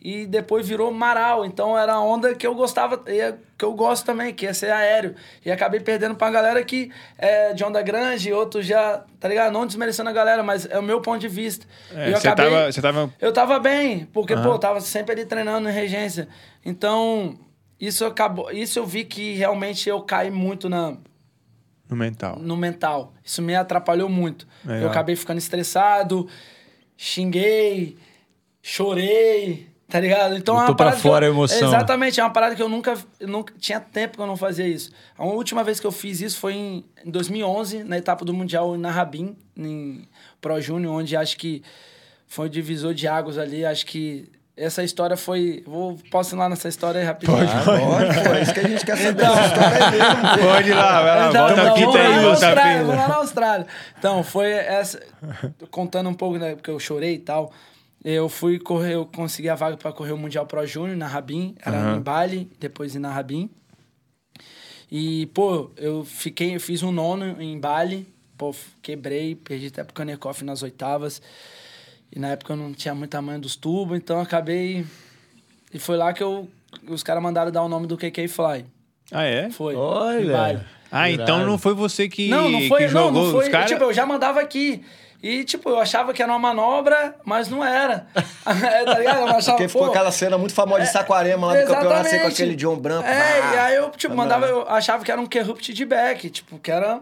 e 0.03 0.27
depois 0.27 0.69
virou 0.69 0.93
maral. 0.93 1.47
Então 1.47 1.79
era 1.79 1.95
a 1.95 2.01
onda 2.01 2.35
que 2.35 2.47
eu 2.47 2.55
gostava, 2.55 2.99
que 2.99 3.65
eu 3.65 3.73
gosto 3.73 4.05
também, 4.05 4.35
que 4.35 4.45
ia 4.45 4.53
ser 4.53 4.71
aéreo. 4.71 5.15
E 5.43 5.51
acabei 5.51 5.81
perdendo 5.81 6.15
pra 6.15 6.31
galera 6.31 6.63
que 6.63 6.91
é 7.17 7.55
de 7.55 7.65
onda 7.65 7.81
grande, 7.81 8.31
outros 8.33 8.67
já, 8.67 9.03
tá 9.19 9.27
ligado? 9.29 9.53
Não 9.53 9.67
desmerecendo 9.67 10.11
a 10.11 10.13
galera, 10.13 10.43
mas 10.43 10.67
é 10.67 10.79
o 10.79 10.83
meu 10.83 11.01
ponto 11.01 11.19
de 11.21 11.29
vista. 11.29 11.65
É, 11.95 12.09
eu 12.13 12.17
você, 12.19 12.29
acabei- 12.29 12.51
tava, 12.53 12.73
você 12.73 12.83
tava. 12.83 13.15
eu 13.19 13.33
tava 13.33 13.59
bem, 13.59 14.05
porque, 14.13 14.35
Aham. 14.35 14.43
pô, 14.43 14.49
eu 14.55 14.59
tava 14.59 14.81
sempre 14.83 15.13
ali 15.13 15.25
treinando 15.25 15.67
em 15.69 15.73
regência. 15.73 16.29
Então, 16.63 17.39
isso 17.81 18.05
acabou. 18.05 18.51
Isso 18.51 18.79
eu 18.79 18.85
vi 18.85 19.05
que 19.05 19.33
realmente 19.33 19.89
eu 19.89 20.03
caí 20.03 20.31
muito 20.31 20.69
na, 20.69 20.95
No 21.91 21.97
mental. 21.97 22.39
no 22.39 22.57
mental. 22.57 23.13
Isso 23.25 23.43
me 23.43 23.55
atrapalhou 23.55 24.09
muito. 24.09 24.47
Legal. 24.65 24.83
Eu 24.85 24.89
acabei 24.89 25.17
ficando 25.17 25.39
estressado, 25.39 26.29
xinguei, 26.97 27.97
chorei. 28.63 29.69
Tá 29.89 29.99
ligado? 29.99 30.37
Então 30.37 30.55
Botou 30.55 30.69
é 30.69 30.71
uma 30.71 30.77
pra 30.77 30.93
fora 30.93 31.27
eu- 31.27 31.33
a 31.33 31.35
emoção. 31.35 31.67
Exatamente, 31.67 32.21
é 32.21 32.23
uma 32.23 32.31
parada 32.33 32.55
que 32.55 32.63
eu 32.63 32.69
nunca, 32.69 32.95
eu 33.19 33.27
nunca. 33.27 33.53
Tinha 33.59 33.81
tempo 33.81 34.15
que 34.17 34.23
eu 34.23 34.27
não 34.27 34.37
fazia 34.37 34.65
isso. 34.69 34.93
A 35.19 35.25
última 35.25 35.65
vez 35.65 35.81
que 35.81 35.87
eu 35.87 35.91
fiz 35.91 36.21
isso 36.21 36.39
foi 36.39 36.55
em, 36.55 36.85
em 37.05 37.11
2011, 37.11 37.83
na 37.83 37.99
etapa 37.99 38.25
do 38.25 38.33
Mundial 38.33 38.79
na 38.79 38.89
Rabin, 38.89 39.37
em 39.57 40.07
Pro 40.41 40.61
Júnior, 40.61 40.95
onde 40.95 41.17
acho 41.17 41.37
que 41.37 41.61
foi 42.29 42.47
o 42.47 42.49
divisor 42.49 42.95
de 42.95 43.09
águas 43.09 43.37
ali. 43.37 43.65
Acho 43.65 43.85
que 43.85 44.29
essa 44.61 44.83
história 44.85 45.17
foi. 45.17 45.63
Vou, 45.67 45.99
posso 46.11 46.35
ir 46.35 46.39
lá 46.39 46.49
nessa 46.49 46.69
história 46.69 47.01
aí 47.01 47.07
rapidinho? 47.07 47.39
Pode, 47.39 47.51
pô, 48.29 48.35
é 48.35 48.43
isso 48.43 48.53
que 48.55 48.61
a 48.61 48.69
gente 48.69 48.85
quer 48.85 48.97
saber. 48.97 49.23
História 49.23 49.77
é 49.77 49.91
mesmo. 49.91 50.49
Pode 50.49 50.69
ir 50.69 50.75
lá, 50.75 51.03
vai 51.03 51.17
lá, 51.17 51.29
Então, 51.29 51.75
kit 51.75 51.85
vamos 51.85 51.95
lá 51.95 52.01
aí, 52.03 52.15
na 52.15 52.21
meu 52.21 52.31
Austrália, 52.31 52.63
tapinha. 52.63 52.85
vamos 52.85 52.97
lá 53.01 53.09
na 53.09 53.15
Austrália. 53.17 53.67
Então, 53.99 54.23
foi 54.23 54.51
essa. 54.51 55.01
Contando 55.71 56.09
um 56.11 56.15
pouco, 56.15 56.39
né? 56.39 56.55
Porque 56.55 56.71
eu 56.71 56.79
chorei 56.79 57.15
e 57.15 57.19
tal. 57.19 57.53
Eu 58.05 58.29
fui 58.29 58.59
correr, 58.59 58.95
eu 58.95 59.05
consegui 59.07 59.49
a 59.49 59.55
vaga 59.55 59.77
para 59.77 59.93
correr 59.93 60.13
o 60.13 60.17
Mundial 60.19 60.47
Pro 60.47 60.67
Júnior 60.67 60.97
na 60.97 61.07
Rabin. 61.07 61.55
Era 61.65 61.77
Aham. 61.77 61.97
em 61.97 62.01
Bali, 62.01 62.51
depois 62.59 62.95
ir 62.95 62.99
na 62.99 63.11
Rabin. 63.13 63.51
E, 64.91 65.27
pô, 65.27 65.71
eu 65.77 66.05
fiquei, 66.05 66.57
eu 66.57 66.61
fiz 66.61 66.83
um 66.83 66.91
nono 66.91 67.41
em 67.41 67.59
Bali. 67.59 68.07
Pô, 68.37 68.55
quebrei, 68.83 69.35
perdi 69.35 69.67
até 69.67 69.85
pro 69.85 69.93
Kanekoff 69.95 70.43
nas 70.45 70.63
oitavas. 70.63 71.21
E 72.15 72.19
na 72.19 72.29
época 72.29 72.53
eu 72.53 72.57
não 72.57 72.73
tinha 72.73 72.95
muito 72.95 73.11
tamanho 73.11 73.41
dos 73.41 73.57
tubos, 73.57 73.97
então 73.97 74.17
eu 74.17 74.23
acabei. 74.23 74.85
E 75.73 75.79
foi 75.79 75.97
lá 75.97 76.13
que 76.13 76.23
eu, 76.23 76.49
os 76.89 77.03
caras 77.03 77.23
mandaram 77.23 77.51
dar 77.53 77.63
o 77.63 77.69
nome 77.69 77.87
do 77.87 77.97
KK 77.97 78.27
Fly. 78.29 78.65
Ah, 79.13 79.25
é? 79.25 79.51
Foi. 79.51 79.75
Olha. 79.77 80.67
Ah, 80.91 81.09
então 81.11 81.37
Irado. 81.37 81.51
não 81.51 81.57
foi 81.59 81.73
você 81.75 82.09
que, 82.09 82.29
Não, 82.29 82.49
não 82.51 82.63
foi, 82.69 82.79
que 82.87 82.93
não, 82.93 83.07
jogou 83.07 83.25
não 83.25 83.31
foi. 83.33 83.45
os 83.45 83.49
caras? 83.49 83.71
Tipo, 83.71 83.85
eu 83.85 83.93
já 83.93 84.05
mandava 84.05 84.41
aqui. 84.41 84.85
E, 85.23 85.45
tipo, 85.45 85.69
eu 85.69 85.79
achava 85.79 86.13
que 86.15 86.23
era 86.23 86.33
uma 86.33 86.39
manobra, 86.39 87.15
mas 87.25 87.49
não 87.49 87.65
era. 87.65 88.07
É, 88.47 88.85
tá 88.85 88.99
ligado? 88.99 89.19
Eu 89.19 89.27
achava, 89.29 89.57
Porque 89.59 89.69
ficou 89.69 89.85
pô, 89.85 89.91
aquela 89.91 90.11
cena 90.11 90.37
muito 90.39 90.55
famosa 90.55 90.83
de 90.83 90.91
Saquarema 90.91 91.47
lá 91.49 91.53
do 91.53 91.67
campeonato, 91.67 91.93
assim, 91.93 92.03
com 92.03 92.07
Exatamente. 92.17 92.33
aquele 92.43 92.57
John 92.57 92.77
Branco. 92.77 93.07
É, 93.07 93.41
Ah, 93.41 93.55
e 93.55 93.59
aí 93.59 93.75
eu, 93.77 93.91
tipo, 93.91 94.01
também. 94.15 94.17
mandava, 94.17 94.47
eu 94.47 94.69
achava 94.69 95.05
que 95.05 95.13
era 95.13 95.21
um 95.21 95.27
Kerupt 95.27 95.73
de 95.73 95.85
back, 95.85 96.31
tipo, 96.31 96.59
que 96.59 96.71
era. 96.71 97.01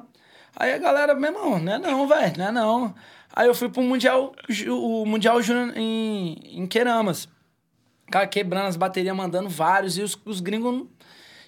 Aí 0.60 0.72
a 0.72 0.78
galera, 0.78 1.14
meu 1.14 1.30
irmão, 1.30 1.60
não 1.60 1.72
é 1.72 1.78
não, 1.78 2.08
velho, 2.08 2.36
não 2.36 2.48
é 2.48 2.50
não. 2.50 2.94
Aí 3.32 3.46
eu 3.46 3.54
fui 3.54 3.68
pro 3.68 3.80
Mundial, 3.80 4.32
o 4.68 5.06
Mundial 5.06 5.40
Júnior 5.40 5.72
em, 5.76 6.36
em 6.60 6.66
Queramas. 6.66 7.28
Cara, 8.10 8.26
quebrando 8.26 8.66
as 8.66 8.76
baterias, 8.76 9.14
mandando 9.14 9.48
vários, 9.48 9.96
e 9.96 10.02
os, 10.02 10.18
os 10.24 10.40
gringos, 10.40 10.84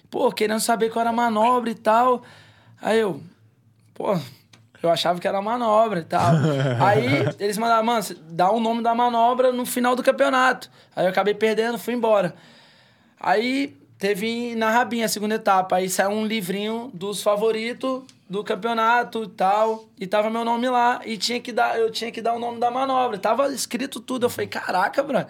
pô, 0.09 0.31
querendo 0.31 0.61
saber 0.61 0.89
qual 0.89 1.01
era 1.01 1.09
a 1.09 1.13
manobra 1.13 1.69
e 1.69 1.75
tal. 1.75 2.23
Aí 2.81 2.99
eu, 2.99 3.21
pô, 3.93 4.17
eu 4.81 4.89
achava 4.89 5.19
que 5.19 5.27
era 5.27 5.41
manobra 5.41 5.99
e 5.99 6.05
tal. 6.05 6.31
Aí 6.79 7.05
eles 7.37 7.57
mandaram, 7.57 7.83
mano, 7.83 8.05
dá 8.29 8.49
o 8.49 8.61
nome 8.61 8.81
da 8.81 8.95
manobra 8.95 9.51
no 9.51 9.65
final 9.65 9.93
do 9.93 10.01
campeonato. 10.01 10.71
Aí 10.95 11.03
eu 11.03 11.09
acabei 11.09 11.33
perdendo, 11.33 11.77
fui 11.77 11.93
embora. 11.93 12.33
Aí 13.19 13.75
teve 13.99 14.55
na 14.55 14.71
Rabinha 14.71 15.05
a 15.05 15.09
segunda 15.09 15.35
etapa. 15.35 15.75
Aí 15.75 15.89
saiu 15.89 16.11
um 16.11 16.25
livrinho 16.25 16.89
dos 16.93 17.21
favoritos 17.21 18.03
do 18.31 18.43
campeonato 18.43 19.23
e 19.23 19.27
tal. 19.27 19.85
E 19.99 20.07
tava 20.07 20.29
meu 20.29 20.45
nome 20.45 20.69
lá. 20.69 21.01
E 21.05 21.17
tinha 21.17 21.39
que 21.39 21.51
dar, 21.51 21.77
eu 21.77 21.91
tinha 21.91 22.11
que 22.11 22.21
dar 22.21 22.33
o 22.33 22.39
nome 22.39 22.59
da 22.59 22.71
manobra. 22.71 23.17
Tava 23.17 23.47
escrito 23.53 23.99
tudo. 23.99 24.25
Eu 24.25 24.29
falei, 24.29 24.47
caraca, 24.47 25.03
bro. 25.03 25.25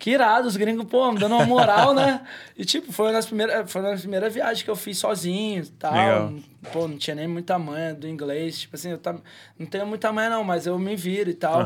Que 0.00 0.10
irado, 0.12 0.46
os 0.46 0.56
gringos, 0.56 0.84
pô, 0.86 1.10
me 1.10 1.18
dando 1.18 1.34
uma 1.34 1.44
moral, 1.44 1.92
né? 1.92 2.24
E, 2.56 2.64
tipo, 2.64 2.92
foi 2.92 3.06
uma 3.06 3.12
das 3.14 3.26
primeiras, 3.26 3.70
foi 3.70 3.80
uma 3.82 3.90
das 3.90 4.00
primeiras 4.00 4.32
viagens 4.32 4.62
que 4.62 4.70
eu 4.70 4.76
fiz 4.76 4.96
sozinho 4.96 5.64
e 5.64 5.66
tal. 5.70 5.92
Legal. 5.92 6.32
Pô, 6.72 6.86
não 6.88 6.96
tinha 6.96 7.16
nem 7.16 7.26
muita 7.26 7.58
manha 7.58 7.94
do 7.94 8.06
inglês. 8.08 8.60
Tipo 8.60 8.76
assim, 8.76 8.90
eu 8.90 8.98
tam- 8.98 9.20
não 9.58 9.66
tenho 9.66 9.84
muita 9.86 10.12
manha, 10.12 10.30
não, 10.30 10.44
mas 10.44 10.66
eu 10.66 10.78
me 10.78 10.94
viro 10.94 11.28
e 11.30 11.34
tal. 11.34 11.62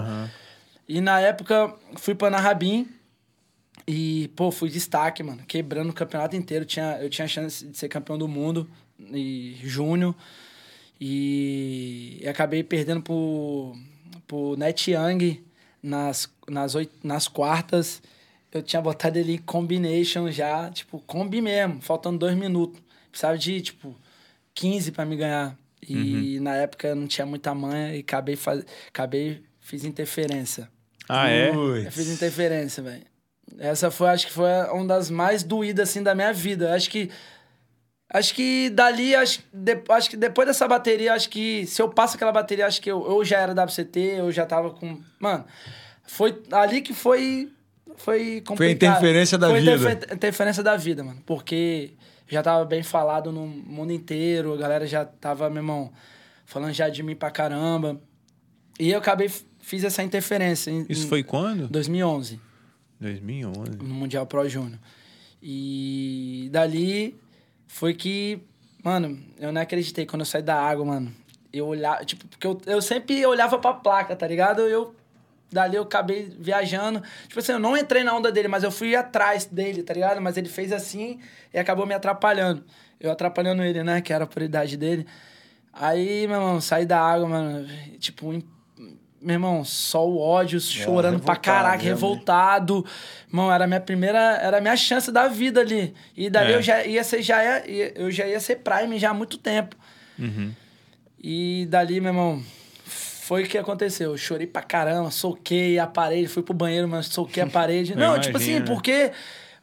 E 0.89 1.01
na 1.01 1.21
época, 1.21 1.75
fui 1.97 2.15
pra 2.15 2.31
Narrabim. 2.31 2.89
E, 3.87 4.29
pô, 4.37 4.51
fui 4.51 4.71
destaque, 4.71 5.23
mano. 5.23 5.43
Quebrando 5.47 5.91
o 5.91 5.93
campeonato 5.93 6.35
inteiro. 6.35 6.65
Tinha, 6.65 6.99
eu 7.03 7.11
tinha 7.11 7.29
chance 7.29 7.67
de 7.67 7.77
ser 7.77 7.89
campeão 7.89 8.17
do 8.17 8.27
mundo 8.29 8.67
em 8.99 9.57
junho. 9.63 10.15
E, 11.05 12.21
e 12.23 12.29
acabei 12.29 12.63
perdendo 12.63 13.03
pro, 13.03 13.75
pro 14.25 14.55
Net 14.57 14.89
Young 14.89 15.43
nas, 15.83 16.33
nas, 16.49 16.77
oit, 16.77 16.93
nas 17.03 17.27
quartas. 17.27 18.01
Eu 18.53 18.63
tinha 18.63 18.81
botado 18.81 19.19
ele 19.19 19.35
em 19.35 19.39
combination 19.39 20.31
já, 20.31 20.71
tipo, 20.71 21.01
combi 21.01 21.43
mesmo, 21.43 21.81
faltando 21.83 22.19
dois 22.19 22.37
minutos. 22.37 22.81
Precisava 23.11 23.37
de, 23.37 23.61
tipo, 23.61 23.97
15 24.55 24.93
pra 24.93 25.05
me 25.05 25.17
ganhar. 25.17 25.59
E 25.89 26.39
na 26.39 26.55
época 26.55 26.87
eu 26.87 26.95
não 26.95 27.09
tinha 27.09 27.27
muita 27.27 27.53
manha 27.53 27.97
e 27.97 27.99
acabei, 27.99 28.37
faz... 28.37 28.65
acabei 28.87 29.43
fiz 29.59 29.83
interferência. 29.83 30.69
Ah, 31.09 31.29
é? 31.29 31.51
Eu 31.51 31.91
fiz 31.91 32.09
interferência, 32.09 32.81
velho. 32.81 33.03
Essa 33.59 33.91
foi, 33.91 34.09
acho 34.11 34.29
que 34.29 34.33
foi 34.33 34.49
uma 34.73 34.87
das 34.87 35.11
mais 35.11 35.43
doídas, 35.43 35.89
assim, 35.89 36.01
da 36.01 36.15
minha 36.15 36.33
vida. 36.33 36.73
Acho 36.73 36.89
que. 36.89 37.11
Acho 38.13 38.35
que 38.35 38.69
dali, 38.71 39.15
acho, 39.15 39.41
de- 39.53 39.83
acho 39.89 40.11
que 40.11 40.17
depois 40.19 40.47
dessa 40.47 40.69
bateria, 40.69 41.15
acho 41.15 41.31
que 41.31 41.65
se 41.67 41.81
eu 41.81 41.89
passo 41.89 42.17
aquela 42.17 42.31
bateria, 42.33 42.67
acho 42.67 42.81
que 42.83 42.91
eu, 42.91 43.05
eu 43.11 43.25
já 43.25 43.39
era 43.39 43.55
WCT, 43.55 43.99
eu 44.19 44.31
já 44.31 44.45
tava 44.45 44.71
com. 44.71 45.01
Mano, 45.19 45.45
foi 46.07 46.43
ali 46.53 46.83
que 46.83 46.93
foi. 46.93 47.51
Foi 47.97 48.41
complicado. 48.47 48.75
interferência 48.99 49.37
da 49.39 49.49
Foi 49.49 49.61
vida. 49.61 49.73
interfe- 49.77 50.15
interferência 50.15 50.63
da 50.63 50.77
vida, 50.77 51.05
mano. 51.05 51.23
Porque 51.27 51.93
já 52.27 52.43
tava 52.43 52.65
bem 52.65 52.83
falado 52.83 53.31
no 53.31 53.47
mundo 53.47 53.93
inteiro, 53.93 54.53
a 54.55 54.57
galera 54.57 54.87
já 54.87 55.05
tava, 55.05 55.49
meu 55.51 55.59
irmão, 55.59 55.93
falando 56.47 56.73
já 56.73 56.89
de 56.89 57.03
mim 57.03 57.15
pra 57.15 57.31
caramba. 57.31 58.01
E 58.81 58.91
eu 58.91 58.99
acabei, 58.99 59.31
fiz 59.61 59.85
essa 59.85 60.03
interferência. 60.03 60.71
em- 60.71 60.87
Isso 60.89 61.05
em 61.07 61.09
foi 61.09 61.23
quando? 61.23 61.69
2011 61.69 62.41
2011. 63.01 63.73
no 63.83 63.95
Mundial 63.95 64.27
Pro 64.27 64.49
Júnior. 64.49 64.79
E 65.43 66.49
dali 66.53 67.15
foi 67.73 67.95
que, 67.95 68.39
mano, 68.85 69.19
eu 69.41 69.51
não 69.51 69.59
acreditei 69.63 70.05
quando 70.05 70.21
eu 70.21 70.27
saí 70.27 70.43
da 70.43 70.61
água, 70.61 70.85
mano. 70.85 71.11
Eu 71.51 71.67
olhava, 71.67 72.05
tipo, 72.05 72.27
porque 72.29 72.47
eu, 72.47 72.61
eu 72.67 72.83
sempre 72.83 73.25
olhava 73.25 73.59
pra 73.59 73.73
placa, 73.73 74.15
tá 74.15 74.27
ligado? 74.27 74.61
Eu 74.61 74.95
dali 75.51 75.77
eu 75.77 75.83
acabei 75.83 76.31
viajando. 76.39 77.03
Tipo 77.27 77.39
assim, 77.39 77.53
eu 77.53 77.59
não 77.59 77.75
entrei 77.75 78.05
na 78.05 78.15
onda 78.15 78.31
dele, 78.31 78.47
mas 78.47 78.63
eu 78.63 78.71
fui 78.71 78.95
atrás 78.95 79.47
dele, 79.47 79.83
tá 79.83 79.95
ligado? 79.95 80.21
Mas 80.21 80.37
ele 80.37 80.51
fez 80.51 80.71
assim 80.71 81.19
e 81.53 81.59
acabou 81.59 81.87
me 81.87 81.95
atrapalhando. 81.95 82.63
Eu 83.01 83.11
atrapalhando 83.11 83.63
ele, 83.63 83.83
né, 83.83 84.03
que 84.03 84.13
era 84.13 84.25
a 84.25 84.27
prioridade 84.27 84.77
dele. 84.77 85.07
Aí, 85.73 86.27
meu 86.27 86.37
irmão, 86.37 86.61
saí 86.61 86.85
da 86.85 87.01
água, 87.01 87.27
mano, 87.27 87.67
tipo, 87.99 88.35
em- 88.35 88.45
meu 89.23 89.35
irmão, 89.35 89.65
só 89.65 90.07
o 90.09 90.19
ódio, 90.19 90.61
chorando 90.61 91.21
pra 91.21 91.35
revoltado, 91.35 91.41
caraca, 91.41 91.69
realmente. 91.83 91.85
revoltado. 91.89 92.87
Irmão, 93.29 93.53
era 93.53 93.65
a 93.65 93.67
minha 93.67 93.81
primeira, 93.81 94.19
era 94.43 94.59
a 94.59 94.61
minha 94.61 94.77
chance 94.77 95.11
da 95.13 95.29
vida 95.29 95.61
ali. 95.61 95.95
E 96.17 96.29
dali 96.29 96.53
É. 96.53 96.57
eu 96.57 96.63
já 96.63 96.85
ia 96.85 97.05
ser, 97.05 97.23
já 97.23 97.43
ia, 97.45 97.93
eu 97.95 98.11
já 98.11 98.27
ia 98.27 98.41
ser 98.41 98.57
Prime 98.57 98.99
já 98.99 99.11
há 99.11 99.15
muito 99.15 99.39
tempo. 99.39 99.77
E 101.23 101.67
dali, 101.71 102.01
meu 102.01 102.11
irmão, 102.11 102.43
foi 102.85 103.45
o 103.45 103.47
que 103.47 103.57
aconteceu. 103.57 104.11
Eu 104.13 104.19
chorei 104.19 104.47
pra 104.47 104.63
caramba, 104.63 105.11
soquei 105.11 105.79
a 105.79 105.87
parede, 105.87 106.29
fui 106.29 106.43
pro 106.43 106.53
banheiro, 106.55 106.89
mas 106.89 107.07
soquei 107.07 107.43
a 107.43 107.47
parede. 107.49 107.95
Não, 107.95 108.19
tipo 108.19 108.37
assim, 108.37 108.51
imagino, 108.57 108.69
né? 108.69 108.75
porque, 108.75 109.13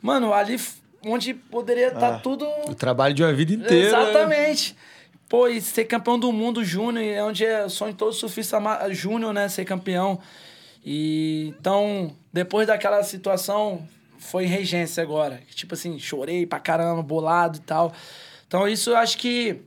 mano, 0.02 0.34
ali 0.34 0.60
onde 1.06 1.34
poderia 1.34 1.88
estar 1.88 2.20
tudo. 2.20 2.46
O 2.68 2.76
trabalho 2.76 3.14
de 3.14 3.24
uma 3.24 3.34
vida 3.34 3.54
inteira. 3.54 3.88
Exatamente. 3.88 4.76
Pô, 5.30 5.48
e 5.48 5.62
ser 5.62 5.86
campeão 5.86 6.18
do 6.18 6.32
mundo 6.34 6.64
júnior, 6.64 7.06
é 7.06 7.24
onde 7.24 7.46
é 7.46 7.64
o 7.64 7.70
sonho 7.70 7.92
de 7.94 7.98
todo 8.00 8.12
surfista 8.12 8.60
júnior, 8.90 9.32
né? 9.32 9.48
Ser 9.48 9.64
campeão. 9.64 10.20
E 10.84 11.54
então, 11.60 12.12
depois 12.34 12.66
daquela 12.68 13.04
situação, 13.04 13.88
foi 14.18 14.46
regência 14.46 15.04
agora. 15.04 15.40
Tipo 15.54 15.76
assim, 15.76 16.00
chorei 16.00 16.46
pra 16.48 16.60
caramba, 16.60 17.04
bolado 17.04 17.58
e 17.58 17.62
tal. 17.62 17.94
Então, 18.48 18.68
isso 18.68 18.90
eu 18.90 18.98
acho 18.98 19.18
que 19.20 19.62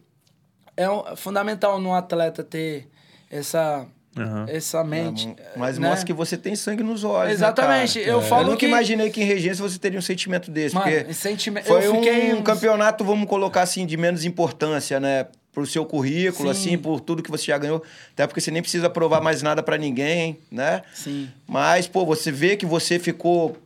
é 0.77 0.91
um- 0.91 1.15
fundamental 1.15 1.79
no 1.81 1.95
atleta 1.95 2.43
ter 2.43 2.89
essa, 3.31 3.87
Aham. 4.19 4.47
essa 4.49 4.83
mente. 4.83 5.33
Mas 5.57 5.79
né? 5.79 5.89
mostra 5.89 6.05
que 6.05 6.13
você 6.13 6.37
tem 6.37 6.57
sangue 6.57 6.83
nos 6.83 7.05
olhos. 7.05 7.29
né, 7.29 7.35
Exatamente. 7.35 8.01
cara? 8.01 8.11
Eu 8.11 8.21
É. 8.21 8.23
falo 8.25 8.43
eu 8.43 8.47
nunca 8.47 8.59
que- 8.59 8.67
imaginei 8.67 9.11
que 9.11 9.23
em 9.23 9.27
regência 9.27 9.63
você 9.63 9.79
teria 9.79 9.99
um 9.99 10.03
sentimento 10.03 10.51
desse. 10.51 10.75
Mano, 10.75 10.91
porque 10.91 11.11
esse 11.11 11.21
sentimento- 11.21 11.67
foi 11.69 11.87
eu 11.87 11.95
fiquei 11.95 12.33
um 12.35 12.39
uns- 12.39 12.43
campeonato, 12.45 13.05
vamos 13.05 13.29
colocar 13.29 13.63
assim, 13.63 13.87
de 13.87 13.97
menos 13.97 14.25
importância, 14.25 14.99
né? 14.99 15.27
Pro 15.53 15.67
seu 15.67 15.85
currículo, 15.85 16.53
Sim. 16.55 16.61
assim, 16.71 16.79
por 16.79 16.99
tudo 17.01 17.23
que 17.23 17.31
você 17.31 17.45
já 17.45 17.59
ganhou. 17.59 17.83
Até 18.15 18.27
porque 18.27 18.41
você 18.41 18.51
nem 18.51 18.63
precisa 18.63 18.89
provar 18.89 19.21
mais 19.21 19.43
nada 19.43 19.63
pra 19.63 19.77
ninguém, 19.77 20.39
né? 20.51 20.81
Sim. 20.95 21.29
Mas, 21.47 21.87
pô, 21.87 22.07
você 22.07 22.33
vê 22.33 22.57
que 22.57 22.65
você 22.65 22.99
ficou. 22.99 23.57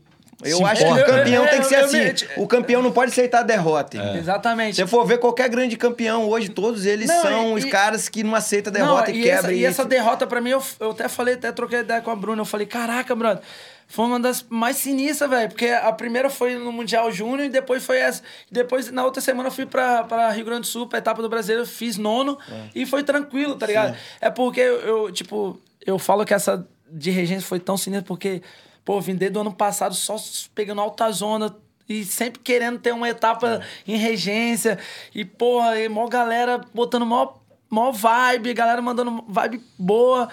Eu 0.45 0.59
Se 0.59 0.65
acho 0.65 0.83
que 0.83 0.89
o 0.89 0.91
importa, 0.93 1.13
campeão 1.13 1.45
né? 1.45 1.49
tem 1.51 1.61
que 1.61 1.67
ser 1.67 1.77
assim. 1.77 1.99
me- 2.01 2.15
O 2.43 2.47
campeão 2.47 2.83
não 2.83 2.91
pode 2.93 3.11
aceitar 3.13 3.39
a 3.39 3.43
derrota. 3.43 3.97
É. 3.97 4.13
Se 4.13 4.19
Exatamente. 4.19 4.75
você 4.77 4.87
for 4.87 5.07
ver 5.07 5.19
qualquer 5.19 5.49
grande 5.49 5.77
campeão 5.77 6.29
hoje, 6.29 6.49
todos 6.51 6.85
eles 6.85 7.07
Não, 7.09 7.23
são 7.23 7.51
e- 7.51 7.61
os 7.61 7.65
e- 7.65 7.69
caras 7.71 8.09
que 8.09 8.23
não 8.23 8.35
aceitam 8.35 8.71
a 8.71 8.75
derrota 8.77 9.11
Não, 9.11 9.17
e, 9.17 9.21
e 9.21 9.23
quebra. 9.23 9.39
essa, 9.39 9.53
e 9.53 9.65
essa 9.65 9.85
derrota 9.85 10.27
pra 10.27 10.41
mim, 10.41 10.51
eu, 10.51 10.63
eu 10.81 10.91
até 10.91 11.09
falei, 11.09 11.35
até 11.35 11.51
troquei 11.53 11.79
ideia 11.81 12.01
com 12.03 12.11
a 12.11 12.17
Bruna. 12.17 12.43
Eu 12.43 12.45
falei, 12.45 12.67
caraca, 12.67 13.15
brother, 13.15 13.43
foi 13.89 14.05
uma 14.07 14.19
das 14.19 14.45
mais 14.49 14.77
sinistras, 14.77 15.31
velho. 15.31 15.49
Porque 15.49 15.67
a 15.69 15.93
primeira 15.93 16.29
foi 16.29 16.57
no 16.57 16.73
Mundial 16.73 17.11
Júnior 17.13 17.47
e 17.47 17.49
depois 17.49 17.85
foi 17.85 17.99
essa. 17.99 18.23
Depois, 18.51 18.91
na 18.91 19.05
outra 19.05 19.21
semana, 19.21 19.49
eu 19.49 19.53
fui 19.53 19.67
pra, 19.67 20.05
pra 20.05 20.31
Rio 20.31 20.45
Grande 20.45 20.63
do 20.63 20.67
Sul, 20.67 20.87
pra 20.87 20.99
etapa 20.99 21.23
do 21.23 21.29
Brasileiro, 21.29 21.67
fiz 21.67 21.97
nono 21.97 22.39
e 22.75 22.85
foi 22.85 23.03
tranquilo, 23.03 23.55
tá 23.57 23.67
ligado? 23.67 23.97
É 24.21 24.31
porque 24.31 24.61
eu, 24.61 24.81
eu, 24.81 25.13
tipo, 25.13 25.59
eu 25.85 25.99
falo 25.99 26.25
que 26.25 26.35
essa 26.35 26.67
de 26.91 27.11
regência 27.11 27.47
foi 27.47 27.61
tão 27.61 27.77
sinistra 27.77 28.07
porque. 28.07 28.43
pô, 28.85 29.01
vim 29.01 29.15
desde 29.15 29.37
o 29.39 29.41
ano 29.41 29.53
passado 29.53 29.95
só 29.95 30.17
pegando 30.55 30.81
alta 30.81 31.11
zona 31.11 31.55
e 31.89 32.05
sempre 32.05 32.41
querendo 32.41 32.79
ter 32.79 32.93
uma 32.93 33.09
etapa 33.09 33.61
em 33.87 33.97
regência. 33.97 34.79
E, 35.15 35.25
porra, 35.25 35.79
e 35.79 35.89
mó 35.89 36.09
galera 36.09 36.61
botando 36.75 37.07
mó, 37.07 37.35
mó 37.71 37.93
vibe, 37.93 38.53
galera 38.55 38.83
mandando 38.83 39.25
vibe 39.29 39.63
boa. 39.79 40.29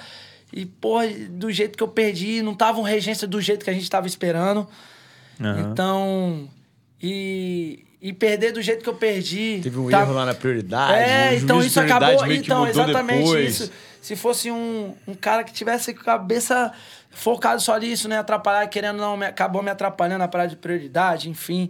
E, 0.53 0.65
porra, 0.67 1.07
do 1.29 1.51
jeito 1.51 1.75
que 1.75 1.83
eu 1.83 1.87
perdi, 1.87 2.41
não 2.43 2.53
tava 2.53 2.79
uma 2.79 2.87
regência 2.87 3.27
do 3.27 3.41
jeito 3.41 3.63
que 3.63 3.69
a 3.71 3.73
gente 3.73 3.89
tava 3.89 4.05
esperando. 4.05 4.67
Aham. 5.41 5.71
Então. 5.71 6.49
E, 7.01 7.83
e 8.01 8.13
perder 8.13 8.51
do 8.53 8.61
jeito 8.61 8.83
que 8.83 8.89
eu 8.89 8.93
perdi. 8.95 9.59
Teve 9.63 9.79
um 9.79 9.89
tá- 9.89 10.01
erro 10.01 10.13
lá 10.13 10.25
na 10.25 10.33
prioridade. 10.33 10.93
É, 10.93 11.35
então 11.35 11.59
isso 11.61 11.79
acabou. 11.79 12.31
Então, 12.31 12.67
exatamente 12.67 13.23
depois. 13.23 13.59
isso. 13.59 13.71
Se 14.01 14.15
fosse 14.15 14.51
um, 14.51 14.93
um 15.07 15.13
cara 15.15 15.43
que 15.43 15.51
tivesse 15.53 15.93
com 15.93 16.01
a 16.01 16.03
cabeça 16.03 16.71
focado 17.09 17.61
só 17.61 17.77
nisso, 17.77 18.07
né? 18.07 18.17
Atrapalhar, 18.19 18.67
querendo 18.67 18.97
não, 18.97 19.17
me- 19.17 19.25
acabou 19.25 19.63
me 19.63 19.69
atrapalhando 19.71 20.19
na 20.19 20.27
parada 20.27 20.49
de 20.49 20.55
prioridade, 20.55 21.29
enfim. 21.29 21.69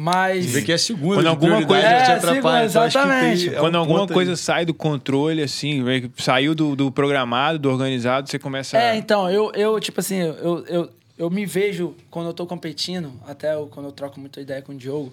Mas. 0.00 0.46
Você 0.46 0.60
vê 0.60 0.62
que 0.66 0.72
é 0.72 0.78
segunda 0.78 1.14
Quando 1.16 1.22
de 1.22 1.26
alguma 1.28 1.56
prioridade 1.56 1.82
coisa- 1.82 1.98
já 1.98 2.04
te 2.04 2.10
É, 2.10 2.14
atrapalha. 2.30 2.68
segunda, 2.68 2.86
acho 2.86 2.98
que 2.98 3.04
tem- 3.04 3.12
exatamente. 3.32 3.48
é 3.48 3.58
um 3.58 3.60
Quando 3.60 3.74
alguma 3.78 4.06
coisa 4.06 4.30
aí. 4.30 4.36
sai 4.36 4.64
do 4.64 4.72
controle, 4.72 5.42
assim, 5.42 5.82
saiu 6.16 6.54
do, 6.54 6.76
do 6.76 6.92
programado, 6.92 7.58
do 7.58 7.68
organizado, 7.68 8.28
você 8.30 8.38
começa 8.38 8.78
É, 8.78 8.90
a... 8.90 8.96
então, 8.96 9.28
eu, 9.28 9.50
eu 9.56 9.80
tipo 9.80 9.98
assim, 9.98 10.18
eu, 10.18 10.64
eu, 10.68 10.90
eu 11.18 11.28
me 11.30 11.44
vejo 11.44 11.96
quando 12.12 12.26
eu 12.28 12.32
tô 12.32 12.46
competindo, 12.46 13.12
até 13.26 13.54
eu- 13.54 13.66
quando 13.66 13.86
eu 13.86 13.92
troco 13.92 14.20
muita 14.20 14.40
ideia 14.40 14.62
com 14.62 14.70
o 14.70 14.76
Diogo. 14.76 15.12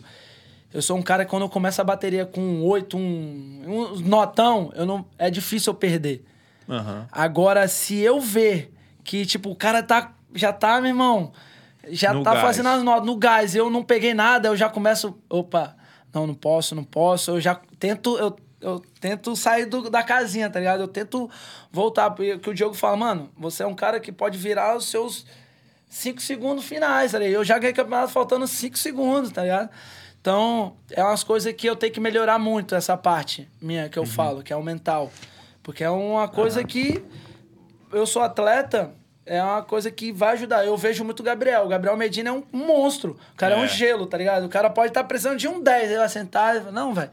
Eu 0.72 0.84
sou 0.84 0.96
um 0.98 1.02
cara 1.02 1.26
que 1.26 1.32
quando 1.32 1.42
eu 1.44 1.50
começo 1.50 1.82
a 1.82 1.84
bateria 1.84 2.24
com 2.26 2.40
um 2.42 2.64
8, 2.64 2.96
um, 2.96 3.62
um 3.66 4.00
notão, 4.08 4.72
eu 4.76 4.86
não, 4.86 5.04
é 5.18 5.32
difícil 5.32 5.74
eu 5.74 5.76
perder. 5.78 6.24
Aham. 6.70 7.08
Agora, 7.12 7.68
se 7.68 7.98
eu 7.98 8.20
ver 8.22 8.72
que, 9.04 9.26
tipo, 9.26 9.50
o 9.50 9.56
cara 9.56 9.82
tá, 9.82 10.14
já 10.36 10.54
tá, 10.54 10.80
meu 10.80 10.90
irmão, 10.90 11.32
já 11.90 12.14
No 12.14 12.24
tá 12.24 12.32
gás. 12.34 12.42
fazendo 12.46 12.70
as 12.70 12.84
notas 12.84 13.06
no 13.06 13.16
gás, 13.18 13.56
eu 13.56 13.70
não 13.70 13.84
peguei 13.84 14.14
nada, 14.14 14.48
eu 14.50 14.56
já 14.56 14.70
começo, 14.70 15.18
opa, 15.30 15.76
não, 16.14 16.26
não 16.28 16.34
posso, 16.36 16.74
não 16.76 16.84
posso, 16.84 17.32
eu 17.32 17.42
já 17.42 17.60
tento, 17.80 18.18
eu, 18.18 18.36
eu 18.62 18.80
tento 19.00 19.36
sair 19.36 19.66
do- 19.66 19.90
da 19.90 20.02
casinha, 20.04 20.50
tá 20.50 20.60
ligado? 20.60 20.82
Eu 20.82 20.88
tento 20.88 21.30
voltar, 21.72 22.10
porque 22.12 22.38
que 22.40 22.50
o 22.50 22.54
Diogo 22.54 22.74
fala, 22.76 22.96
mano, 22.98 23.30
você 23.38 23.64
é 23.64 23.68
um 23.68 23.76
cara 23.76 24.00
que 24.00 24.12
pode 24.12 24.38
virar 24.38 24.76
os 24.78 24.86
seus 24.90 25.26
cinco 25.90 26.22
segundos 26.22 26.66
finais, 26.66 27.12
tá 27.12 27.20
ligado? 27.20 27.36
Eu 27.36 27.44
já 27.44 27.58
ganhei 27.58 27.74
campeonato 27.74 28.12
faltando 28.12 28.48
cinco 28.48 28.78
segundos, 28.78 29.32
tá 29.32 29.44
ligado? 29.44 29.70
Então, 30.22 30.76
é 30.90 31.04
umas 31.04 31.24
coisas 31.24 31.54
que 31.54 31.68
eu 31.70 31.76
tenho 31.76 31.94
que 31.94 32.00
melhorar 32.00 32.40
muito, 32.40 32.74
essa 32.74 32.98
parte 32.98 33.48
minha 33.62 33.88
que 33.90 34.00
eu 34.00 34.06
falo, 34.08 34.42
que 34.42 34.52
é 34.52 34.56
o 34.56 34.64
mental. 34.64 35.12
Porque 35.62 35.84
é 35.84 35.90
uma 35.90 36.28
coisa 36.28 36.64
que 36.64 37.04
eu 37.92 38.08
sou 38.08 38.24
atleta, 38.24 38.92
é 39.26 39.42
uma 39.42 39.64
coisa 39.64 39.90
que 39.90 40.12
vai 40.12 40.34
ajudar. 40.34 40.66
Eu 40.66 40.78
vejo 40.78 41.04
muito 41.04 41.20
o 41.22 41.24
Gabriel. 41.24 41.66
O 41.66 41.68
Gabriel 41.68 41.98
Medina 41.98 42.30
é 42.30 42.34
um 42.34 42.44
monstro. 42.52 43.18
O 43.34 43.36
cara 43.38 43.56
é, 43.56 43.58
um 43.58 43.64
É. 43.64 43.68
gelo, 43.68 44.06
tá 44.06 44.18
ligado? 44.18 44.46
O 44.46 44.50
cara 44.50 44.70
pode 44.70 44.90
estar 44.90 45.04
precisando 45.04 45.38
de 45.38 45.48
um 45.48 45.62
10. 45.62 45.90
Ele 45.90 45.98
vai 46.00 46.10
sentar 46.10 46.56
e 46.56 46.60
fala, 46.60 46.72
não, 46.72 46.94
velho, 46.94 47.10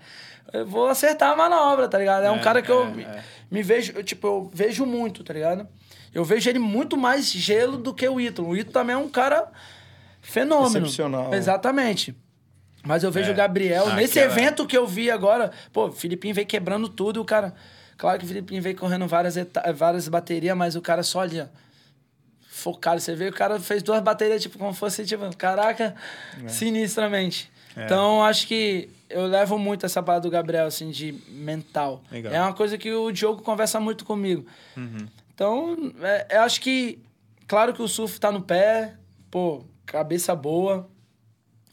eu 0.53 0.67
vou 0.67 0.89
acertar 0.89 1.31
a 1.33 1.37
manobra, 1.37 1.89
tá 1.89 1.99
ligado? 1.99 2.25
É, 2.25 2.31
um 2.31 2.37
É, 2.37 2.41
cara 2.41 2.61
que 2.61 2.71
eu 2.71 2.85
é, 2.85 2.91
me, 2.91 3.03
é. 3.05 3.23
me 3.51 3.63
vejo, 3.63 3.93
eu, 3.97 4.05
tipo, 4.05 4.27
eu 4.27 4.51
vejo 4.53 4.85
muito, 4.85 5.25
tá 5.25 5.33
ligado? 5.33 5.67
Eu 6.15 6.25
vejo 6.25 6.51
ele 6.51 6.59
muito 6.59 6.97
mais 6.97 7.31
gelo 7.33 7.79
do 7.79 7.95
que 7.95 8.07
o 8.07 8.21
Ítalo. 8.21 8.49
O 8.49 8.57
Ítalo 8.57 8.73
também 8.73 8.95
é 8.95 8.99
um 8.99 9.09
cara 9.09 9.49
fenômeno. 10.21 10.87
Excepcional. 10.87 11.33
Exatamente. 11.35 12.15
Mas 12.85 13.05
eu 13.05 13.11
vejo 13.11 13.31
É. 13.31 13.33
o 13.33 13.37
Gabriel, 13.37 13.87
Ah, 13.89 13.95
nesse 13.95 14.19
evento 14.19 14.67
que 14.67 14.77
eu 14.77 14.87
vi 14.87 15.11
agora, 15.11 15.51
pô, 15.73 15.87
o 15.87 15.93
Filipinho 15.93 16.35
veio 16.35 16.47
quebrando 16.47 16.89
tudo 16.89 17.19
e 17.19 17.23
o 17.23 17.25
cara. 17.25 17.55
Claro 17.97 18.19
que 18.19 18.25
o 18.25 18.29
Filipinho 18.29 18.61
veio 18.61 18.77
correndo 18.77 19.07
várias, 19.07 19.37
várias 19.75 20.09
baterias, 20.09 20.57
mas 20.57 20.75
o 20.75 20.81
cara 20.83 21.03
só 21.03 21.21
ali, 21.21 21.41
ó. 21.41 21.47
Focado. 22.63 23.01
Você 23.01 23.15
vê, 23.15 23.29
o 23.29 23.33
cara 23.33 23.59
fez 23.59 23.83
duas 23.83 24.01
baterias, 24.01 24.41
tipo, 24.41 24.59
como 24.59 24.73
fosse, 24.73 25.05
tipo, 25.05 25.37
caraca, 25.37 25.95
sinistramente. 26.49 27.51
É. 27.77 27.85
Então, 27.85 28.23
acho 28.23 28.47
que 28.47 28.89
eu 29.09 29.27
levo 29.27 29.59
muito 29.59 29.85
essa 29.87 30.03
parada 30.03 30.23
do 30.23 30.31
Gabriel, 30.31 30.67
assim, 30.67 30.91
de 30.91 31.13
mental. 31.29 32.03
Legal. 32.11 32.33
É 32.33 32.41
uma 32.41 32.53
coisa 32.53 32.79
que 32.79 32.93
o 32.93 33.11
Diogo 33.11 33.43
conversa 33.43 33.81
muito 33.81 34.05
comigo. 34.05 34.47
Uhum. 34.77 35.07
Então, 35.35 35.93
é, 36.03 36.37
eu 36.37 36.43
acho 36.43 36.61
que, 36.61 36.99
claro 37.47 37.73
que 37.75 37.83
o 37.83 37.89
surf 37.89 38.21
tá 38.21 38.31
no 38.31 38.43
pé, 38.43 38.95
pô, 39.31 39.65
cabeça 39.85 40.35
boa, 40.35 40.89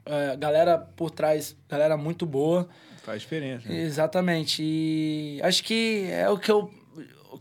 é, 0.05 0.35
galera 0.37 0.77
por 0.77 1.11
trás, 1.11 1.55
galera 1.69 1.95
muito 1.97 2.25
boa. 2.25 2.67
Faz 3.03 3.21
diferença. 3.21 3.67
né? 3.69 3.81
Exatamente. 3.81 4.61
E 4.63 5.39
acho 5.43 5.63
que 5.63 6.07
é 6.11 6.29
o 6.29 6.37
que 6.37 6.51
eu. 6.51 6.71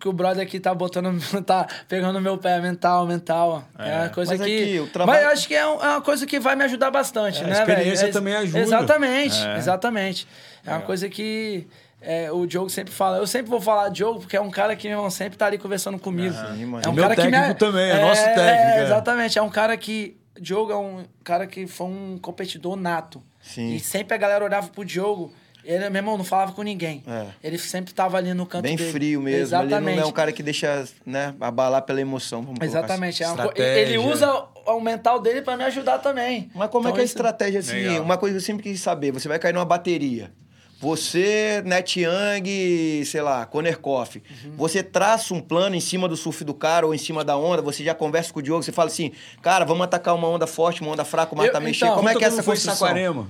Que 0.00 0.08
o 0.08 0.12
brother 0.12 0.42
aqui 0.42 0.60
tá 0.60 0.72
botando, 0.74 1.10
tá 1.44 1.66
pegando 1.88 2.12
no 2.14 2.20
meu 2.20 2.38
pé, 2.38 2.60
mental, 2.60 3.06
mental. 3.06 3.64
É, 3.78 3.88
É. 3.90 3.96
uma 4.02 4.08
coisa 4.10 4.36
Mas 4.36 4.46
que. 4.46 4.62
aqui, 4.62 4.80
o 4.80 4.86
trabalho- 4.86 5.16
Mas 5.18 5.26
eu 5.26 5.32
acho 5.32 5.48
que 5.48 5.54
é, 5.54 5.58
é 5.60 5.66
uma 5.66 6.00
coisa 6.00 6.26
que 6.26 6.38
vai 6.38 6.54
me 6.56 6.64
ajudar 6.64 6.90
bastante, 6.90 7.40
É, 7.40 7.44
a 7.44 7.46
né, 7.48 7.54
velho? 7.64 7.70
experiência 7.70 8.06
É- 8.06 8.10
também 8.10 8.34
ajuda. 8.36 8.58
Exatamente, 8.60 9.44
É. 9.46 9.56
exatamente. 9.56 10.28
É 10.64 10.68
uma 10.70 10.74
Legal. 10.76 10.86
coisa 10.86 11.08
que 11.08 11.66
é, 12.00 12.30
o 12.30 12.46
Diogo 12.46 12.70
sempre 12.70 12.92
fala. 12.94 13.16
Eu 13.18 13.26
sempre 13.26 13.50
vou 13.50 13.60
falar 13.60 13.88
Diogo, 13.88 14.20
porque 14.20 14.36
é 14.36 14.40
um 14.40 14.50
cara 14.50 14.76
que, 14.76 14.86
meu 14.88 14.98
irmão, 14.98 15.10
sempre 15.10 15.36
tá 15.36 15.46
ali 15.46 15.58
conversando 15.58 15.98
comigo. 15.98 16.34
É 16.36 16.88
um 16.88 16.92
Meu 16.92 17.02
cara 17.02 17.16
que 17.16 17.22
me... 17.24 17.30
técnico 17.32 17.58
também, 17.58 17.90
é 17.90 18.00
nosso 18.00 18.22
técnico, 18.22 18.40
é. 18.50 18.82
Exatamente, 18.84 19.38
é 19.38 19.42
um 19.42 19.50
cara 19.50 19.76
que... 19.76 20.16
Diogo 20.40 20.70
é 20.70 20.76
um 20.76 21.04
cara 21.24 21.48
que 21.48 21.66
foi 21.66 21.88
um 21.88 22.16
competidor 22.22 22.76
nato. 22.76 23.20
Sim. 23.42 23.74
E 23.74 23.80
sempre 23.80 24.14
a 24.14 24.16
galera 24.16 24.44
olhava 24.44 24.68
pro 24.68 24.84
Diogo, 24.84 25.32
ele, 25.70 25.90
meu 25.90 25.98
irmão, 26.00 26.16
não 26.16 26.24
falava 26.24 26.52
com 26.52 26.62
ninguém. 26.62 27.02
É. 27.06 27.26
Ele 27.42 27.58
sempre 27.58 27.92
tava 27.92 28.16
ali 28.16 28.32
no 28.32 28.46
canto 28.46 28.62
Bem 28.62 28.74
dele. 28.76 28.90
frio 28.90 29.20
mesmo. 29.20 29.42
Exatamente. 29.42 29.88
Ele 29.90 29.96
não 29.96 30.02
é 30.02 30.06
um 30.06 30.12
cara 30.12 30.32
que 30.32 30.42
deixa, 30.42 30.84
né, 31.04 31.34
abalar 31.40 31.82
pela 31.82 32.00
emoção. 32.00 32.42
Vamos 32.42 32.58
colocar 32.58 32.78
Exatamente. 32.78 33.22
É 33.22 33.26
uma 33.26 33.36
co- 33.36 33.42
Estratégia. 33.50 33.80
Ele 33.82 33.98
usa 33.98 34.44
o 34.66 34.80
mental 34.80 35.20
dele 35.20 35.42
pra 35.42 35.56
me 35.56 35.64
ajudar 35.64 35.98
também. 35.98 36.50
Mas 36.54 36.70
como 36.70 36.86
é 36.86 36.88
Então, 36.88 36.94
que 36.94 37.00
é 37.00 37.02
a 37.02 37.04
estratégia 37.04 37.60
assim? 37.60 37.72
Legal. 37.74 38.02
Uma 38.02 38.16
coisa 38.16 38.34
que 38.34 38.38
eu 38.42 38.44
sempre 38.46 38.62
quis 38.62 38.80
saber: 38.80 39.12
você 39.12 39.28
vai 39.28 39.38
cair 39.38 39.52
numa 39.52 39.64
bateria. 39.64 40.32
Você, 40.80 41.60
Net 41.66 42.00
Young, 42.00 43.04
sei 43.04 43.20
lá, 43.20 43.44
Konerkoff. 43.44 44.22
Uhum. 44.44 44.52
Você 44.56 44.80
traça 44.80 45.34
um 45.34 45.40
plano 45.40 45.74
em 45.74 45.80
cima 45.80 46.06
do 46.06 46.16
surf 46.16 46.44
do 46.44 46.54
cara 46.54 46.86
ou 46.86 46.94
em 46.94 46.98
cima 46.98 47.24
da 47.24 47.36
onda, 47.36 47.60
você 47.60 47.82
já 47.82 47.94
conversa 47.94 48.32
com 48.32 48.38
o 48.38 48.42
Diogo, 48.42 48.62
você 48.62 48.70
fala 48.70 48.86
assim, 48.88 49.10
cara, 49.42 49.64
vamos 49.64 49.82
atacar 49.82 50.14
uma 50.14 50.28
onda 50.28 50.46
forte, 50.46 50.80
uma 50.80 50.92
onda 50.92 51.04
fraca, 51.04 51.34
uma 51.34 51.48
tá 51.50 51.58
mexer. 51.58 51.84
então, 51.86 51.96
Como 51.96 52.08
é 52.08 52.14
que 52.14 52.24
é 52.24 52.28
essa 52.28 52.44
foi 52.44 52.54
construção? 52.54 52.86
Saquarema. 52.86 53.26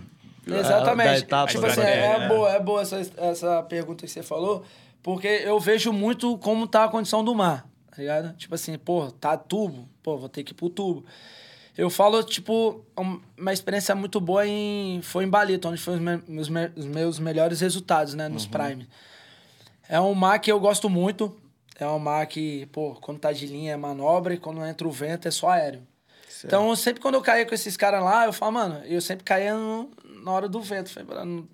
Exatamente. 0.56 1.06
Da 1.08 1.18
etapa 1.18 1.50
tipo 1.50 1.62
da 1.62 1.68
assim, 1.68 1.80
bateria, 1.80 2.04
é, 2.04 2.18
né? 2.20 2.28
boa, 2.28 2.50
é 2.52 2.60
boa 2.60 2.82
essa, 2.82 3.00
essa 3.16 3.62
pergunta 3.64 4.04
que 4.06 4.10
você 4.12 4.22
falou, 4.22 4.64
porque 5.02 5.26
eu 5.28 5.58
vejo 5.60 5.92
muito 5.92 6.36
como 6.38 6.66
tá 6.66 6.84
a 6.84 6.88
condição 6.88 7.24
do 7.24 7.34
mar, 7.34 7.66
tá 7.90 7.96
ligado? 7.98 8.34
Tipo 8.36 8.54
assim, 8.54 8.76
pô, 8.78 9.10
tá 9.10 9.36
tubo, 9.36 9.88
pô, 10.02 10.16
vou 10.16 10.28
ter 10.28 10.42
que 10.44 10.52
ir 10.52 10.54
pro 10.54 10.68
tubo. 10.70 11.04
Eu 11.76 11.88
falo, 11.90 12.22
tipo, 12.24 12.84
um- 12.98 13.20
uma 13.38 13.52
experiência 13.52 13.94
muito 13.94 14.20
boa 14.20 14.44
em, 14.46 15.00
foi 15.02 15.24
em 15.24 15.28
Balito, 15.28 15.68
onde 15.68 15.80
foram 15.80 15.98
os, 15.98 16.02
me- 16.04 16.40
os 16.40 16.48
me- 16.48 16.72
os 16.74 16.86
meus 16.86 17.18
melhores 17.20 17.60
resultados, 17.60 18.14
né, 18.14 18.28
nos 18.28 18.46
Prime. 18.46 18.88
É 19.88 20.00
um 20.00 20.12
mar 20.14 20.38
que 20.40 20.50
eu 20.50 20.58
gosto 20.58 20.90
muito, 20.90 21.36
é 21.78 21.86
um 21.86 21.98
mar 22.00 22.26
que, 22.26 22.66
pô, 22.66 22.94
quando 23.00 23.20
tá 23.20 23.32
de 23.32 23.46
linha 23.46 23.72
é 23.72 23.76
manobra 23.76 24.34
e 24.34 24.38
quando 24.38 24.64
entra 24.64 24.86
o 24.88 24.90
vento 24.90 25.28
é 25.28 25.30
só 25.30 25.50
aéreo. 25.50 25.82
Então, 26.44 26.74
sempre 26.76 27.00
quando 27.00 27.14
eu 27.14 27.22
caía 27.22 27.46
com 27.46 27.54
esses 27.54 27.76
caras 27.76 28.02
lá, 28.02 28.26
eu 28.26 28.32
falo, 28.32 28.52
mano, 28.52 28.82
eu 28.84 29.00
sempre 29.00 29.24
caía 29.24 29.54
no- 29.54 29.88
na 30.28 30.34
hora 30.34 30.48
do 30.48 30.60
vento. 30.60 30.90
Falei, 30.90 31.08
"Mano, 31.08 31.48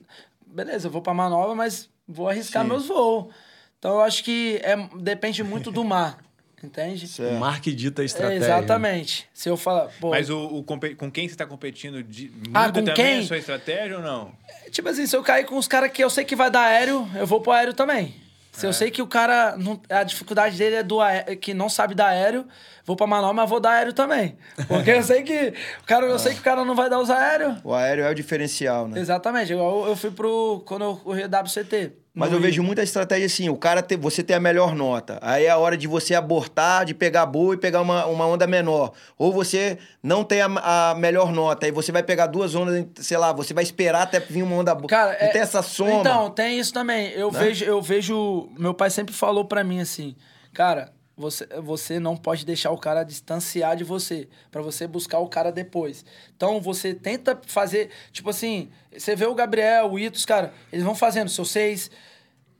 beleza, 0.44 0.88
eu 0.88 0.90
vou 0.90 1.00
pra 1.00 1.14
manobra, 1.14 1.54
mas 1.54 1.88
vou 2.06 2.28
arriscar 2.28 2.62
Sim. 2.64 2.68
meus 2.70 2.86
voos. 2.86 3.32
Então, 3.78 3.92
eu 3.94 4.00
acho 4.00 4.24
que 4.24 4.58
é, 4.62 4.76
depende 4.98 5.44
muito 5.44 5.70
do 5.70 5.84
mar, 5.84 6.18
entende? 6.62 7.04
O 7.04 7.08
Certo. 7.08 7.38
mar 7.38 7.60
que 7.60 7.72
dita 7.72 8.02
a 8.02 8.04
É, 8.04 8.06
estratégia. 8.06 8.44
exatamente. 8.46 9.28
Se 9.32 9.48
eu 9.48 9.56
falar, 9.56 9.88
pô, 10.00 10.10
Mas 10.10 10.28
o, 10.30 10.38
o 10.38 10.64
com 10.64 11.10
quem 11.10 11.28
você 11.28 11.34
está 11.34 11.46
competindo 11.46 12.02
de, 12.02 12.28
muda 12.30 12.60
Ah, 12.60 12.66
com 12.72 12.82
também 12.82 12.94
quem? 12.94 13.18
a 13.20 13.26
sua 13.26 13.38
estratégia 13.38 13.98
ou 13.98 14.02
não? 14.02 14.32
tipo 14.70 14.88
assim, 14.88 15.06
se 15.06 15.14
eu 15.16 15.22
cair 15.22 15.44
com 15.46 15.56
os 15.56 15.68
caras 15.68 15.92
que 15.92 16.02
eu 16.02 16.10
sei 16.10 16.24
que 16.24 16.34
vai 16.34 16.50
dar 16.50 16.62
aéreo, 16.62 17.08
eu 17.14 17.26
vou 17.26 17.40
pro 17.40 17.52
aéreo 17.52 17.74
também. 17.74 18.14
Se 18.54 18.66
eu 18.66 18.72
sei 18.72 18.90
que 18.90 19.02
o 19.02 19.06
cara, 19.06 19.56
não, 19.56 19.80
a 19.90 20.02
dificuldade 20.04 20.56
dele 20.56 20.76
é 20.76 20.82
do 20.82 21.00
aé- 21.00 21.36
que 21.36 21.52
não 21.52 21.68
sabe 21.68 21.94
dar 21.94 22.06
aéreo, 22.08 22.46
vou 22.84 22.94
pra 22.96 23.06
manobra, 23.06 23.34
mas 23.34 23.50
vou 23.50 23.58
dar 23.58 23.70
aéreo 23.72 23.92
também. 23.92 24.38
Porque 24.68 24.90
eu 24.92 25.02
sei 25.02 25.22
que 25.24 25.52
o 25.82 25.84
cara, 25.86 26.06
eu 26.06 26.18
sei 26.18 26.34
que 26.34 26.40
o 26.40 26.42
cara 26.42 26.64
não 26.64 26.74
vai 26.74 26.88
dar 26.88 27.00
os 27.00 27.10
aéreos. 27.10 27.56
O 27.64 27.74
aéreo 27.74 28.04
é 28.04 28.10
o 28.10 28.14
diferencial, 28.14 28.86
né? 28.86 29.00
Exatamente. 29.00 29.52
Igual 29.52 29.86
eu 29.88 29.96
fui 29.96 30.10
pro. 30.12 30.62
Quando 30.66 30.84
eu 30.84 30.96
corri 30.96 31.24
WCT. 31.24 31.92
Mas 32.14 32.32
eu 32.32 32.38
vejo 32.38 32.62
muita 32.62 32.80
estratégia 32.80 33.26
assim, 33.26 33.48
o 33.48 33.56
cara 33.56 33.82
ter, 33.82 33.96
você 33.96 34.22
ter 34.22 34.34
a 34.34 34.40
melhor 34.40 34.72
nota. 34.76 35.18
Aí 35.20 35.46
é 35.46 35.50
a 35.50 35.58
hora 35.58 35.76
de 35.76 35.88
você 35.88 36.14
abortar, 36.14 36.84
de 36.84 36.94
pegar 36.94 37.26
boa 37.26 37.54
e 37.54 37.58
pegar 37.58 37.80
uma, 37.80 38.06
uma 38.06 38.24
onda 38.24 38.46
menor. 38.46 38.92
Ou 39.18 39.32
você 39.32 39.78
não 40.00 40.22
tem 40.22 40.40
a, 40.40 40.90
a 40.90 40.94
melhor 40.94 41.32
nota, 41.32 41.66
aí 41.66 41.72
você 41.72 41.90
vai 41.90 42.04
pegar 42.04 42.28
duas 42.28 42.54
ondas, 42.54 42.86
sei 43.00 43.16
lá, 43.18 43.32
você 43.32 43.52
vai 43.52 43.64
esperar 43.64 44.02
até 44.02 44.20
vir 44.20 44.42
uma 44.44 44.54
onda 44.54 44.72
boa. 44.76 44.86
Cara, 44.86 45.10
Não 45.20 45.26
é- 45.26 45.32
tem 45.32 45.40
essa 45.42 45.60
soma. 45.60 45.90
Então, 46.00 46.30
tem 46.30 46.56
isso 46.60 46.72
também. 46.72 47.10
Eu 47.10 47.32
Né? 47.32 47.38
vejo, 47.40 47.64
eu 47.64 47.82
vejo. 47.82 48.48
Meu 48.56 48.72
pai 48.74 48.90
sempre 48.90 49.12
falou 49.12 49.44
pra 49.46 49.64
mim 49.64 49.80
assim, 49.80 50.14
cara, 50.52 50.92
você, 51.16 51.46
você 51.62 51.98
não 52.00 52.16
pode 52.16 52.44
deixar 52.44 52.70
o 52.70 52.78
cara 52.78 53.04
distanciar 53.04 53.76
de 53.76 53.84
você, 53.84 54.28
pra 54.50 54.60
você 54.60 54.86
buscar 54.86 55.18
o 55.18 55.28
cara 55.28 55.52
depois. 55.52 56.04
Então 56.36 56.60
você 56.60 56.92
tenta 56.92 57.40
fazer, 57.46 57.90
tipo 58.12 58.30
assim, 58.30 58.68
você 58.96 59.14
vê 59.14 59.26
o 59.26 59.34
Gabriel, 59.34 59.90
o 59.92 59.98
Itos, 59.98 60.24
cara, 60.24 60.52
eles 60.72 60.84
vão 60.84 60.94
fazendo 60.94 61.28
seu 61.30 61.44
seis, 61.44 61.90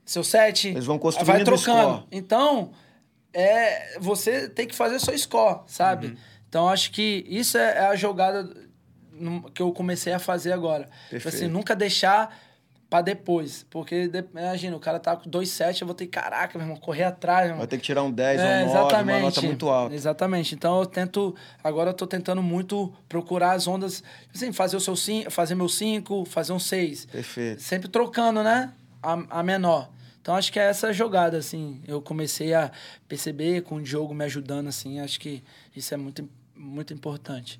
seu 0.05 0.23
sete, 0.23 0.69
Eles 0.69 0.85
vão 0.85 0.99
construindo 0.99 1.27
vai 1.27 1.43
trocando. 1.43 1.97
score. 1.97 2.07
Então, 2.11 2.71
é, 3.33 3.99
você 3.99 4.47
tem 4.47 4.67
que 4.67 4.75
fazer 4.75 4.99
seu 4.99 5.17
score, 5.17 5.61
sabe? 5.67 6.07
Uhum. 6.07 6.17
Então, 6.47 6.69
acho 6.69 6.91
que 6.91 7.25
isso 7.27 7.57
é, 7.57 7.79
é 7.79 7.85
a 7.87 7.95
jogada 7.95 8.49
que 9.53 9.61
eu 9.61 9.71
comecei 9.71 10.13
a 10.13 10.19
fazer 10.19 10.51
agora. 10.51 10.89
Tipo 11.09 11.27
assim, 11.27 11.47
nunca 11.47 11.75
deixar 11.75 12.37
pra 12.95 13.01
depois. 13.01 13.65
Porque, 13.69 14.09
imagina, 14.33 14.75
o 14.75 14.79
cara 14.79 14.99
tá 14.99 15.15
com 15.15 15.29
2,7, 15.29 15.81
eu 15.81 15.87
vou 15.87 15.95
ter, 15.95 16.07
caraca, 16.07 16.57
meu 16.57 16.65
irmão, 16.65 16.79
correr 16.79 17.03
atrás, 17.03 17.41
meu 17.41 17.49
irmão. 17.49 17.59
Vai 17.59 17.67
ter 17.67 17.77
que 17.77 17.83
tirar 17.83 18.03
um 18.03 18.11
10 18.11 18.39
É, 18.39 18.63
ou 18.63 18.69
um 18.69 18.73
9, 18.73 18.95
uma 18.95 19.19
nota 19.19 19.41
muito 19.41 19.69
alta. 19.69 19.93
Exatamente. 19.95 20.55
Então 20.55 20.79
eu 20.79 20.85
tento. 20.85 21.35
Agora 21.63 21.89
eu 21.89 21.93
tô 21.93 22.07
tentando 22.07 22.41
muito 22.41 22.93
procurar 23.09 23.51
as 23.51 23.67
ondas. 23.67 24.03
Assim, 24.33 24.53
fazer 24.53 24.77
o 24.77 24.79
seu 24.79 24.95
cinco, 24.95 25.29
fazer 25.29 25.55
meu 25.55 25.67
5, 25.67 26.25
fazer 26.25 26.53
um 26.53 26.59
6. 26.59 27.05
Perfeito. 27.07 27.61
Sempre 27.61 27.89
trocando, 27.89 28.41
né? 28.41 28.71
A, 29.03 29.39
a 29.39 29.43
menor. 29.43 29.89
Então 30.21 30.35
acho 30.35 30.51
que 30.51 30.59
é 30.59 30.63
essa 30.63 30.93
jogada, 30.93 31.37
assim. 31.37 31.81
Eu 31.87 32.01
comecei 32.01 32.53
a 32.53 32.71
perceber 33.07 33.61
com 33.63 33.75
o 33.75 33.81
Diogo 33.81 34.13
me 34.13 34.23
ajudando, 34.23 34.67
assim. 34.67 34.99
Acho 34.99 35.19
que 35.19 35.43
isso 35.75 35.93
é 35.93 35.97
muito, 35.97 36.27
muito 36.55 36.93
importante. 36.93 37.59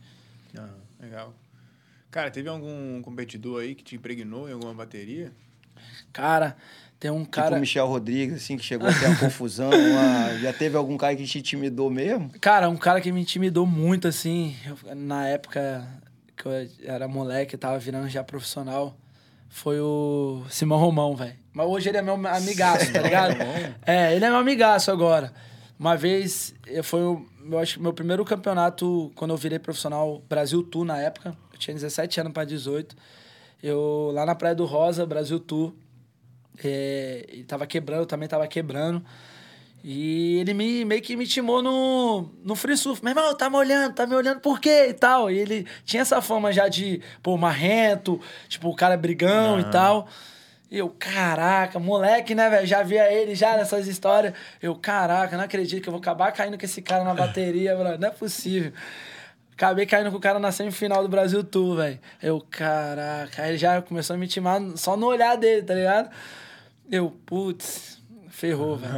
Ah, 0.57 0.69
legal. 0.99 1.33
Cara, 2.15 2.31
teve 2.31 2.47
algum 2.47 3.01
competidor 3.01 3.61
aí 3.61 3.75
que 3.75 3.83
te 3.83 3.97
impregnou 3.97 4.47
em 4.47 4.53
alguma 4.53 4.73
bateria? 4.73 5.33
Cara, 6.13 6.55
tem 6.97 7.11
um 7.11 7.19
Tipo 7.25 7.31
cara. 7.31 7.57
o 7.57 7.59
Michel 7.59 7.85
Rodrigues, 7.87 8.37
assim, 8.37 8.55
que 8.55 8.63
chegou 8.63 8.87
a 8.87 8.93
ter 8.93 9.05
uma 9.07 9.17
confusão. 9.17 9.69
uma- 9.69 10.37
Já 10.39 10.53
teve 10.53 10.77
algum 10.77 10.95
cara 10.95 11.13
que 11.13 11.25
te 11.25 11.39
intimidou 11.39 11.89
mesmo? 11.89 12.31
Cara, 12.39 12.69
um 12.69 12.77
cara 12.77 13.01
que 13.01 13.11
me 13.11 13.19
intimidou 13.19 13.65
muito, 13.65 14.07
assim, 14.07 14.55
eu- 14.65 14.95
na 14.95 15.27
época 15.27 15.85
que 16.37 16.45
eu 16.47 16.51
era 16.85 17.05
moleque, 17.05 17.57
tava 17.57 17.77
virando 17.79 18.07
já 18.07 18.23
profissional, 18.23 18.95
foi 19.49 19.81
o 19.81 20.41
Simão 20.49 20.79
Romão, 20.79 21.17
velho. 21.17 21.35
Mas 21.51 21.67
hoje 21.67 21.89
ele 21.89 21.97
é 21.97 22.01
meu 22.01 22.13
amigaço, 22.13 22.93
tá 22.93 23.01
ligado? 23.01 23.35
É, 23.85 24.15
ele 24.15 24.23
é 24.23 24.29
meu 24.29 24.37
amigaço 24.39 24.89
agora. 24.89 25.33
Uma 25.77 25.97
vez, 25.97 26.55
eu- 26.65 26.81
foi 26.81 27.01
o, 27.03 27.27
eu 27.51 27.59
acho 27.59 27.75
que 27.75 27.81
meu 27.81 27.93
primeiro 27.93 28.23
campeonato, 28.25 29.11
quando 29.15 29.31
eu 29.31 29.37
virei 29.37 29.59
profissional, 29.59 30.21
Brasil 30.27 30.63
Tour 30.63 30.85
na 30.85 30.97
época, 30.97 31.35
eu 31.51 31.59
tinha 31.59 31.73
17 31.73 32.21
anos 32.21 32.33
para 32.33 32.43
18. 32.45 32.95
Eu, 33.61 34.11
lá 34.13 34.25
na 34.25 34.35
Praia 34.35 34.55
do 34.55 34.65
Rosa, 34.65 35.05
Brasil 35.05 35.39
Tour, 35.39 35.73
é, 36.63 37.25
ele 37.29 37.43
tava 37.43 37.65
quebrando, 37.67 38.01
eu 38.01 38.05
também 38.05 38.27
tava 38.27 38.47
quebrando. 38.47 39.03
E 39.83 40.39
ele 40.39 40.53
me, 40.55 40.83
meio 40.83 41.01
que 41.01 41.15
me 41.15 41.27
timou 41.27 41.61
no, 41.61 42.27
no 42.43 42.55
free 42.55 42.75
surf. 42.75 43.03
Meu 43.03 43.11
irmão, 43.11 43.35
tá 43.35 43.49
me 43.51 43.55
olhando, 43.55 43.93
tá 43.93 44.07
me 44.07 44.15
olhando 44.15 44.39
por 44.39 44.59
quê 44.59 44.87
e 44.89 44.93
tal. 44.93 45.29
E 45.29 45.37
ele 45.37 45.67
tinha 45.85 46.01
essa 46.01 46.19
fama 46.21 46.51
já 46.51 46.67
de, 46.67 47.01
pô, 47.21 47.37
marrento, 47.37 48.19
tipo, 48.47 48.67
o 48.67 48.75
cara 48.75 48.97
brigão 48.97 49.59
e 49.59 49.63
tal. 49.65 50.07
Eu, 50.77 50.89
caraca, 50.89 51.79
moleque, 51.79 52.35
né, 52.35 52.49
velho? 52.49 52.67
Já 52.67 52.83
via 52.83 53.09
ele 53.09 53.33
já 53.33 53.55
nessas 53.55 53.87
histórias. 53.87 54.33
Eu, 54.61 54.75
caraca, 54.75 55.37
não 55.37 55.45
acredito 55.45 55.81
que 55.81 55.87
eu 55.87 55.93
vou 55.93 56.01
acabar 56.01 56.33
caindo 56.33 56.57
com 56.57 56.65
esse 56.65 56.81
cara 56.81 57.01
na 57.03 57.13
bateria, 57.13 57.73
bro. 57.77 57.97
Não 57.97 58.09
é 58.09 58.11
possível. 58.11 58.73
Acabei 59.53 59.85
caindo 59.85 60.11
com 60.11 60.17
o 60.17 60.19
cara 60.19 60.37
na 60.37 60.51
semifinal 60.51 61.01
do 61.01 61.07
Brasil 61.07 61.41
Tour, 61.45 61.77
velho. 61.77 61.99
Eu, 62.21 62.45
caraca. 62.51 63.41
Aí 63.41 63.51
ele 63.51 63.57
já 63.57 63.81
começou 63.81 64.15
a 64.15 64.17
me 64.19 64.27
timar 64.27 64.59
só 64.75 64.97
no 64.97 65.05
olhar 65.05 65.37
dele, 65.37 65.61
tá 65.63 65.73
ligado? 65.73 66.09
Eu, 66.91 67.09
putz, 67.25 67.97
ferrou, 68.29 68.75
velho. 68.75 68.93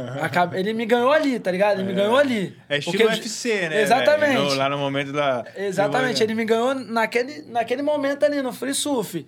Ele 0.58 0.72
me 0.74 0.84
ganhou 0.84 1.12
ali, 1.12 1.38
tá 1.38 1.52
ligado? 1.52 1.78
Ele 1.78 1.84
me 1.84 1.94
ganhou 1.94 2.16
ali. 2.16 2.56
É 2.68 2.78
estilo 2.78 2.98
Porque- 3.04 3.20
UFC, 3.20 3.68
né? 3.68 3.82
Exatamente. 3.82 4.34
No- 4.34 4.54
lá 4.54 4.68
no 4.68 4.78
momento 4.78 5.12
da. 5.12 5.44
Exatamente, 5.56 6.24
ele 6.24 6.34
me 6.34 6.44
ganhou 6.44 6.74
naquele, 6.74 7.42
naquele 7.42 7.82
momento 7.82 8.24
ali, 8.24 8.42
no 8.42 8.52
free 8.52 8.74
surf. 8.74 9.24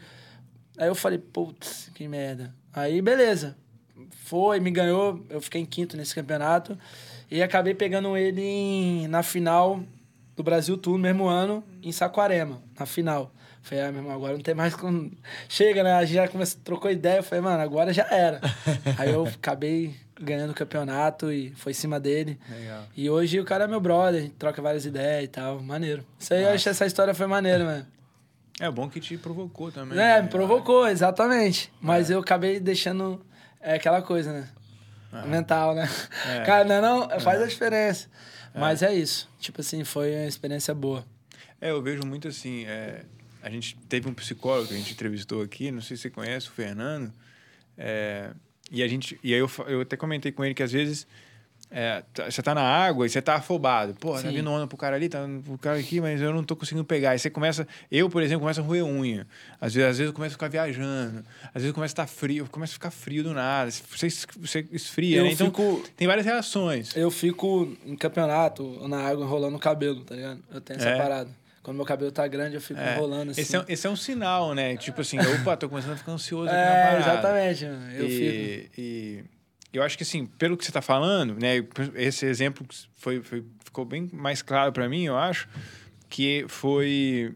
Aí 0.81 0.89
eu 0.89 0.95
falei, 0.95 1.19
putz, 1.19 1.91
que 1.95 2.09
merda. 2.09 2.55
Aí, 2.73 3.03
beleza. 3.03 3.57
Foi, 4.25 4.59
me 4.61 4.71
ganhou, 4.71 5.25
eu 5.29 5.41
fiquei 5.41 5.61
em 5.61 5.67
quinto 5.67 5.97
nesse 5.97 6.15
campeonato. 6.15 6.77
E 7.31 7.43
acabei 7.43 7.75
pegando 7.75 8.17
ele 8.17 8.41
em- 8.43 9.07
na 9.09 9.23
final 9.23 9.81
do 10.35 10.43
Brasil 10.43 10.77
Tour, 10.79 10.95
no 10.95 11.01
mesmo 11.03 11.27
ano, 11.27 11.63
em 11.83 11.93
Saquarema, 11.93 12.63
na 12.79 12.87
final. 12.87 13.31
Falei, 13.63 13.85
ah, 13.85 13.93
meu 13.93 14.01
irmão, 14.01 14.15
agora 14.17 14.33
não 14.33 14.41
tem 14.41 14.55
mais 14.55 14.75
como... 14.75 15.13
Chega, 15.49 15.83
né? 15.85 15.93
A 15.93 16.05
gente 16.07 16.15
já 16.15 16.27
começou, 16.29 16.59
trocou 16.65 16.91
ideia. 16.91 17.19
Eu 17.19 17.23
falei, 17.23 17.45
mano, 17.45 17.63
agora 17.63 17.93
já 17.93 18.07
era. 18.11 18.41
Aí 18.97 19.11
eu 19.13 19.27
acabei 19.27 19.95
ganhando 20.19 20.51
o 20.53 20.55
campeonato 20.55 21.31
e 21.31 21.51
foi 21.57 21.73
em 21.73 21.75
cima 21.75 22.01
dele. 22.01 22.39
Legal. 22.49 22.85
E 22.97 23.11
hoje 23.11 23.39
o 23.39 23.45
cara 23.45 23.65
é 23.65 23.67
meu 23.69 23.81
brother, 23.81 24.31
troca 24.39 24.63
várias 24.63 24.87
ideias 24.87 25.25
e 25.25 25.29
tal. 25.29 25.61
Maneiro. 25.63 26.05
Isso 26.19 26.33
aí, 26.33 26.43
eu 26.43 26.49
acho 26.51 26.63
que 26.65 26.69
essa 26.71 26.87
história 26.87 27.13
foi 27.13 27.27
maneira, 27.27 27.63
mano. 27.65 27.87
É 28.61 28.71
bom 28.71 28.89
que 28.91 29.01
te 29.01 29.17
provocou 29.17 29.73
também. 29.73 29.99
É, 29.99 30.17
né? 30.17 30.23
me 30.23 30.29
provocou, 30.29 30.87
exatamente. 30.87 31.73
Mas 31.81 32.11
eu 32.11 32.21
acabei 32.21 32.61
deixando 32.61 33.25
é, 33.61 33.75
aquela 33.75 34.03
coisa, 34.03 34.33
né? 34.33 34.49
Mental, 35.27 35.75
né? 35.75 35.89
É. 36.29 36.45
Cara, 36.47 36.65
não, 36.65 37.09
não, 37.09 37.21
faz 37.21 37.41
a 37.41 37.47
diferença. 37.47 38.09
Mas 38.55 38.83
é 38.83 38.95
isso. 38.95 39.29
Tipo 39.39 39.63
assim, 39.63 39.83
foi 39.83 40.15
uma 40.15 40.27
experiência 40.27 40.75
boa. 40.75 41.05
É, 41.61 41.71
eu 41.71 41.83
vejo 41.83 42.03
muito 42.07 42.29
assim. 42.29 42.65
é, 42.67 43.05
a 43.43 43.49
gente 43.49 43.77
teve 43.89 44.09
um 44.09 44.15
psicólogo 44.15 44.69
que 44.69 44.75
a 44.75 44.77
gente 44.77 44.93
entrevistou 44.93 45.43
aqui, 45.43 45.71
não 45.71 45.81
sei 45.81 45.97
se 45.97 46.03
você 46.03 46.11
conhece, 46.11 46.49
o 46.49 46.53
Fernando. 46.53 47.13
é, 47.79 48.31
e 48.71 48.83
a 48.83 48.89
gente. 48.89 49.19
E 49.25 49.35
aí 49.35 49.41
eu, 49.41 49.51
eu 49.67 49.81
até 49.81 49.97
comentei 49.97 50.31
com 50.31 50.45
ele 50.45 50.55
que 50.55 50.63
às 50.63 50.73
vezes. 50.73 51.07
É, 51.71 52.03
tá- 52.13 52.31
você 52.31 52.43
tá 52.43 52.55
na 52.55 52.63
água 52.63 53.07
e 53.07 53.09
você 53.09 53.23
tá 53.23 53.37
afobado. 53.37 53.95
Pô, 53.95 54.13
tá 54.15 54.19
Sim. 54.23 54.31
vindo 54.35 54.51
onda 54.51 54.67
pro 54.67 54.77
cara 54.77 54.97
ali, 54.97 55.09
tá 55.09 55.21
pro 55.45 55.57
cara 55.59 55.79
aqui, 55.79 56.01
mas 56.01 56.21
eu 56.21 56.33
não 56.33 56.43
tô 56.43 56.57
conseguindo 56.57 56.85
pegar. 56.85 57.11
Aí 57.11 57.19
você 57.19 57.31
começa. 57.31 57.67
Eu, 57.91 58.11
por 58.11 58.23
exemplo, 58.23 58.41
começo 58.41 58.61
a 58.61 58.65
roer 58.65 58.85
unha. 58.85 59.27
Às 59.61 59.75
vezes, 59.75 59.91
às 59.91 59.99
vezes 59.99 60.09
eu 60.11 60.13
começo 60.13 60.33
a 60.33 60.37
ficar 60.37 60.49
viajando. 60.49 61.25
Às 61.55 61.63
vezes 61.63 61.73
começa 61.73 61.93
a 61.93 62.05
estar 62.05 62.07
frio, 62.07 62.49
começa 62.51 62.73
a 62.73 62.75
ficar 62.75 62.91
frio 62.91 63.23
do 63.23 63.33
nada. 63.33 63.71
Você, 63.71 64.09
você 64.39 64.67
esfria, 64.73 65.19
Eu 65.19 65.25
né? 65.25 65.33
Então 65.33 65.47
fico- 65.47 65.83
tem 65.97 66.09
várias 66.09 66.27
reações. 66.27 66.97
Eu 66.97 67.11
fico 67.11 67.73
em 67.87 67.95
campeonato, 67.97 68.89
na 68.89 68.99
água, 69.07 69.25
enrolando 69.25 69.55
o 69.57 69.61
cabelo, 69.61 70.03
tá 70.05 70.15
ligado? 70.17 70.41
Eu 70.53 70.61
tenho 70.61 70.79
essa 70.81 70.89
É. 70.89 70.99
parada. 70.99 71.31
Quando 71.63 71.77
meu 71.77 71.85
cabelo 71.85 72.11
tá 72.11 72.27
grande, 72.27 72.55
eu 72.55 72.61
fico 72.61 72.81
É, 72.81 72.95
enrolando 72.95 73.31
assim. 73.33 73.43
esse, 73.43 73.55
é, 73.55 73.65
esse 73.69 73.87
é 73.87 73.91
um 73.91 73.95
sinal, 73.95 74.55
né? 74.55 74.77
Tipo 74.79 75.03
assim, 75.03 75.19
opa, 75.53 75.57
tô 75.59 75.69
começando 75.69 75.93
a 75.93 75.97
ficar 75.97 76.13
ansioso 76.13 76.47
aqui 76.49 76.57
na 76.57 76.63
É, 76.63 76.83
parada. 76.83 76.99
exatamente. 77.13 77.65
Eu 77.65 78.09
fico. 78.09 78.25
e, 78.25 78.71
e 78.79 79.25
eu 79.73 79.83
acho 79.83 79.97
que 79.97 80.03
assim, 80.03 80.27
pelo 80.27 80.57
que 80.57 80.65
você 80.65 80.71
está 80.71 80.83
falando, 80.83 81.35
né, 81.41 81.65
esse 81.95 82.27
exemplo 82.27 82.67
foi, 82.97 83.23
foi- 83.23 83.45
ficou 83.65 83.85
bem 83.85 84.09
mais 84.13 84.43
claro 84.43 84.73
para 84.73 84.89
mim, 84.89 85.05
eu 85.05 85.17
acho, 85.17 85.49
que 86.09 86.45
foi 86.49 87.35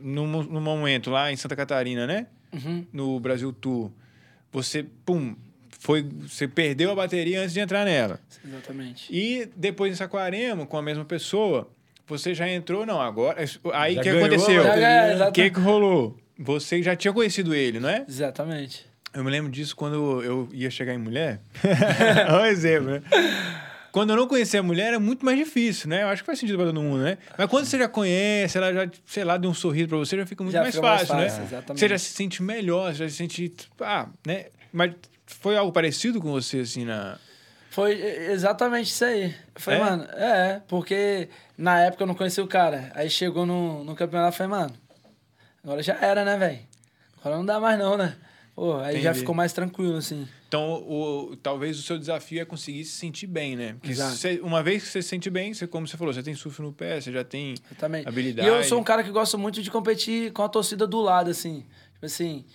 no, 0.00 0.26
no 0.42 0.60
momento 0.60 1.10
lá 1.10 1.32
em 1.32 1.36
Santa 1.36 1.56
Catarina, 1.56 2.06
né, 2.06 2.26
Uhum. 2.52 2.86
no 2.92 3.18
Brasil 3.20 3.52
Tour, 3.52 3.90
você, 4.52 4.82
pum, 5.04 5.34
foi, 5.78 6.02
você 6.22 6.48
perdeu 6.48 6.90
a 6.90 6.94
bateria 6.94 7.40
antes 7.40 7.52
de 7.52 7.60
entrar 7.60 7.84
nela. 7.84 8.18
Exatamente. 8.44 9.06
E 9.14 9.48
depois 9.56 9.92
em 9.92 9.96
Saquarema, 9.96 10.64
com 10.66 10.76
a 10.78 10.82
mesma 10.82 11.04
pessoa, 11.04 11.70
você 12.06 12.32
já 12.34 12.48
entrou, 12.48 12.86
não, 12.86 13.00
agora. 13.00 13.44
Aí 13.74 13.98
o 13.98 14.00
que 14.00 14.08
aconteceu? 14.08 14.62
O 15.28 15.32
que, 15.32 15.50
que 15.50 15.60
rolou? 15.60 16.16
Você 16.38 16.82
já 16.82 16.94
tinha 16.96 17.12
conhecido 17.12 17.54
ele, 17.54 17.78
não 17.80 17.88
é? 17.88 18.04
Exatamente. 18.08 18.86
Eu 19.16 19.24
me 19.24 19.30
lembro 19.30 19.50
disso 19.50 19.74
quando 19.74 20.22
eu 20.22 20.46
ia 20.52 20.70
chegar 20.70 20.92
em 20.92 20.98
mulher. 20.98 21.40
Olha 22.28 22.42
um 22.42 22.44
exemplo, 22.44 22.90
né? 22.90 23.02
Quando 23.90 24.10
eu 24.10 24.16
não 24.16 24.28
conhecia 24.28 24.60
a 24.60 24.62
mulher, 24.62 24.88
era 24.88 25.00
muito 25.00 25.24
mais 25.24 25.38
difícil, 25.38 25.88
né? 25.88 26.02
Eu 26.02 26.08
acho 26.08 26.22
que 26.22 26.26
faz 26.26 26.38
sentido 26.38 26.56
pra 26.58 26.66
todo 26.66 26.82
mundo, 26.82 27.02
né? 27.02 27.16
Mas 27.38 27.48
quando 27.48 27.64
você 27.64 27.78
já 27.78 27.88
conhece, 27.88 28.58
ela 28.58 28.70
já, 28.74 28.90
sei 29.06 29.24
lá, 29.24 29.38
deu 29.38 29.50
um 29.50 29.54
sorriso 29.54 29.88
pra 29.88 29.96
você, 29.96 30.18
já 30.18 30.26
fica 30.26 30.44
muito 30.44 30.52
Já 30.52 30.60
mais 30.60 30.74
fica 30.74 30.86
mais 30.86 31.08
fácil, 31.08 31.14
fácil, 31.16 31.38
né? 31.40 31.46
exatamente. 31.46 31.80
Você 31.80 31.88
já 31.88 31.96
se 31.98 32.10
sente 32.12 32.42
melhor, 32.42 32.92
você 32.92 33.04
já 33.04 33.08
se 33.08 33.14
sente. 33.16 33.54
Ah, 33.80 34.06
né? 34.26 34.46
Mas 34.70 34.92
foi 35.24 35.56
algo 35.56 35.72
parecido 35.72 36.20
com 36.20 36.30
você, 36.30 36.58
assim, 36.58 36.84
na. 36.84 37.16
Foi 37.70 37.92
exatamente 38.30 38.88
isso 38.90 39.02
aí. 39.04 39.34
Foi, 39.54 39.74
É? 39.74 39.78
mano, 39.78 40.04
é, 40.12 40.60
porque 40.68 41.30
na 41.56 41.80
época 41.80 42.02
eu 42.02 42.06
não 42.06 42.14
conhecia 42.14 42.44
o 42.44 42.48
cara. 42.48 42.92
Aí 42.94 43.08
chegou 43.08 43.46
no, 43.46 43.82
no 43.82 43.94
campeonato 43.94 44.34
e 44.34 44.36
falei, 44.36 44.50
mano, 44.50 44.74
agora 45.64 45.82
já 45.82 45.96
era, 46.02 46.22
né, 46.22 46.36
velho? 46.36 46.58
Agora 47.18 47.36
não 47.38 47.46
dá 47.46 47.58
mais 47.58 47.78
não, 47.78 47.96
né? 47.96 48.14
Pô, 48.56 48.78
aí 48.78 48.94
já 48.94 49.10
Entendi. 49.10 49.18
ficou 49.20 49.34
mais 49.34 49.52
tranquilo, 49.52 49.96
assim. 49.98 50.26
Então, 50.48 50.82
o, 50.88 51.36
talvez 51.42 51.78
o 51.78 51.82
seu 51.82 51.98
desafio 51.98 52.40
é 52.40 52.44
conseguir 52.46 52.86
se 52.86 52.92
sentir 52.92 53.26
bem, 53.26 53.54
né? 53.54 53.74
Porque 53.74 53.90
Exato. 53.90 54.16
você- 54.16 54.40
uma 54.42 54.62
vez 54.62 54.82
que 54.82 54.88
você 54.88 55.02
se 55.02 55.08
sente 55.10 55.28
bem, 55.28 55.52
você, 55.52 55.66
como 55.66 55.86
você 55.86 55.94
falou, 55.98 56.14
você 56.14 56.22
tem 56.22 56.34
surf 56.34 56.62
no 56.62 56.72
pé, 56.72 56.98
você 56.98 57.12
já 57.12 57.22
tem 57.22 57.52
Exatamente. 57.70 58.08
habilidade. 58.08 58.48
E 58.48 58.50
eu 58.50 58.64
sou 58.64 58.80
um 58.80 58.82
cara 58.82 59.04
que 59.04 59.10
gosta 59.10 59.36
muito 59.36 59.62
de 59.62 59.70
competir 59.70 60.32
com 60.32 60.42
a 60.42 60.48
torcida 60.48 60.86
do 60.86 61.02
lado, 61.02 61.28
assim. 61.30 61.64
Tipo 61.92 62.06
assim, 62.06 62.46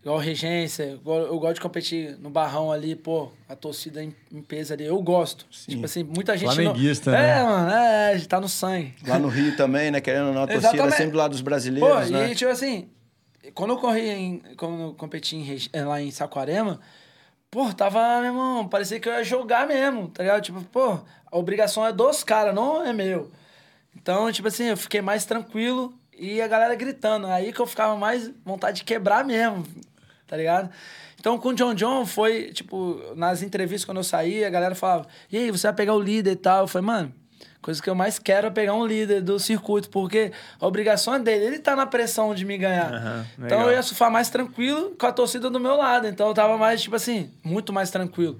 igual 0.00 0.16
regência, 0.16 0.92
igual- 0.94 1.20
eu 1.26 1.38
gosto 1.38 1.56
de 1.56 1.60
competir 1.60 2.16
no 2.20 2.30
barrão 2.30 2.72
ali, 2.72 2.96
pô, 2.96 3.30
a 3.46 3.54
torcida 3.54 4.02
em, 4.02 4.14
em 4.32 4.40
peso 4.40 4.72
ali. 4.72 4.84
Eu 4.86 4.98
gosto. 5.02 5.44
Tipo 5.68 5.84
assim, 5.84 6.04
muita 6.04 6.38
gente. 6.38 6.54
Flamenguista, 6.54 7.10
não... 7.12 7.18
né? 7.18 7.38
É, 7.38 7.42
mano, 7.42 7.70
é, 7.70 8.18
tá 8.20 8.40
no 8.40 8.48
sangue. 8.48 8.94
Lá 9.06 9.18
no 9.18 9.28
Rio 9.28 9.54
também, 9.58 9.90
né? 9.90 10.00
Querendo 10.00 10.28
ou 10.28 10.32
não, 10.32 10.44
a 10.44 10.46
torcida 10.46 10.68
Exatamente. 10.68 10.96
sempre 10.96 11.16
lá 11.18 11.28
dos 11.28 11.40
Pô, 11.40 11.44
brasileiros, 11.44 12.10
né? 12.10 12.32
e 12.32 12.34
tipo 12.34 12.50
assim, 12.50 12.88
quando 13.52 13.70
eu 13.70 13.78
corri 13.78 14.08
em. 14.08 14.38
Quando 14.56 14.80
eu 14.80 14.94
competi 14.94 15.36
em 15.36 15.58
eh, 15.72 15.84
lá 15.84 16.00
em 16.00 16.10
Saquarema, 16.10 16.80
pô, 17.50 17.72
tava, 17.72 18.20
meu 18.20 18.26
irmão, 18.26 18.68
parecia 18.68 18.98
que 18.98 19.08
eu 19.08 19.12
ia 19.12 19.24
jogar 19.24 19.66
mesmo, 19.66 20.08
tá 20.08 20.22
ligado? 20.22 20.42
Tipo, 20.42 20.62
pô, 20.64 20.98
a 21.30 21.38
obrigação 21.38 21.86
é 21.86 21.92
dos 21.92 22.24
caras, 22.24 22.54
não 22.54 22.84
é 22.84 22.92
meu. 22.92 23.30
Então, 23.96 24.30
tipo 24.32 24.48
assim, 24.48 24.64
eu 24.64 24.76
fiquei 24.76 25.00
mais 25.00 25.24
tranquilo 25.24 25.94
e 26.18 26.40
a 26.40 26.48
galera 26.48 26.74
gritando. 26.74 27.26
Aí 27.26 27.52
que 27.52 27.60
eu 27.60 27.66
ficava 27.66 27.96
mais 27.96 28.30
vontade 28.44 28.78
de 28.78 28.84
quebrar 28.84 29.24
mesmo, 29.24 29.64
tá 30.26 30.36
ligado? 30.36 30.70
Então, 31.18 31.38
com 31.38 31.50
o 31.50 31.54
John 31.54 31.74
John 31.74 32.04
foi, 32.04 32.52
tipo, 32.52 33.00
nas 33.16 33.42
entrevistas 33.42 33.84
quando 33.84 33.98
eu 33.98 34.04
saí, 34.04 34.44
a 34.44 34.50
galera 34.50 34.74
falava, 34.74 35.06
e 35.30 35.38
aí, 35.38 35.50
você 35.50 35.66
vai 35.66 35.74
pegar 35.74 35.94
o 35.94 36.00
líder 36.00 36.32
e 36.32 36.36
tal? 36.36 36.64
Eu 36.64 36.68
falei, 36.68 36.86
mano, 36.86 37.14
Coisa 37.64 37.82
que 37.82 37.88
eu 37.88 37.94
mais 37.94 38.18
quero 38.18 38.48
é 38.48 38.50
pegar 38.50 38.74
um 38.74 38.86
líder 38.86 39.22
do 39.22 39.38
circuito, 39.38 39.88
porque 39.88 40.32
a 40.60 40.66
obrigação 40.66 41.14
é 41.14 41.18
dele. 41.18 41.46
Ele 41.46 41.58
tá 41.58 41.74
na 41.74 41.86
pressão 41.86 42.34
de 42.34 42.44
me 42.44 42.58
ganhar. 42.58 42.92
Aham, 42.92 43.26
então 43.38 43.62
eu 43.62 43.72
ia 43.72 43.82
surfar 43.82 44.10
mais 44.10 44.28
tranquilo 44.28 44.94
com 45.00 45.06
a 45.06 45.10
torcida 45.10 45.48
do 45.48 45.58
meu 45.58 45.74
lado. 45.74 46.06
Então 46.06 46.28
eu 46.28 46.34
tava 46.34 46.58
mais, 46.58 46.82
tipo 46.82 46.94
assim, 46.94 47.30
muito 47.42 47.72
mais 47.72 47.90
tranquilo. 47.90 48.38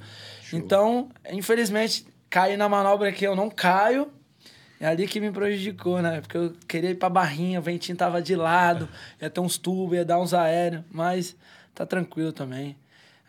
Então, 0.52 1.08
infelizmente, 1.30 2.06
caí 2.28 2.54
na 2.58 2.68
manobra 2.68 3.10
que 3.12 3.26
eu 3.26 3.34
não 3.34 3.48
caio. 3.48 4.12
É 4.78 4.88
ali 4.88 5.08
que 5.08 5.18
me 5.18 5.32
prejudicou, 5.32 6.02
né? 6.02 6.20
Porque 6.20 6.36
eu 6.36 6.52
queria 6.68 6.90
ir 6.90 6.96
pra 6.96 7.08
barrinha, 7.08 7.60
o 7.60 7.62
ventinho 7.62 7.96
tava 7.96 8.20
de 8.20 8.36
lado, 8.36 8.86
ia 9.22 9.30
ter 9.30 9.40
uns 9.40 9.56
tubos, 9.56 9.96
ia 9.96 10.04
dar 10.04 10.20
uns 10.20 10.34
aéreos, 10.34 10.84
mas 10.92 11.34
tá 11.74 11.86
tranquilo 11.86 12.30
também. 12.30 12.76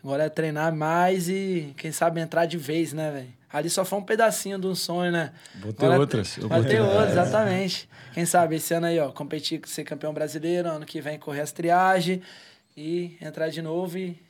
Agora 0.04 0.24
é 0.24 0.28
treinar 0.28 0.76
mais 0.76 1.30
e, 1.30 1.72
quem 1.78 1.90
sabe, 1.90 2.20
entrar 2.20 2.44
de 2.44 2.58
vez, 2.58 2.92
né, 2.92 3.10
velho? 3.10 3.32
Ali 3.56 3.70
só 3.70 3.84
foi 3.84 3.98
um 3.98 4.02
pedacinho 4.02 4.58
de 4.58 4.66
um 4.66 4.74
sonho, 4.74 5.10
né? 5.10 5.32
Vou 5.60 5.72
ter 5.72 5.86
Agora- 5.86 6.00
outras 6.00 6.36
Vai 6.42 6.62
ter 6.62 6.80
outras, 6.80 7.10
exatamente. 7.12 7.88
Quem 8.12 8.26
sabe 8.26 8.56
esse 8.56 8.74
ano 8.74 8.86
aí, 8.86 8.98
ó, 8.98 9.10
competir, 9.10 9.60
ser 9.66 9.84
campeão 9.84 10.12
brasileiro, 10.12 10.68
ano 10.68 10.84
que 10.84 11.00
vem 11.00 11.18
correr 11.18 11.40
as 11.40 11.52
triagens 11.52 12.20
e 12.76 13.16
entrar 13.20 13.48
de 13.48 13.62
novo 13.62 13.96
e 13.96 14.20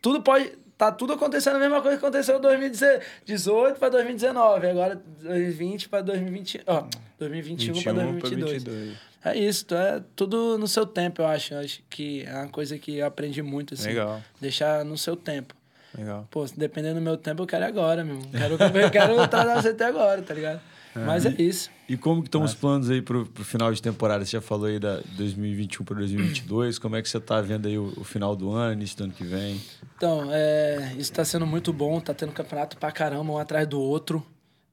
tudo 0.00 0.22
pode. 0.22 0.52
Tá 0.78 0.90
tudo 0.90 1.12
acontecendo 1.12 1.56
a 1.56 1.58
mesma 1.58 1.80
coisa 1.82 1.96
que 1.98 2.04
aconteceu 2.04 2.38
em 2.38 2.40
2018 2.40 3.78
para 3.78 3.88
2019, 3.90 4.66
agora 4.66 5.00
2020 5.20 5.88
para 5.88 6.00
2020, 6.00 6.60
ó, 6.66 6.84
2021 7.18 7.82
para 7.82 7.92
21 7.92 8.18
pra 8.18 8.28
2022. 8.30 8.64
22. 8.64 8.96
É 9.24 9.38
isso, 9.38 9.66
é 9.74 10.02
tudo 10.16 10.58
no 10.58 10.66
seu 10.66 10.84
tempo, 10.84 11.22
eu 11.22 11.26
acho. 11.26 11.54
Eu 11.54 11.60
acho 11.60 11.80
que 11.88 12.24
é 12.26 12.34
uma 12.34 12.48
coisa 12.48 12.76
que 12.78 12.96
eu 12.96 13.06
aprendi 13.06 13.40
muito, 13.42 13.74
assim. 13.74 13.88
Legal. 13.90 14.20
Deixar 14.40 14.84
no 14.84 14.98
seu 14.98 15.14
tempo. 15.14 15.54
Legal. 15.96 16.26
Pô, 16.30 16.46
se 16.46 16.58
dependendo 16.58 16.96
do 16.96 17.00
meu 17.00 17.16
tempo, 17.16 17.42
eu 17.42 17.46
quero 17.46 17.64
agora, 17.64 18.04
meu 18.04 18.16
irmão. 18.16 18.30
Quero, 18.30 18.54
eu 18.78 18.90
quero 18.90 19.28
trazer 19.28 19.62
você 19.62 19.68
até 19.68 19.84
agora, 19.86 20.22
tá 20.22 20.34
ligado? 20.34 20.60
Mas 20.94 21.24
é 21.24 21.34
isso. 21.38 21.70
E 21.88 21.96
como 21.96 22.22
que 22.22 22.28
estão 22.28 22.42
os 22.42 22.54
planos 22.54 22.90
aí 22.90 23.00
pro, 23.00 23.24
pro 23.26 23.44
final 23.44 23.72
de 23.72 23.80
temporada? 23.80 24.24
Você 24.24 24.32
já 24.32 24.40
falou 24.40 24.66
aí 24.66 24.78
da 24.78 25.00
2021 25.16 25.84
para 25.84 25.96
2022. 25.96 26.78
Como 26.78 26.96
é 26.96 27.02
que 27.02 27.08
você 27.08 27.18
tá 27.18 27.40
vendo 27.40 27.66
aí 27.66 27.78
o, 27.78 27.92
o 27.96 28.04
final 28.04 28.36
do 28.36 28.50
ano, 28.50 28.74
início 28.74 28.96
do 28.98 29.04
ano 29.04 29.12
que 29.12 29.24
vem? 29.24 29.60
Então, 29.96 30.28
é, 30.30 30.94
isso 30.98 31.12
tá 31.12 31.24
sendo 31.24 31.46
muito 31.46 31.72
bom, 31.72 31.98
tá 32.00 32.12
tendo 32.12 32.32
campeonato 32.32 32.76
pra 32.76 32.92
caramba, 32.92 33.32
um 33.32 33.38
atrás 33.38 33.66
do 33.66 33.80
outro. 33.80 34.24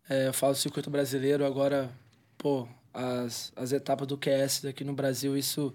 É, 0.09 0.27
eu 0.27 0.33
falo 0.33 0.53
do 0.53 0.59
circuito 0.59 0.89
brasileiro, 0.89 1.45
agora, 1.45 1.89
pô, 2.37 2.67
as, 2.93 3.53
as 3.55 3.71
etapas 3.71 4.07
do 4.07 4.17
QS 4.17 4.65
aqui 4.65 4.83
no 4.83 4.93
Brasil, 4.93 5.37
isso 5.37 5.73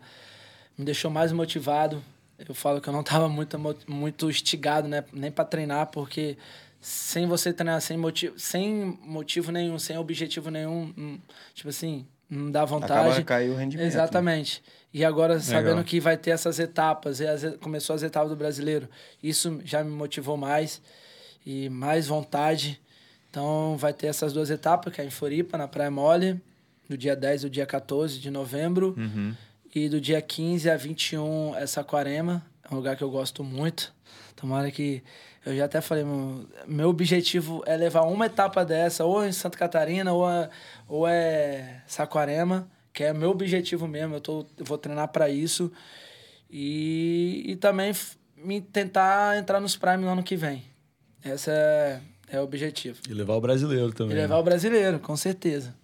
me 0.76 0.84
deixou 0.84 1.10
mais 1.10 1.32
motivado. 1.32 2.02
Eu 2.38 2.54
falo 2.54 2.80
que 2.80 2.88
eu 2.88 2.92
não 2.92 3.02
tava 3.02 3.28
muito, 3.28 3.58
muito 3.86 4.28
instigado, 4.28 4.88
né, 4.88 5.04
nem 5.12 5.30
pra 5.30 5.44
treinar, 5.44 5.86
porque 5.86 6.36
sem 6.80 7.26
você 7.26 7.52
treinar 7.52 7.80
sem 7.80 7.96
motivo, 7.96 8.38
sem 8.38 8.98
motivo 9.02 9.50
nenhum, 9.52 9.78
sem 9.78 9.96
objetivo 9.96 10.50
nenhum, 10.50 10.92
hum, 10.98 11.18
tipo 11.54 11.68
assim, 11.68 12.06
não 12.28 12.50
dá 12.50 12.64
vontade. 12.64 12.92
Acaba 12.92 13.14
de 13.14 13.24
cair 13.24 13.50
o 13.50 13.56
rendimento. 13.56 13.86
né? 13.86 13.88
Exatamente. 13.88 14.62
E 14.92 15.04
agora, 15.04 15.40
sabendo 15.40 15.68
Legal. 15.68 15.84
que 15.84 15.98
vai 16.00 16.16
ter 16.16 16.30
essas 16.30 16.58
etapas, 16.58 17.20
e 17.20 17.26
as, 17.26 17.42
e- 17.42 17.52
começou 17.58 17.94
as 17.96 18.02
etapas 18.02 18.30
do 18.30 18.36
brasileiro, 18.36 18.88
isso 19.22 19.60
já 19.64 19.82
me 19.82 19.90
motivou 19.90 20.36
mais 20.36 20.82
e 21.44 21.68
mais 21.68 22.06
vontade. 22.06 22.80
Então, 23.30 23.76
vai 23.76 23.92
ter 23.92 24.06
essas 24.08 24.32
duas 24.32 24.50
etapas, 24.50 24.92
que 24.92 25.00
é 25.00 25.04
em 25.04 25.10
Floripa, 25.10 25.58
na 25.58 25.66
Praia 25.66 25.90
Mole, 25.90 26.40
do 26.88 26.96
dia 26.96 27.16
10 27.16 27.44
ao 27.44 27.50
dia 27.50 27.66
14 27.66 28.18
de 28.20 28.30
novembro. 28.30 28.94
Uhum. 28.96 29.34
E 29.74 29.88
do 29.88 30.00
dia 30.00 30.22
15 30.22 30.70
a 30.70 30.76
21 30.76 31.56
é 31.56 31.66
Saquarema, 31.66 32.44
é 32.62 32.72
um 32.72 32.76
lugar 32.76 32.96
que 32.96 33.02
eu 33.02 33.10
gosto 33.10 33.42
muito. 33.42 33.92
Tomara 34.36 34.70
que. 34.70 35.02
Eu 35.44 35.54
já 35.54 35.66
até 35.66 35.80
falei, 35.80 36.04
meu, 36.04 36.46
meu 36.66 36.88
objetivo 36.88 37.62
é 37.66 37.76
levar 37.76 38.02
uma 38.02 38.26
etapa 38.26 38.64
dessa, 38.64 39.04
ou 39.04 39.26
em 39.26 39.32
Santa 39.32 39.58
Catarina, 39.58 40.12
ou 40.12 40.30
é, 40.30 40.48
ou 40.88 41.06
é 41.06 41.82
Saquarema, 41.86 42.66
que 42.92 43.04
é 43.04 43.12
meu 43.12 43.30
objetivo 43.30 43.86
mesmo. 43.86 44.14
Eu, 44.14 44.20
tô, 44.20 44.46
eu 44.56 44.64
vou 44.64 44.78
treinar 44.78 45.08
para 45.08 45.28
isso. 45.28 45.70
E, 46.50 47.42
e 47.46 47.56
também 47.56 47.92
me 48.36 48.60
tentar 48.60 49.36
entrar 49.36 49.60
nos 49.60 49.76
Prime 49.76 49.98
no 49.98 50.08
ano 50.08 50.22
que 50.22 50.36
vem. 50.36 50.64
Esse 51.24 51.50
é, 51.50 52.00
é 52.28 52.40
o 52.40 52.44
objetivo. 52.44 53.00
E 53.08 53.12
levar 53.12 53.34
o 53.34 53.40
brasileiro 53.40 53.90
E 53.90 53.92
também. 53.92 54.16
levar 54.16 54.38
o 54.38 54.42
brasileiro, 54.42 54.98
com 54.98 55.16
certeza. 55.16 55.74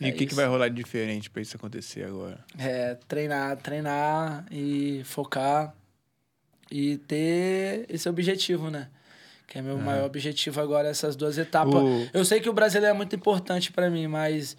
E 0.00 0.06
É 0.06 0.10
o 0.10 0.14
que, 0.14 0.26
que 0.26 0.34
vai 0.34 0.46
rolar 0.46 0.68
de 0.68 0.74
diferente 0.76 1.28
pra 1.28 1.42
isso 1.42 1.56
acontecer 1.56 2.04
agora? 2.04 2.44
É, 2.58 2.94
treinar, 3.08 3.56
treinar 3.56 4.46
e 4.50 5.02
focar 5.04 5.74
e 6.70 6.98
ter 6.98 7.86
esse 7.88 8.08
objetivo, 8.08 8.70
né? 8.70 8.88
Que 9.46 9.58
é 9.58 9.62
meu 9.62 9.78
maior 9.78 10.04
objetivo 10.04 10.60
agora, 10.60 10.88
essas 10.88 11.16
duas 11.16 11.38
etapas. 11.38 11.74
O- 11.82 12.08
Eu 12.12 12.24
sei 12.24 12.38
que 12.40 12.48
o 12.48 12.52
brasileiro 12.52 12.94
é 12.94 12.96
muito 12.96 13.16
importante 13.16 13.72
para 13.72 13.90
mim, 13.90 14.06
mas 14.06 14.56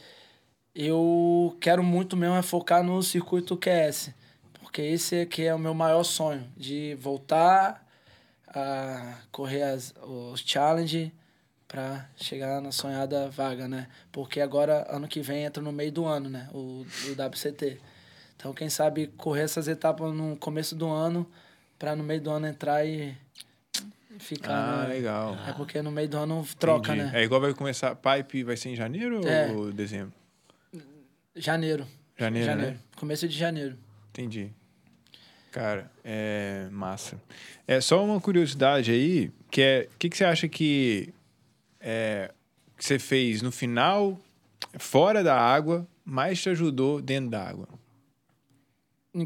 eu 0.76 1.56
quero 1.62 1.84
muito 1.84 2.18
mesmo 2.18 2.36
é 2.36 2.42
focar 2.42 2.84
no 2.84 3.02
circuito 3.04 3.56
QS. 3.56 4.14
Porque 4.60 4.82
esse 4.82 5.22
aqui 5.22 5.44
é 5.44 5.54
o 5.54 5.60
meu 5.60 5.74
maior 5.74 6.04
sonho, 6.04 6.46
de 6.58 6.96
voltar 7.00 7.86
a 8.48 9.20
correr 9.32 9.62
as, 9.64 9.94
os 10.04 10.42
challenge 10.42 11.12
para 11.70 12.10
chegar 12.18 12.60
na 12.62 12.72
sonhada 12.72 13.30
vaga, 13.30 13.68
né? 13.68 13.88
Porque 14.12 14.42
agora, 14.42 14.86
ano 14.90 15.08
que 15.08 15.22
vem, 15.22 15.44
entra 15.46 15.62
no 15.64 15.72
meio 15.72 15.92
do 15.92 16.06
ano, 16.06 16.28
né? 16.28 16.50
O, 16.52 16.84
o 17.06 17.12
WCT. 17.14 17.80
Então, 18.36 18.52
quem 18.54 18.70
sabe 18.70 19.08
correr 19.16 19.44
essas 19.44 19.68
etapas 19.68 20.12
no 20.14 20.36
começo 20.36 20.76
do 20.76 20.90
ano, 20.90 21.30
para 21.78 21.96
no 21.96 22.04
meio 22.04 22.20
do 22.20 22.32
ano 22.32 22.48
entrar 22.48 22.84
e 22.86 23.16
ficar. 24.18 24.52
Ah, 24.52 24.88
né? 24.88 24.96
legal. 24.96 25.38
É 25.48 25.54
porque 25.54 25.80
no 25.82 25.92
meio 25.92 26.10
do 26.10 26.18
ano 26.18 26.46
troca, 26.58 26.94
Entendi. 26.94 27.12
né? 27.12 27.22
É 27.22 27.24
igual 27.24 27.40
vai 27.40 27.54
começar 27.54 27.96
Pipe, 27.96 28.44
vai 28.44 28.58
ser 28.58 28.70
em 28.70 28.76
janeiro 28.76 29.26
É. 29.28 29.52
ou 29.52 29.72
dezembro? 29.72 30.12
Janeiro. 31.36 31.86
Janeiro, 32.18 32.46
janeiro. 32.48 32.72
né? 32.74 32.80
Começo 32.96 33.28
de 33.28 33.38
janeiro. 33.38 33.78
Entendi. 34.10 34.52
Cara, 35.52 35.90
é 36.04 36.68
massa. 36.72 37.18
É 37.68 37.80
só 37.80 38.04
uma 38.04 38.20
curiosidade 38.20 38.92
aí, 38.92 39.32
que 39.52 39.62
é, 39.62 39.88
o 39.94 39.98
que, 39.98 40.10
que 40.10 40.18
você 40.18 40.26
acha 40.26 40.48
que, 40.48 41.14
é, 41.80 42.32
que 42.78 42.86
você 42.86 43.00
fez 43.00 43.42
no 43.42 43.52
final, 43.52 44.18
fora 44.78 45.24
da 45.24 45.40
água, 45.40 45.88
mais 46.04 46.42
te 46.42 46.50
ajudou 46.50 47.02
dentro 47.02 47.30
da 47.30 47.44
água? 47.44 47.68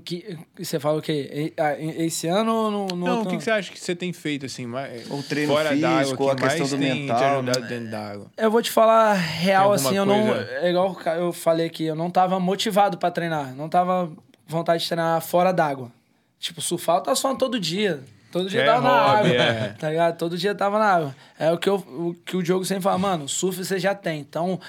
Que, 0.05 0.37
você 0.57 0.79
fala 0.79 0.99
o 0.99 1.01
quê? 1.01 1.53
Esse 1.97 2.25
ano 2.27 2.53
ou 2.53 2.71
no, 2.71 2.87
no 2.87 3.05
Não, 3.05 3.21
o 3.23 3.25
que, 3.25 3.35
que 3.35 3.43
você 3.43 3.51
acha 3.51 3.69
que 3.69 3.77
você 3.77 3.93
tem 3.93 4.13
feito 4.13 4.45
assim, 4.45 4.65
mais, 4.65 5.11
O 5.11 5.21
treino 5.21 5.51
fora 5.51 5.75
da 5.75 5.99
água, 5.99 6.15
que 6.15 6.29
a 6.29 6.35
questão 6.35 6.67
do 6.67 6.77
te 6.77 6.77
mental, 6.77 7.39
ajudado 7.39 7.59
né? 7.59 7.67
dentro 7.67 7.91
da 7.91 8.11
água? 8.11 8.31
Eu 8.37 8.49
vou 8.49 8.61
te 8.61 8.71
falar 8.71 9.13
real, 9.13 9.73
assim, 9.73 9.95
eu 9.95 10.05
não. 10.05 10.33
É 10.33 10.69
igual 10.69 10.97
eu 11.17 11.33
falei 11.33 11.67
aqui, 11.67 11.83
eu 11.83 11.95
não 11.95 12.09
tava 12.09 12.39
motivado 12.39 12.97
pra 12.97 13.11
treinar. 13.11 13.53
Não 13.55 13.67
tava 13.67 14.09
vontade 14.47 14.83
de 14.83 14.89
treinar 14.89 15.21
fora 15.21 15.51
d'água. 15.51 15.91
Tipo, 16.39 16.61
surfar 16.61 16.97
eu 16.97 17.01
tava 17.01 17.15
surfando 17.15 17.39
todo 17.39 17.59
dia. 17.59 18.01
Todo 18.33 18.49
dia 18.49 18.61
É 18.63 18.65
tava 18.65 18.81
na 18.81 19.05
hobby, 19.17 19.29
água. 19.37 19.43
é. 19.43 19.69
Tá 19.77 19.89
ligado? 19.91 20.17
Todo 20.17 20.35
dia 20.35 20.55
tava 20.55 20.79
na 20.79 20.85
água. 20.85 21.15
É 21.37 21.51
o 21.51 21.57
que, 21.59 21.69
eu, 21.69 21.75
o 21.75 22.15
que 22.25 22.35
o 22.35 22.41
Diogo 22.41 22.65
sempre 22.65 22.81
fala, 22.81 22.97
mano, 22.97 23.29
surf 23.29 23.63
você 23.63 23.77
já 23.77 23.93
tem. 23.93 24.19
Então, 24.21 24.59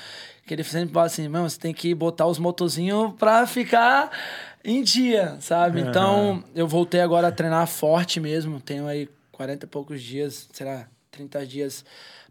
que 0.47 0.53
ele 0.53 0.63
sempre 0.63 0.93
fala 0.93 1.07
assim, 1.07 1.27
mano, 1.29 1.49
você 1.49 1.59
tem 1.59 1.73
que 1.73 1.95
botar 1.95 2.27
os 2.27 2.39
motorzinhos 2.39 3.15
pra 3.19 3.47
ficar 3.47 4.11
em 4.63 4.83
dia, 4.83 5.39
sabe? 5.41 5.81
Então, 5.81 6.45
eu 6.55 6.69
voltei 6.69 7.01
agora 7.01 7.29
a 7.29 7.33
treinar 7.33 7.67
forte 7.67 8.21
mesmo. 8.21 8.61
Tenho 8.61 8.87
aí 8.87 9.09
40 9.33 9.65
e 9.65 9.69
poucos 9.69 10.03
dias, 10.03 10.47
sei 10.53 10.67
lá, 10.67 10.87
30 11.11 11.47
dias 11.47 11.85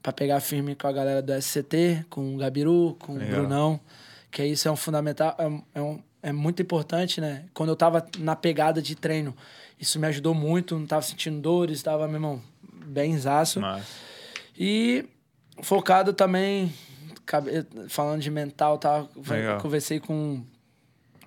pra 0.04 0.14
pegar 0.14 0.40
firme 0.40 0.76
com 0.76 0.86
a 0.88 0.92
galera 0.92 1.22
do 1.24 1.34
SCT, 1.42 2.06
com 2.12 2.36
o 2.36 2.38
Gabiru, 2.38 2.96
com 3.00 3.14
Legal. 3.14 3.28
o 3.28 3.32
Brunão. 3.42 3.80
Que 4.30 4.46
isso 4.46 4.68
é 4.68 4.72
um 4.72 4.76
fundamental, 4.76 5.36
é, 5.40 5.80
é, 5.80 5.82
um, 5.82 6.00
é 6.22 6.32
muito 6.32 6.62
importante, 6.62 7.20
né? 7.20 7.46
Quando 7.56 7.70
eu 7.70 7.76
tava 7.76 8.06
na 8.20 8.36
pegada 8.36 8.82
de 8.84 8.96
treino, 8.96 9.36
isso 9.80 10.00
me 10.00 10.08
ajudou 10.08 10.34
muito, 10.34 10.78
não 10.78 10.86
tava 10.86 11.02
sentindo 11.02 11.40
dores, 11.40 11.82
tava, 11.84 12.08
meu 12.08 12.16
irmão, 12.16 12.42
bem 12.86 13.18
zaço. 13.18 13.60
E 14.58 15.06
focado 15.62 16.14
também, 16.14 16.74
falando 17.90 18.22
de 18.22 18.32
mental, 18.32 18.78
tá? 18.78 19.06
Legal. 19.28 19.60
Conversei 19.60 20.00
com, 20.00 20.44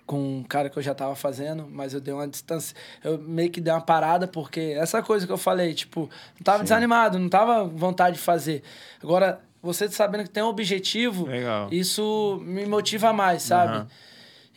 com 0.07 0.39
um 0.39 0.43
cara 0.43 0.71
que 0.71 0.79
eu 0.79 0.83
já 0.83 0.95
tava 0.95 1.15
fazendo, 1.15 1.69
mas 1.71 1.93
eu 1.95 2.01
dei 2.01 2.15
uma 2.15 2.29
distância. 2.29 2.75
Eu 3.03 3.19
meio 3.19 3.51
que 3.51 3.61
dei 3.61 3.73
uma 3.73 3.81
parada, 3.81 4.27
porque 4.27 4.75
essa 4.77 5.03
coisa 5.03 5.27
que 5.27 5.33
eu 5.33 5.39
falei, 5.39 5.75
tipo, 5.75 6.09
não 6.39 6.45
tava 6.45 6.63
desanimado, 6.63 7.19
não 7.19 7.29
tava 7.29 7.65
vontade 7.65 8.17
de 8.17 8.23
fazer. 8.23 8.63
Agora, 9.03 9.41
você 9.63 9.89
sabendo 9.89 10.25
que 10.25 10.31
tem 10.31 10.43
um 10.43 10.49
objetivo, 10.49 11.27
Legal. 11.27 11.69
isso 11.73 12.41
me 12.45 12.65
motiva 12.67 13.13
mais, 13.13 13.43
sabe? 13.43 13.79
Aham. 13.79 13.89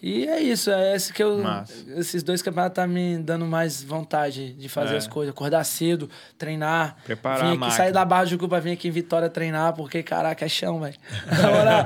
E 0.01 0.27
é 0.27 0.39
isso, 0.39 0.71
é 0.71 0.95
esse 0.95 1.11
que 1.11 1.21
eu. 1.21 1.39
Esses 1.97 2.23
dois 2.23 2.41
campeonatos 2.41 2.75
tá 2.75 2.87
me 2.87 3.17
dando 3.17 3.45
mais 3.45 3.83
vontade 3.83 4.53
de 4.53 4.69
fazer 4.69 4.93
É. 4.93 4.97
as 4.97 5.07
coisas. 5.07 5.33
Acordar 5.33 5.63
cedo, 5.65 6.09
treinar. 6.37 6.95
Preparar 7.03 7.51
vir 7.51 7.61
a 7.61 7.67
aqui, 7.67 7.75
sair 7.75 7.91
da 7.91 8.05
barra 8.05 8.23
de 8.23 8.37
Cuba, 8.37 8.59
vir 8.61 8.71
aqui 8.71 8.87
em 8.87 8.91
Vitória 8.91 9.29
treinar, 9.29 9.73
porque, 9.73 10.01
caraca, 10.01 10.45
é 10.45 10.47
chão, 10.47 10.79
velho. 10.79 10.95
Moral. 11.29 11.85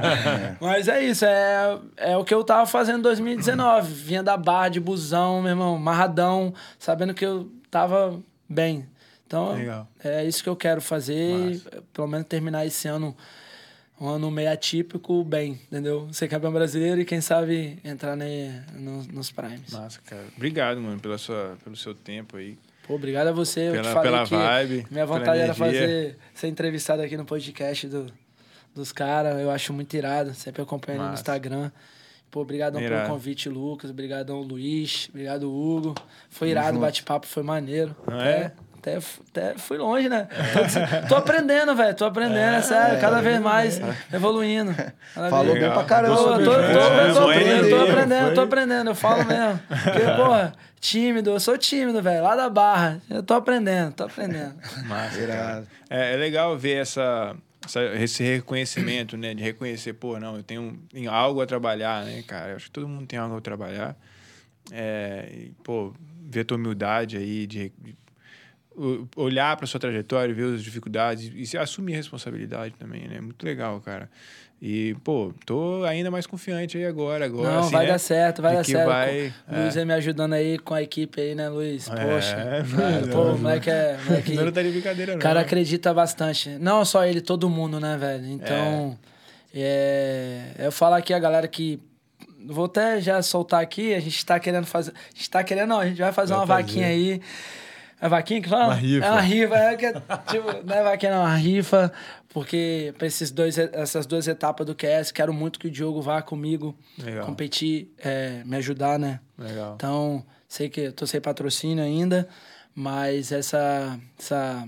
Mas 0.62 0.88
é 0.88 1.04
isso, 1.04 1.26
é, 1.26 1.78
é 1.98 2.16
o 2.18 2.24
que 2.24 2.34
eu 2.34 2.44
tava 2.44 2.66
fazendo 2.68 3.00
em 3.00 3.02
2019. 3.02 3.92
Vinha 3.94 4.22
da 4.22 4.38
barra 4.38 4.70
de 4.70 4.80
busão, 4.80 5.42
meu 5.42 5.52
irmão, 5.52 5.78
marradão, 5.80 6.54
sabendo 6.78 7.14
que 7.14 7.26
eu 7.26 7.52
tava 7.72 8.20
bem. 8.48 8.86
Então, 9.26 9.54
Legal. 9.54 9.88
é 10.04 10.24
isso 10.24 10.44
que 10.44 10.50
eu 10.50 10.56
quero 10.56 10.80
fazer. 10.82 11.60
Pelo 11.92 12.08
menos 12.08 12.28
terminar 12.28 12.66
esse 12.68 12.88
ano 12.88 13.16
um 14.04 14.10
ano 14.10 14.30
meio 14.30 14.52
atípico, 14.52 15.24
bem, 15.24 15.54
entendeu? 15.54 16.10
Ser 16.12 16.28
campeão 16.28 16.52
brasileiro 16.52 17.00
e 17.00 17.06
quem 17.06 17.22
sabe 17.22 17.80
entrar 17.86 18.18
ne, 18.18 18.50
nos, 18.78 19.08
nos 19.08 19.32
primes. 19.32 19.72
Massa, 19.72 20.02
cara. 20.06 20.26
Obrigado, 20.36 20.82
mano, 20.82 21.00
pela 21.00 21.18
sua, 21.18 21.58
pelo 21.64 21.76
seu 21.78 21.96
tempo 21.96 22.36
aí. 22.36 22.58
Pô, 22.86 22.96
obrigado 22.96 23.28
a 23.28 23.32
você. 23.32 23.70
eu 23.70 23.72
Pela- 23.72 23.84
te 23.88 23.94
falei 23.94 24.12
pela 24.12 24.26
vibe, 24.26 24.88
Minha 24.92 25.06
vontade 25.06 25.40
era 25.40 25.54
fazer, 25.54 26.18
ser 26.34 26.48
entrevistado 26.50 27.02
aqui 27.02 27.16
no 27.16 27.24
podcast 27.24 27.88
do, 27.88 28.08
dos 28.76 28.92
caras. 28.92 29.40
Eu 29.40 29.50
acho 29.50 29.72
muito 29.72 29.94
irado. 29.96 30.34
Sempre 30.34 30.62
acompanho 30.62 30.98
ele 31.00 31.08
no. 31.08 31.14
Instagram. 31.14 31.72
Pô, 32.30 32.42
obrigadão 32.42 32.82
pelo 32.82 32.94
Irado. 32.94 33.10
convite, 33.10 33.48
Lucas. 33.48 33.90
Obrigadão, 33.90 34.42
Luiz. 34.42 35.08
Obrigado, 35.12 35.50
Hugo. 35.50 35.96
Foi 36.30 36.50
irado, 36.50 36.78
o 36.78 36.82
bate-papo 36.82 37.26
foi 37.28 37.44
maneiro. 37.44 37.96
Ah, 38.08 38.16
até, 38.20 38.30
é? 38.32 38.52
Até, 38.84 39.00
até 39.32 39.58
fui 39.58 39.78
longe, 39.78 40.10
né? 40.10 40.28
Tô, 41.02 41.08
tô 41.10 41.16
aprendendo, 41.16 41.74
velho. 41.76 41.96
Tô 41.96 42.06
aprendendo, 42.06 42.56
é, 42.58 42.62
sério. 42.62 43.00
Cada 43.00 43.22
vez 43.22 43.40
mais 43.40 43.80
evoluindo. 44.12 44.74
Cada 45.16 45.30
Falou 45.30 45.54
vez- 45.54 45.60
bem 45.66 45.74
pra 45.74 45.84
caramba. 45.86 46.16
Tô, 46.16 46.24
tô, 46.38 46.44
tô, 46.44 46.54
É, 46.54 47.14
tô 47.14 47.20
aprendendo, 47.30 47.70
tô 47.70 47.78
foi. 47.80 47.90
aprendendo, 47.92 48.34
tô 48.36 48.42
aprendendo. 48.42 48.90
Eu 48.92 48.96
falo 48.96 49.26
mesmo. 49.26 49.60
Porque, 49.68 50.02
porra, 50.18 50.54
tímido, 50.80 51.30
eu 51.32 51.40
sou 51.40 51.58
tímido, 51.58 52.02
velho. 52.02 52.22
Lá 52.24 52.36
da 52.36 52.50
barra. 52.50 53.02
Eu 53.10 53.24
tô 53.24 53.34
aprendendo, 53.36 53.94
tô 53.94 54.04
aprendendo. 54.04 54.54
Massa. 54.86 55.66
É, 55.90 56.14
é 56.14 56.18
legal 56.18 56.58
ver 56.58 56.82
essa, 56.82 57.36
essa- 57.66 57.84
esse 57.96 58.22
reconhecimento, 58.24 59.16
né? 59.16 59.34
De 59.34 59.42
reconhecer, 59.42 59.94
pô, 59.94 60.20
não, 60.20 60.36
eu 60.36 60.44
tenho, 60.44 60.78
algo 61.10 61.42
a 61.42 61.46
trabalhar, 61.46 62.04
né, 62.04 62.22
cara? 62.28 62.52
Eu 62.52 62.56
acho 62.58 62.66
que 62.66 62.72
todo 62.72 62.88
mundo 62.88 63.08
tem 63.08 63.18
algo 63.18 63.38
a 63.38 63.42
trabalhar. 63.42 63.96
É, 64.72 65.30
e, 65.32 65.52
pô, 65.64 65.94
ver 66.26 66.42
a 66.42 66.46
tua 66.46 66.58
humildade 66.58 67.18
aí, 67.18 67.46
de, 67.46 67.72
de 67.82 67.96
olhar 69.16 69.56
para 69.58 69.68
sua 69.68 69.80
trajetória, 69.80 70.34
ver 70.34 70.56
as 70.56 70.64
dificuldades 70.64 71.32
e 71.36 71.46
se 71.46 71.58
assumir 71.58 71.94
a 71.94 71.98
responsabilidade 71.98 72.74
também, 72.80 73.08
né? 73.08 73.22
Muito 73.22 73.44
legal, 73.46 73.80
cara. 73.82 74.10
E, 74.62 74.96
pô, 75.04 75.34
tô 75.46 75.84
ainda 75.84 76.10
mais 76.10 76.26
confiante 76.26 76.78
aí 76.78 76.86
agora, 76.86 77.26
agora. 77.26 77.52
Não, 77.52 77.60
assim, 77.60 77.72
vai 77.72 77.86
né? 77.86 77.92
dar 77.92 77.98
certo, 78.00 78.42
vai 78.42 78.52
De 78.52 78.58
dar 78.60 78.64
certo. 78.64 78.88
vai- 78.88 79.34
O 79.52 79.62
Luiz 79.62 79.76
é 79.76 79.84
me 79.84 79.94
ajudando 79.94 80.34
aí 80.34 80.58
com 80.58 80.74
a 80.74 80.82
equipe 80.82 81.20
aí, 81.20 81.36
né, 81.36 81.50
Luiz? 81.50 81.90
Poxa. 81.90 82.38
É, 82.64 82.64
cara, 82.64 83.08
pô, 83.12 83.22
o 83.34 83.38
moleque 83.40 83.70
é. 83.70 83.98
Moleque, 84.08 84.34
Não 84.36 84.52
tá 84.52 84.62
de 84.62 84.70
brincadeira, 84.70 85.12
não. 85.14 85.20
O 85.20 85.22
cara 85.22 85.42
acredita 85.42 85.94
bastante. 85.94 86.50
Não 86.60 86.86
só 86.86 87.06
ele, 87.06 87.20
todo 87.20 87.50
mundo, 87.50 87.78
né, 87.80 87.98
velho? 87.98 88.26
Então, 88.28 88.98
é. 89.54 90.54
eu 90.60 90.72
falo 90.72 90.96
aqui 90.96 91.14
a 91.14 91.20
galera 91.20 91.48
que. 91.48 91.80
Vou 92.46 92.66
até 92.66 93.00
já 93.02 93.22
soltar 93.22 93.62
aqui, 93.62 93.94
a 93.94 94.00
gente 94.02 94.26
tá 94.26 94.40
querendo 94.40 94.66
fazer. 94.66 94.92
A 94.92 95.18
gente 95.18 95.30
tá 95.30 95.44
querendo, 95.44 95.70
não, 95.70 95.80
a 95.80 95.86
gente 95.88 96.00
vai 96.02 96.12
fazer 96.12 96.32
Vai 96.34 96.40
uma 96.42 96.48
fazer. 96.48 96.64
vaquinha 96.64 96.88
aí. 96.88 97.22
É 98.04 98.10
vaquinha 98.10 98.42
que 98.42 98.50
fala? 98.50 98.66
Uma 98.66 98.74
rifa. 98.74 99.06
É 99.06 99.12
uma 99.12 99.22
rifa, 99.22 99.56
é 99.56 99.76
que 99.78 99.86
é, 99.86 99.94
tipo, 100.28 100.66
não 100.66 100.76
é 100.76 100.84
vaquinha, 100.84 101.12
não, 101.14 101.20
é 101.20 101.22
uma 101.22 101.36
rifa, 101.38 101.90
porque 102.28 102.94
pra 102.98 103.08
esses 103.08 103.32
dois, 103.32 103.58
essas 103.58 104.06
duas 104.06 104.28
etapas 104.28 104.68
do 104.68 104.76
QS, 104.76 105.14
quero 105.14 105.34
muito 105.34 105.58
que 105.58 105.68
o 105.68 105.72
Diogo 105.72 106.02
vá 106.02 106.22
comigo 106.22 106.78
Legal. 107.02 107.26
competir, 107.26 107.94
é, 107.98 108.44
me 108.44 108.58
ajudar, 108.58 109.00
né? 109.00 109.22
Legal. 109.38 109.76
Então, 109.76 110.26
sei 110.50 110.68
que 110.68 110.82
eu 110.82 110.92
tô 110.92 111.08
sem 111.08 111.22
patrocínio 111.22 111.82
ainda, 111.82 112.28
mas 112.76 113.32
essa. 113.32 113.98
essa 114.20 114.68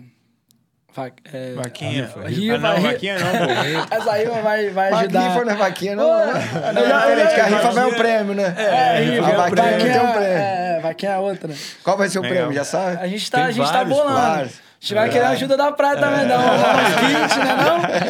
va- 0.96 1.12
é, 1.34 1.54
Vaquinha. 1.54 2.06
Rifa, 2.28 2.56
ah, 2.56 2.58
não, 2.60 2.76
rifa. 2.76 2.82
vaquinha 2.92 3.16
não, 3.20 3.32
pô. 3.32 3.46
essa 3.96 4.12
rifa 4.14 4.42
vai, 4.42 4.70
vai 4.70 4.94
ajudar. 4.94 5.28
rifa 5.28 5.46
não 5.46 5.52
é 5.52 5.56
vaquinha, 5.56 5.96
não. 5.96 6.04
Pô, 6.06 6.16
né? 6.18 6.50
Não, 6.74 6.82
eu 6.82 6.88
já- 6.90 6.96
é 6.96 7.10
diferente, 7.16 7.36
que 7.36 7.42
a 7.42 7.44
eu 7.46 7.50
já- 7.50 7.58
rifa 7.58 7.72
vai 7.72 7.86
um 7.86 7.94
prêmio, 7.94 8.34
né? 8.34 8.56
É, 8.58 9.00
rifa, 9.02 9.28
a 9.28 9.32
vaquinha 9.32 9.64
vaquinha, 9.72 9.92
tem 9.94 10.02
um 10.02 10.12
prêmio. 10.14 10.38
É, 10.38 10.80
vaquinha 10.82 11.12
é 11.12 11.18
outra. 11.18 11.54
Qual 11.84 11.98
vai 11.98 12.10
ser 12.10 12.20
o 12.20 12.22
prêmio, 12.22 12.54
já 12.54 12.64
sabe? 12.64 12.98
A 13.02 13.08
gente 13.08 13.30
tá, 13.32 13.38
Tem 13.40 13.46
a 13.48 13.52
gente 13.52 13.66
tá 13.66 13.72
vários, 13.74 13.90
bolando. 13.98 14.16
vários. 14.20 14.54
A 14.54 14.88
gente 14.88 14.94
vai 14.94 15.10
querer 15.10 15.26
a 15.26 15.30
ajuda 15.30 15.58
da 15.58 15.72
praia 15.72 15.98
também, 15.98 16.28
dar 16.28 16.38
uns 16.40 16.96
kits, 17.00 17.38
né 17.38 17.56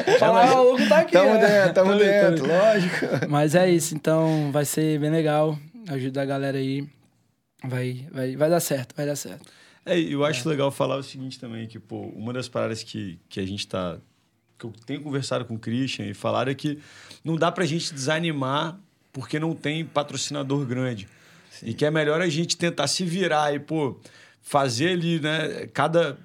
não? 0.08 0.18
Falar, 0.20 0.62
o 0.62 0.74
Hugo 0.74 0.90
tá 0.90 0.98
aqui. 1.00 1.14
Tamo 1.14 1.34
né? 1.36 1.48
dentro, 1.48 1.74
tamo 1.74 1.96
dentro, 1.96 2.48
lógico. 2.48 3.06
Mas 3.30 3.56
é 3.56 3.70
isso, 3.70 3.96
então 3.96 4.50
vai 4.52 4.66
ser 4.66 5.00
bem 5.00 5.10
legal. 5.10 5.58
Ajuda 5.90 6.22
a 6.22 6.26
galera 6.26 6.58
aí. 6.58 6.84
Vai, 7.64 8.06
vai, 8.12 8.36
vai 8.36 8.50
dar 8.50 8.60
certo, 8.60 8.94
vai 8.96 9.06
dar 9.06 9.16
certo. 9.16 9.46
É, 9.86 10.00
eu 10.00 10.26
acho 10.26 10.48
legal 10.50 10.72
falar 10.72 10.98
o 10.98 11.04
seguinte 11.04 11.40
também, 11.40 11.68
que, 11.68 11.80
pô, 11.80 12.02
uma 12.16 12.34
das 12.34 12.50
paradas 12.50 12.82
que, 12.84 13.20
que 13.30 13.40
a 13.40 13.46
gente 13.46 13.68
tá... 13.68 13.98
Que 14.58 14.66
eu 14.66 14.74
tenho 14.86 15.02
conversado 15.02 15.46
com 15.46 15.56
o 15.56 15.60
Christian 15.60 16.06
e 16.06 16.14
falaram 16.14 16.52
é 16.52 16.56
que 16.56 16.80
não 17.24 17.36
dá 17.36 17.52
pra 17.52 17.66
gente 17.66 17.94
desanimar 17.94 18.80
porque 19.14 19.40
não 19.40 19.54
tem 19.54 19.86
patrocinador 19.86 20.66
grande. 20.66 21.08
E 21.62 21.74
que 21.74 21.86
é 21.86 21.92
melhor 21.92 22.22
a 22.22 22.28
gente 22.28 22.58
tentar 22.58 22.88
se 22.88 23.06
virar 23.06 23.54
e, 23.54 23.60
pô, 23.60 23.98
fazer 24.42 24.92
ali, 24.92 25.20
né? 25.20 25.68
Cada, 25.74 26.18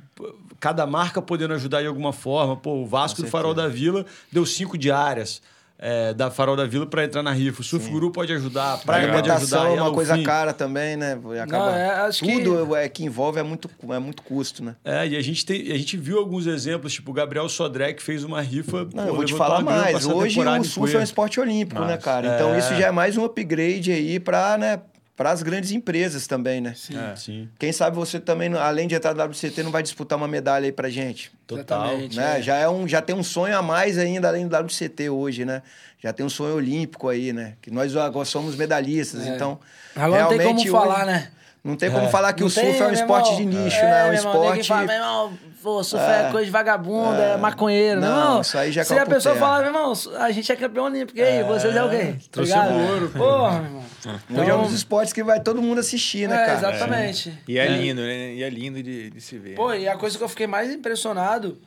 cada 0.58 0.86
marca 0.86 1.20
podendo 1.20 1.54
ajudar 1.54 1.82
de 1.82 1.86
alguma 1.86 2.12
forma. 2.12 2.56
Pô, 2.56 2.82
o 2.82 2.86
Vasco 2.86 3.22
do 3.22 3.28
Farol 3.28 3.54
da 3.54 3.68
Vila 3.68 4.06
deu 4.32 4.44
cinco 4.46 4.78
diárias. 4.78 5.42
É, 5.82 6.12
da 6.12 6.30
Farol 6.30 6.54
da 6.56 6.66
Vila 6.66 6.86
para 6.86 7.04
entrar 7.04 7.22
na 7.22 7.32
rifa. 7.32 7.62
O 7.62 7.64
Surf 7.64 7.88
Guru 7.88 8.10
pode 8.10 8.30
ajudar, 8.34 8.74
a 8.74 8.76
Praia 8.78 9.06
Legal. 9.06 9.16
pode 9.16 9.30
ajudar. 9.30 9.66
É 9.66 9.80
uma 9.80 9.92
coisa 9.92 10.14
Fin. 10.14 10.22
cara 10.22 10.52
também, 10.52 10.96
né? 10.96 11.18
Acaba... 11.42 11.70
Não, 11.70 11.74
é, 11.74 11.90
acho 12.02 12.22
que- 12.22 12.42
Tudo 12.42 12.76
é, 12.76 12.88
que 12.88 13.02
envolve 13.02 13.40
é 13.40 13.42
muito, 13.42 13.70
é 13.90 13.98
muito 13.98 14.22
custo, 14.22 14.62
né? 14.62 14.76
É, 14.84 15.08
e 15.08 15.16
a 15.16 15.22
gente, 15.22 15.44
tem, 15.46 15.72
a 15.72 15.78
gente 15.78 15.96
viu 15.96 16.18
alguns 16.18 16.46
exemplos, 16.46 16.92
tipo 16.92 17.10
o 17.10 17.14
Gabriel 17.14 17.48
Sodré, 17.48 17.94
que 17.94 18.02
fez 18.02 18.22
uma 18.22 18.42
rifa. 18.42 18.86
Não, 18.94 19.04
pô, 19.04 19.08
eu 19.10 19.14
vou 19.16 19.24
te 19.24 19.34
falar 19.34 19.62
mais. 19.62 20.04
Hoje 20.04 20.38
o 20.38 20.64
surf 20.64 20.94
é 20.94 20.98
um 20.98 21.02
esporte 21.02 21.40
olímpico, 21.40 21.80
né, 21.80 21.94
Nossa. 21.94 21.98
cara? 21.98 22.28
É. 22.28 22.34
Então 22.34 22.58
isso 22.58 22.74
já 22.74 22.88
é 22.88 22.90
mais 22.90 23.16
um 23.16 23.24
upgrade 23.24 23.90
aí 23.90 24.20
para 24.20 24.58
né, 24.58 24.80
as 25.28 25.42
grandes 25.42 25.70
empresas 25.70 26.26
também, 26.26 26.60
né? 26.62 26.72
Sim. 26.74 26.96
É. 26.98 27.14
Sim, 27.16 27.48
Quem 27.58 27.72
sabe 27.72 27.94
você 27.94 28.18
também, 28.18 28.54
além 28.54 28.88
de 28.88 28.94
entrar 28.94 29.14
no 29.14 29.22
WCT, 29.22 29.62
não 29.62 29.70
vai 29.70 29.82
disputar 29.82 30.16
uma 30.16 30.26
medalha 30.26 30.64
aí 30.64 30.72
pra 30.72 30.88
gente. 30.88 31.30
total. 31.46 31.98
Né? 31.98 32.38
é. 32.38 32.42
Já, 32.42 32.56
é 32.56 32.68
um, 32.68 32.88
já 32.88 33.02
tem 33.02 33.14
um 33.14 33.22
sonho 33.22 33.56
a 33.58 33.60
mais 33.60 33.98
ainda 33.98 34.28
além 34.28 34.48
do 34.48 34.56
WCT 34.56 35.10
hoje, 35.10 35.44
né? 35.44 35.60
Já 36.02 36.12
tem 36.12 36.24
um 36.24 36.30
sonho 36.30 36.54
olímpico 36.54 37.08
aí, 37.08 37.32
né? 37.32 37.54
Que 37.60 37.70
nós 37.70 37.94
agora 37.94 38.24
somos 38.24 38.56
medalhistas, 38.56 39.26
É. 39.26 39.34
então... 39.34 39.60
Agora 39.94 40.22
não 40.22 40.28
tem 40.30 40.38
como 40.38 40.48
realmente 40.60 40.70
falar, 40.70 40.96
hoje- 41.04 41.06
né? 41.06 41.30
Não 41.62 41.76
tem 41.76 41.90
como 41.90 42.08
falar 42.08 42.32
que 42.32 42.40
Não 42.40 42.46
o 42.48 42.50
surf 42.50 42.66
tem, 42.72 42.80
é 42.80 42.86
um 42.86 42.92
esporte 42.92 43.32
irmão. 43.34 43.50
de 43.50 43.58
nicho, 43.64 43.76
É, 43.76 43.82
né? 43.82 44.00
É 44.00 44.04
um 44.04 44.08
meu 44.08 44.14
irmão, 44.18 44.32
esporte... 44.54 44.68
Fala, 44.68 44.86
meu 44.86 44.94
irmão, 44.94 45.38
pô, 45.62 45.84
surf 45.84 46.04
é, 46.04 46.28
É. 46.28 46.30
coisa 46.30 46.44
de 46.46 46.50
vagabundo, 46.50 47.20
é, 47.20 47.36
maconheiro. 47.36 48.00
Não, 48.00 48.34
Não, 48.34 48.40
isso 48.40 48.56
aí 48.56 48.72
já 48.72 48.80
é 48.80 48.84
Se 48.84 48.98
a 48.98 49.04
pessoa 49.04 49.34
terra. 49.34 49.46
falar, 49.46 49.58
meu 49.58 49.66
irmão, 49.68 49.92
a 50.18 50.30
gente 50.30 50.50
é 50.50 50.56
campeão 50.56 50.84
olímpico, 50.86 51.18
e 51.18 51.22
aí, 51.22 51.42
vocês 51.44 51.76
é 51.76 51.84
o 51.84 51.90
quê? 51.90 52.14
Tá 52.18 52.18
trouxemos 52.32 52.66
ligado? 52.70 52.90
ouro. 52.92 53.10
Porra, 53.10 53.58
meu 53.60 53.64
irmão. 53.66 53.84
Hoje 54.40 54.50
é 54.50 54.54
um 54.54 54.62
dos 54.62 54.72
esportes 54.72 55.12
que 55.12 55.22
vai 55.22 55.38
todo 55.40 55.60
mundo 55.60 55.80
assistir, 55.80 56.26
né, 56.26 56.34
É, 56.42 56.46
cara? 56.46 56.58
exatamente. 56.58 57.38
E 57.46 57.58
é, 57.58 57.66
lindo, 57.68 58.00
né? 58.00 58.32
E 58.32 58.42
é 58.42 58.48
lindo 58.48 58.82
de, 58.82 59.10
de 59.10 59.20
se 59.20 59.36
ver. 59.38 59.54
Pô, 59.54 59.68
né? 59.68 59.80
e 59.80 59.88
a 59.88 59.96
coisa 59.98 60.16
que 60.16 60.24
eu 60.24 60.28
fiquei 60.30 60.46
mais 60.46 60.72
impressionado, 60.72 61.58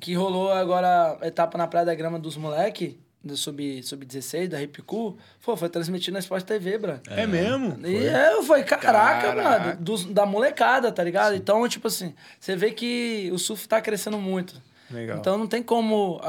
que 0.00 0.14
rolou 0.14 0.50
agora 0.50 1.18
a 1.20 1.26
etapa 1.26 1.58
na 1.58 1.66
Praia 1.66 1.84
da 1.84 1.94
Grama 1.94 2.18
dos 2.18 2.38
moleque, 2.38 2.98
do 3.24 3.36
sub- 3.36 3.82
sub-16, 3.82 4.48
da 4.48 4.58
Ripicu, 4.58 5.16
pô, 5.42 5.56
foi 5.56 5.68
transmitido 5.68 6.12
na 6.12 6.18
Sport 6.20 6.44
TV, 6.44 6.78
bro. 6.78 7.00
É, 7.08 7.26
mesmo? 7.26 7.78
E 7.86 8.06
é, 8.06 8.34
eu 8.34 8.42
falei, 8.42 8.64
caraca, 8.64 9.34
Caraca. 9.34 9.78
mano, 9.80 10.12
da 10.12 10.26
molecada, 10.26 10.92
tá 10.92 11.02
ligado? 11.02 11.34
Então, 11.34 11.66
tipo 11.68 11.88
assim, 11.88 12.14
você 12.38 12.54
vê 12.54 12.70
que 12.72 13.30
o 13.32 13.38
surf 13.38 13.66
tá 13.66 13.80
crescendo 13.80 14.18
muito. 14.18 14.60
Legal. 14.90 15.18
Então 15.18 15.38
não 15.38 15.46
tem 15.46 15.62
como, 15.62 16.20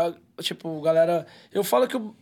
tipo, 0.42 0.80
galera. 0.82 1.28
Eu 1.52 1.64
falo 1.64 1.88
que 1.88 1.96
eu 1.96 2.16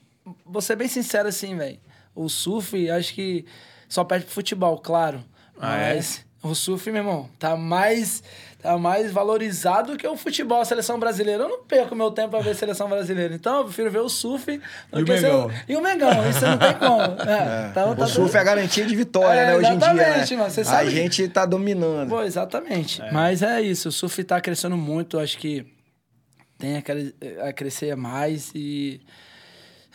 vou 0.46 0.62
ser 0.62 0.76
bem 0.76 0.88
sincero 0.88 1.28
assim, 1.28 1.56
velho. 1.56 1.80
O 2.16 2.28
surf, 2.28 2.90
acho 2.90 3.14
que 3.14 3.46
só 3.88 4.04
perde 4.04 4.26
pro 4.26 4.34
futebol, 4.34 4.78
claro. 4.80 5.24
Ah, 5.60 5.78
é? 5.78 5.96
mas 5.96 6.26
o 6.42 6.54
surf, 6.56 6.92
meu 6.92 7.02
irmão, 7.02 7.30
tá 7.40 7.56
mais, 7.56 8.24
tá 8.64 8.78
mais 8.78 9.12
valorizado 9.12 9.98
que 9.98 10.08
o 10.08 10.16
futebol, 10.18 10.62
a 10.62 10.66
seleção 10.66 10.98
brasileira. 10.98 11.44
Eu 11.44 11.50
não 11.50 11.64
perco 11.64 11.94
meu 11.96 12.10
tempo 12.10 12.30
pra 12.30 12.40
ver 12.40 12.52
a 12.52 12.56
seleção 12.56 12.88
brasileira. 12.90 13.36
Então 13.36 13.58
eu 13.58 13.66
prefiro 13.66 13.92
ver 13.92 14.00
o 14.00 14.10
surf. 14.10 14.58
do 14.92 15.00
E 15.00 15.04
o 15.04 15.06
que 15.06 15.18
ser- 15.20 15.24
Mengão. 15.28 15.52
E 15.68 15.76
o 15.76 15.82
Mengão, 15.82 16.30
isso 16.30 16.42
não 16.46 16.58
tem 16.58 16.74
como. 16.74 17.04
É, 17.30 17.68
então, 17.70 17.96
tá 17.96 18.06
O 18.06 18.08
surf 18.08 18.28
tudo- 18.32 18.38
é 18.38 18.40
a 18.40 18.44
garantia 18.44 18.86
de 18.86 18.96
vitória, 18.96 19.40
É, 19.40 19.46
né? 19.48 19.56
Hoje 19.58 19.68
em 19.68 19.78
dia, 19.78 19.92
exatamente, 19.92 20.32
né? 20.32 20.38
mano, 20.38 20.50
você 20.52 20.62
A 20.62 20.66
sabe 20.66 20.90
que- 20.90 20.96
gente 20.96 21.28
tá 21.28 21.46
dominando. 21.46 22.10
Pô, 22.10 22.22
exatamente. 22.24 23.02
Mas 23.12 23.42
é 23.44 23.62
isso, 23.62 23.90
o 23.90 23.92
surf 23.92 24.24
tá 24.24 24.40
crescendo 24.40 24.78
muito, 24.78 25.20
acho 25.20 25.38
que 25.38 25.66
tem 26.58 26.78
a, 26.78 26.82
cre- 26.82 27.14
a 27.46 27.52
crescer 27.52 27.96
mais 27.98 28.52
e 28.56 29.02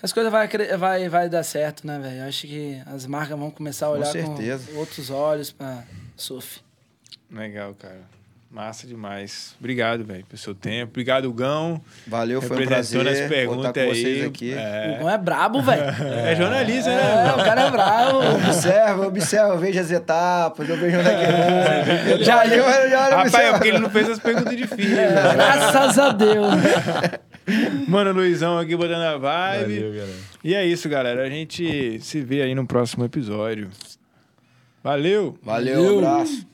as 0.02 0.12
coisas 0.12 0.30
vai, 0.30 0.46
vai, 0.76 1.08
vai 1.08 1.28
dar 1.30 1.42
certo, 1.42 1.86
né, 1.86 1.98
velho? 1.98 2.24
Acho 2.28 2.46
que 2.46 2.80
as 2.86 3.06
marcas 3.06 3.38
vão 3.38 3.50
começar 3.50 3.86
a 3.86 3.88
Com 3.88 3.94
olhar 3.96 4.06
certeza. 4.12 4.70
com 4.70 4.78
outros 4.78 5.08
olhos 5.10 5.50
pra 5.50 5.82
surf. 6.16 6.60
Legal, 7.30 7.74
cara. 7.74 8.17
Massa 8.50 8.86
demais. 8.86 9.54
Obrigado, 9.60 10.02
velho, 10.04 10.24
pelo 10.24 10.38
seu 10.38 10.54
tempo. 10.54 10.92
Obrigado, 10.92 11.30
Gão. 11.34 11.78
Valeu, 12.06 12.40
foi 12.40 12.64
um 12.64 12.66
prazer 12.66 13.06
as 13.06 13.20
perguntas 13.28 13.72
com 13.72 13.88
vocês 13.94 14.22
aí. 14.22 14.24
aqui. 14.26 14.52
O 14.54 14.58
É, 14.58 14.96
Gão 15.00 15.10
é 15.10 15.18
brabo, 15.18 15.60
velho. 15.60 15.82
é 16.24 16.34
jornalista, 16.34 16.88
É, 16.90 17.24
né? 17.24 17.32
o 17.34 17.36
cara 17.44 17.60
é 17.60 17.70
brabo. 17.70 18.18
Observa, 18.46 19.06
observa, 19.06 19.48
eu 19.52 19.58
vejo 19.58 19.78
as 19.80 19.90
etapas, 19.90 20.66
eu 20.66 20.76
vejo 20.78 20.98
onde 20.98 21.08
é 21.08 21.14
que 21.14 21.24
é. 21.24 22.18
Já, 22.24 22.46
já, 22.46 22.56
já, 22.56 22.88
já 22.88 23.00
Rapaz, 23.08 23.18
é 23.18 23.26
observa. 23.26 23.52
porque 23.58 23.68
ele 23.68 23.78
não 23.80 23.90
fez 23.90 24.08
as 24.08 24.18
perguntas 24.18 24.56
difíceis. 24.56 24.96
Graças 25.34 25.98
a 25.98 26.08
Deus. 26.12 26.54
Mano, 27.86 28.12
Luizão 28.12 28.58
aqui 28.58 28.74
botando 28.74 29.02
a 29.02 29.18
vibe. 29.18 29.74
Valeu, 29.78 29.92
galera. 29.92 30.18
E 30.42 30.54
é 30.54 30.64
isso, 30.66 30.88
galera. 30.88 31.22
A 31.22 31.28
gente 31.28 31.98
se 32.00 32.22
vê 32.22 32.40
aí 32.40 32.54
no 32.54 32.66
próximo 32.66 33.04
episódio. 33.04 33.68
Valeu! 34.82 35.38
Valeu, 35.42 35.82
Valeu. 35.84 35.98
abraço. 35.98 36.46